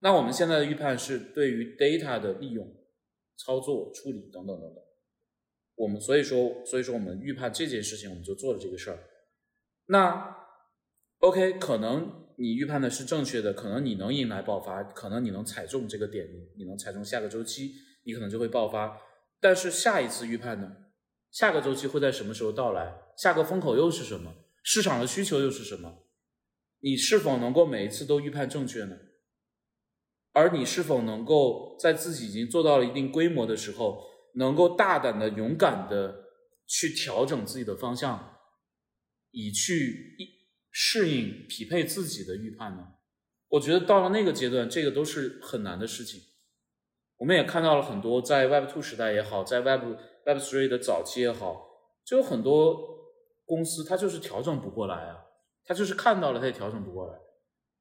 [0.00, 2.66] 那我们现在的预判是对于 data 的利用、
[3.36, 4.87] 操作、处理等等等等。
[5.78, 8.98] 我们所以说，所以说我们预判这件事情，我们就做了这个事儿。
[9.86, 10.36] 那
[11.20, 16.26] OK，可能你预判的是正确的，可能你能迎来爆发，可能你能踩中这个点，
[16.56, 17.72] 你能踩中下个周期，
[18.04, 19.00] 你可能就会爆发。
[19.40, 20.76] 但是下一次预判呢？
[21.30, 22.92] 下个周期会在什么时候到来？
[23.16, 24.34] 下个风口又是什么？
[24.64, 26.04] 市场的需求又是什么？
[26.80, 28.96] 你是否能够每一次都预判正确呢？
[30.32, 34.04] 而你是否能够在自己已经做到了一定规模的时候？
[34.38, 36.24] 能够大胆的、勇敢的
[36.66, 38.38] 去调整自己的方向，
[39.30, 40.16] 以去
[40.70, 42.94] 适应匹配自己的预判呢？
[43.48, 46.20] 我觉得到了那个阶段，这个都是很难的事情。
[47.16, 49.82] 我们也看到了很多在 Web Two 时代也好，在 Web
[50.24, 51.66] Web Three 的早期也好，
[52.04, 52.78] 就有很多
[53.44, 55.16] 公司它就是调整不过来啊，
[55.64, 57.18] 它就是看到了它也调整不过来。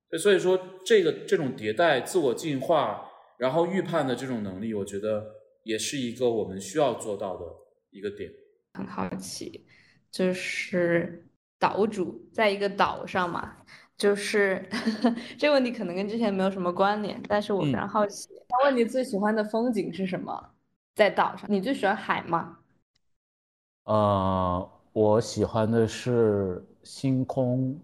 [0.10, 5.24] 对，所以说这个这种迭代、自我进化，然后预判的这种能力，我觉得
[5.68, 7.46] 也是一个我们需要做到的
[7.90, 8.32] 一个点。
[8.74, 9.66] 很好奇，
[10.10, 11.28] 就是
[11.60, 13.58] 岛主在一个岛上嘛。
[13.98, 14.64] 就是
[15.40, 18.30] 这个问题可能跟之前没有什么关联，但是我非常好奇。
[18.48, 20.54] 想问你最喜欢的风景是什么？
[20.94, 22.60] 在岛上，你最喜欢海吗？
[23.86, 27.80] 呃，我喜欢的是星空，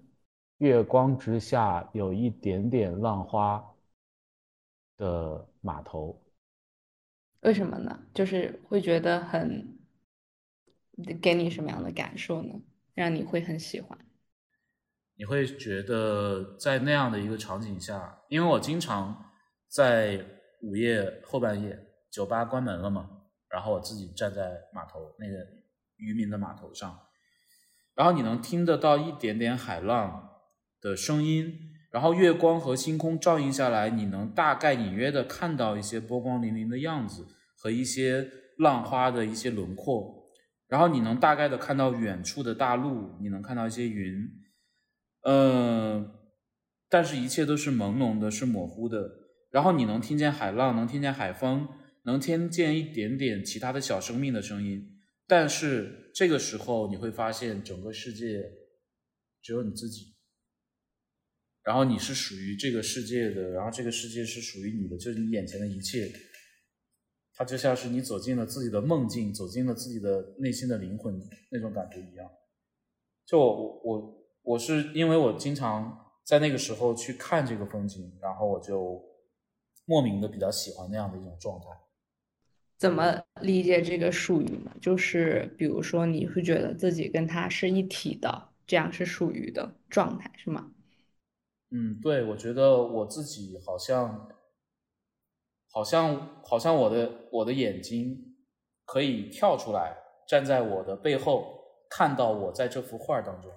[0.60, 3.64] 月光之下有一点点浪花
[4.98, 6.23] 的码头。
[7.44, 8.06] 为什么呢？
[8.14, 9.78] 就是会觉得很，
[11.22, 12.61] 给你什么样的感受呢？
[12.94, 13.98] 让你会很喜欢？
[15.15, 19.32] 你会觉得在那样的一个场景下，因为我经常
[19.68, 20.26] 在
[20.61, 21.78] 午夜后半夜，
[22.10, 23.10] 酒吧关门了嘛，
[23.49, 25.45] 然后我自己站在码头那个
[25.98, 26.99] 渔民的码头上，
[27.94, 30.30] 然后你能听得到一点点海浪
[30.80, 40.28] 的声音，然后月光和星空照映下来，你能大概隐约的看到一些波光粼粼的样子和一些浪花的一些轮廓，
[40.68, 44.28] 然后你能大概的看到远处的大陆，你能看到一些云。
[45.22, 46.11] 嗯，
[46.90, 49.11] 但是一切都是朦胧的，是模糊的。
[49.52, 51.70] 然后你能听见海浪，能听见海风，
[52.06, 54.99] 能听见一点点其他的小生命的声音。
[55.28, 58.44] 但是这个时候你会发现，整个世界
[59.44, 60.12] 只有你自己。
[61.64, 66.11] 然后你是属于这个世界的，然后这个世界是属于你的，就是你眼前的一切。
[67.35, 71.19] 它就像是你走进了自己的梦境，走进了自己的内心的灵魂
[71.52, 72.30] 那种感觉一样。
[73.26, 74.19] 就我我。
[74.45, 79.02] 我是因为我经常在那个时候去看这个风景，然后我就
[79.85, 81.68] 莫名的比较喜欢那样的一种状态。
[82.77, 84.76] 怎么理解这个术语呢？
[84.81, 90.73] 就是比如说你会觉得自己跟它是一体的，这样是属于的状态是吗？
[91.74, 94.30] 嗯，对，我觉得我自己好像，
[95.72, 98.38] 好像，好像我的我的眼睛
[98.86, 99.98] 可以跳出来，
[100.28, 103.52] 站在我的背后，看到我在这幅画当中。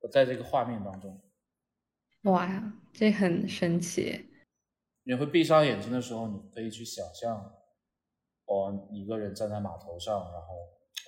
[0.00, 1.20] 我在这个画面当中，
[2.24, 4.26] 哇呀，这很神奇！
[5.04, 7.52] 你会闭上眼睛的时候，你可以去想象，
[8.44, 10.48] 我，一个人站在码头上，然后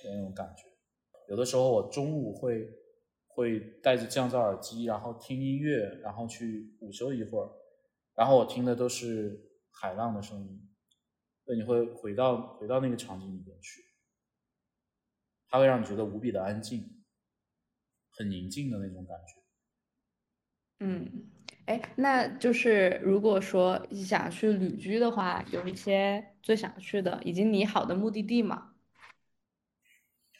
[0.03, 0.63] 那种感觉。
[1.29, 2.67] 有的时候我中午会
[3.39, 7.49] 会戴着降噪耳机，然后听音乐，然后去午休一会儿，
[8.13, 9.39] 然后我听的都是
[9.71, 10.69] 海浪的声音，
[11.45, 13.81] 对，你会回到回到那个场景里边去，
[15.47, 16.97] 它会让你觉得无比的安静。
[18.11, 19.41] 很宁静的那种感觉。
[20.81, 21.29] 嗯，
[21.67, 28.68] 哎，那就是如果说想去旅居的话，有一些最想去的已经拟好的目的地吗？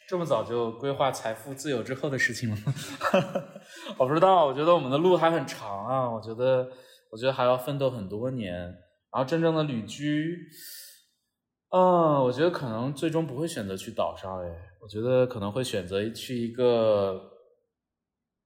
[0.10, 2.73] 这么早就规划财富自由之后的事情了吗？
[3.95, 6.10] 我不知道，我觉得我们的路还很长啊。
[6.10, 6.68] 我觉得，
[7.11, 8.56] 我觉得还要奋斗很多年。
[9.11, 10.36] 然后真正的旅居，
[11.69, 14.41] 嗯，我觉得可能最终不会选择去岛上。
[14.41, 14.48] 哎，
[14.81, 17.34] 我觉得可能会选择去一个。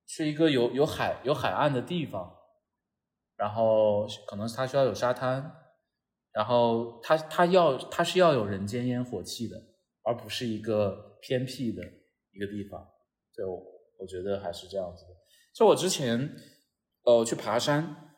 [0.05, 2.29] 去一个有有海有海岸的地方，
[3.37, 5.49] 然后可能它需要有沙滩，
[6.33, 9.55] 然后它它要它是要有人间烟火气的，
[10.03, 11.81] 而不是一个偏僻的
[12.31, 12.85] 一个地方。
[13.35, 13.63] 就我
[13.99, 15.09] 我觉得还是这样子的。
[15.55, 16.35] 就我之前
[17.03, 18.13] 呃去爬山，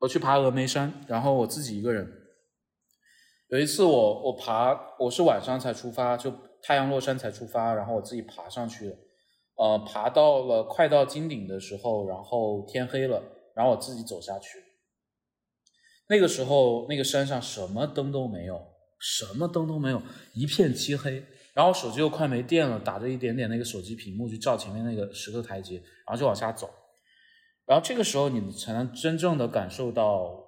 [0.00, 2.06] 我去爬峨眉山，然后我自己一个人。
[3.48, 6.30] 有一次我我爬我是晚上才出发，就
[6.60, 8.94] 太阳落山才出发，然后我自己爬上去。
[9.56, 13.22] 呃，爬到了快到金顶的时候，然后天黑了，
[13.56, 14.62] 然后我自己走下去。
[16.08, 18.64] 那个时候，那个山上什么灯都没有，
[19.00, 20.00] 什么灯都没有，
[20.34, 21.24] 一片漆黑。
[21.58, 26.70] 然后手机又快没电了，打着一点点那个手机屏幕去照前面那个石头台阶，然后就往下走。
[27.66, 30.40] 然后这个时候，你才能真正的感受到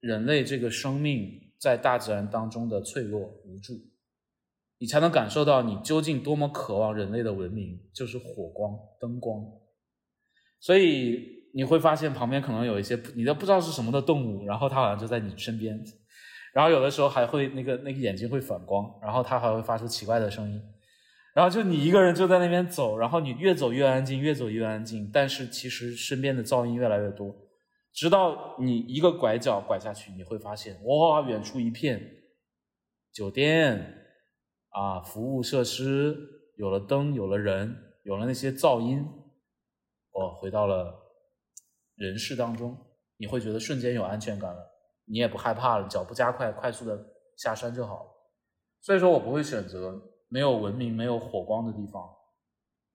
[0.00, 3.74] 人类这个生命在大自然当中的脆弱无助。
[4.78, 9.40] 你才能感受到你究竟多么渴望人类的文明，就是火光、灯光。
[10.58, 15.80] 所以你会发现旁边可能有一些你都不知道是什么的动物，然后它好像就在你身边，
[16.54, 20.62] 然后有的时候还会那个那个眼睛会反光，然后它还会发出奇怪的声音，
[21.34, 27.34] 然后就你一个人就在那边走，然后你越走越安静，越走越安静，但是其实身边的噪音越来越多，
[27.92, 32.00] 直到你一个拐角拐下去，你会发现哇，远处一片
[33.12, 33.94] 酒店。
[34.70, 36.14] 啊，服务设施
[36.56, 39.04] 有了灯，有了人，有了那些噪音，
[40.12, 40.94] 我回到了
[41.96, 42.76] 人世当中，
[43.16, 44.60] 你会觉得瞬间有安全感了，
[45.08, 46.98] 你也不害怕了，脚步加快，快速的
[47.36, 48.10] 下山就好了。
[48.80, 52.08] 所以说我不会选择没有文明、没有火光的地方，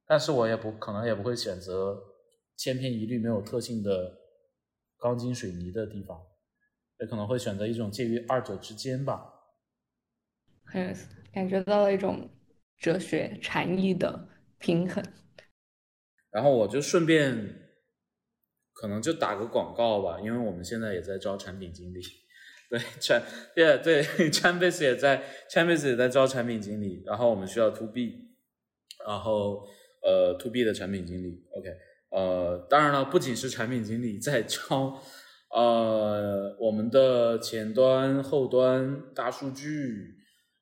[0.06, 2.02] 但是我也不可能也不会选择
[2.56, 4.18] 千篇一律、没有特性的
[4.98, 6.22] 钢筋水泥的地方，
[6.99, 9.34] 也可能会选择一种介于二者之间吧。
[10.65, 12.30] 很有意思，感觉到了一种
[12.77, 14.30] 哲学禅意的
[14.60, 15.03] 平衡。
[16.31, 17.62] 然后我就顺便，
[18.74, 22.02] 可能就打个广告吧，因为我们现在也在招产品经理，
[22.70, 23.22] 对产，
[23.56, 25.18] 对对 c h a m b a s 也在
[25.48, 28.14] c h a m b a s 也在招产品经理，然后我们需要 To B，
[29.08, 29.66] 然后
[30.02, 31.70] 呃 To B 的产品经理，OK，
[32.10, 35.00] 呃，当然了，不仅是产品经理在招，
[35.56, 40.16] 呃，我们的前端、后端、大数据，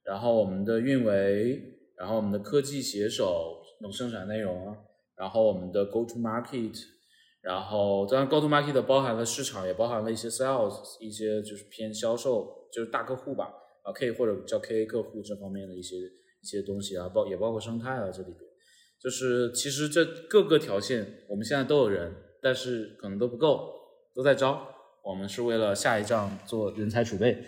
[0.03, 1.61] 然后我们的运维，
[1.97, 4.75] 然后我们的科技写手，能生产内容。
[5.15, 6.75] 然后我们的 Go to Market，
[7.41, 13.51] 然后当然 Go to Market 包含了市场，也包含了一些 Sales，一些就是偏销售，就是大客户吧，
[13.83, 18.37] 啊 K 或者叫 KA 客户这方面的一些一些东西啊，包也包括生态啊这里边，
[19.01, 23.73] 就是其实这各个条线我们现在都有人，但是可能都不够，
[24.13, 24.67] 都在招。
[25.03, 27.43] 我们是为了下一仗做人才储备。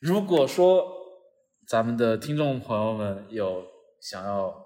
[0.00, 0.86] 如果说
[1.66, 3.64] 咱们的听众朋友们有
[4.00, 4.60] 想要。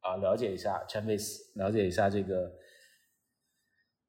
[0.00, 2.50] 啊，了解一下 Chainbase，了解一下这个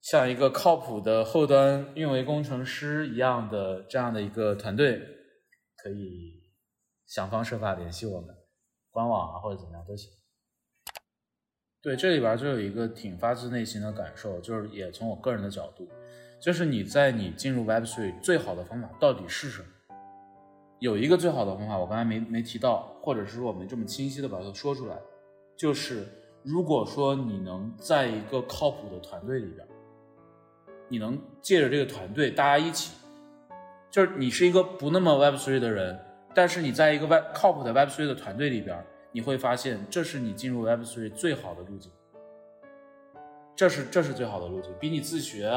[0.02, 5.02] 像一个靠谱的后端运维工程师一样的这样的一个团队，
[5.78, 6.42] 可以
[7.06, 8.36] 想方设法联系我们，
[8.90, 10.10] 官网啊或者怎么样都行。
[11.82, 15.88] 对，这里边就有一个挺发自内心的感受，就是也从我个人的角度，
[16.42, 19.68] 就是你在你进入 Web3 最好的方法到底是什么？
[20.80, 24.98] 有一个最好的方法，我刚才没没提到，或者是说我没这么清晰的把它说出来。
[25.58, 26.08] 就是，
[26.44, 29.68] 如果说你能在一个靠谱的团队里边，
[30.90, 32.92] 你能借着这个团队，大家一起，
[33.90, 35.98] 就是你是一个不那么 Web3 的人，
[36.34, 38.78] 但是你在一个 Web 靠谱的 Web3 的团队里边，
[39.12, 41.92] 你会发现这是你进入 Web3 最好的路径。
[43.56, 45.52] 这是这是最好的路径，比你自学，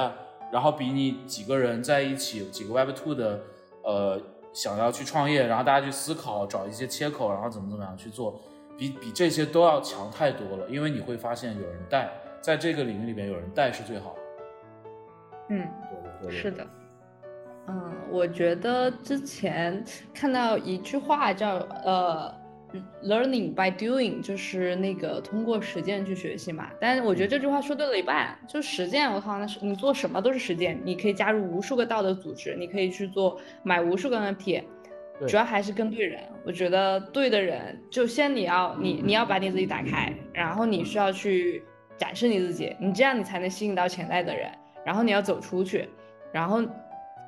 [0.52, 3.40] 然后比你几个人在一起，几个 Web2 的，
[3.84, 4.20] 呃，
[4.52, 8.40] 想要去创业，然后大家去思考，找一些切口，然后怎么怎么样去做。
[8.76, 12.10] 比比这些都要强太多了，因为你会发现有人带，
[12.40, 14.21] 在这个领域里面有人带是最好的。
[15.52, 15.68] 嗯，
[16.20, 16.66] 对对对，是的。
[17.68, 22.34] 嗯，我觉得之前看到一句话叫呃
[23.04, 26.70] ，learning by doing，就是那个通过实践去学习嘛。
[26.80, 30.80] 但是我觉得这句话说对了一半，就实践，我靠，那是你做什么都是实践。
[30.84, 34.64] 你可以加入无数个道德组织，你可以去做买无数个 NFT。
[35.28, 41.62] 主要还是跟对人，我觉得对的人，就先你要你你要把你自己打开，然后你需要去
[41.96, 44.50] 展示你自己，你这样你才能吸引到潜在的人，
[44.84, 45.88] 然后你要走出去，
[46.32, 46.62] 然后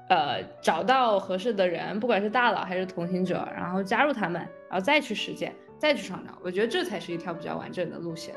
[0.09, 8.35] 呃找到合适的人，不管是大佬还是同行者，然后加入他们，然后再去实践，再去创造，我觉得这才是一条比较完整的路线。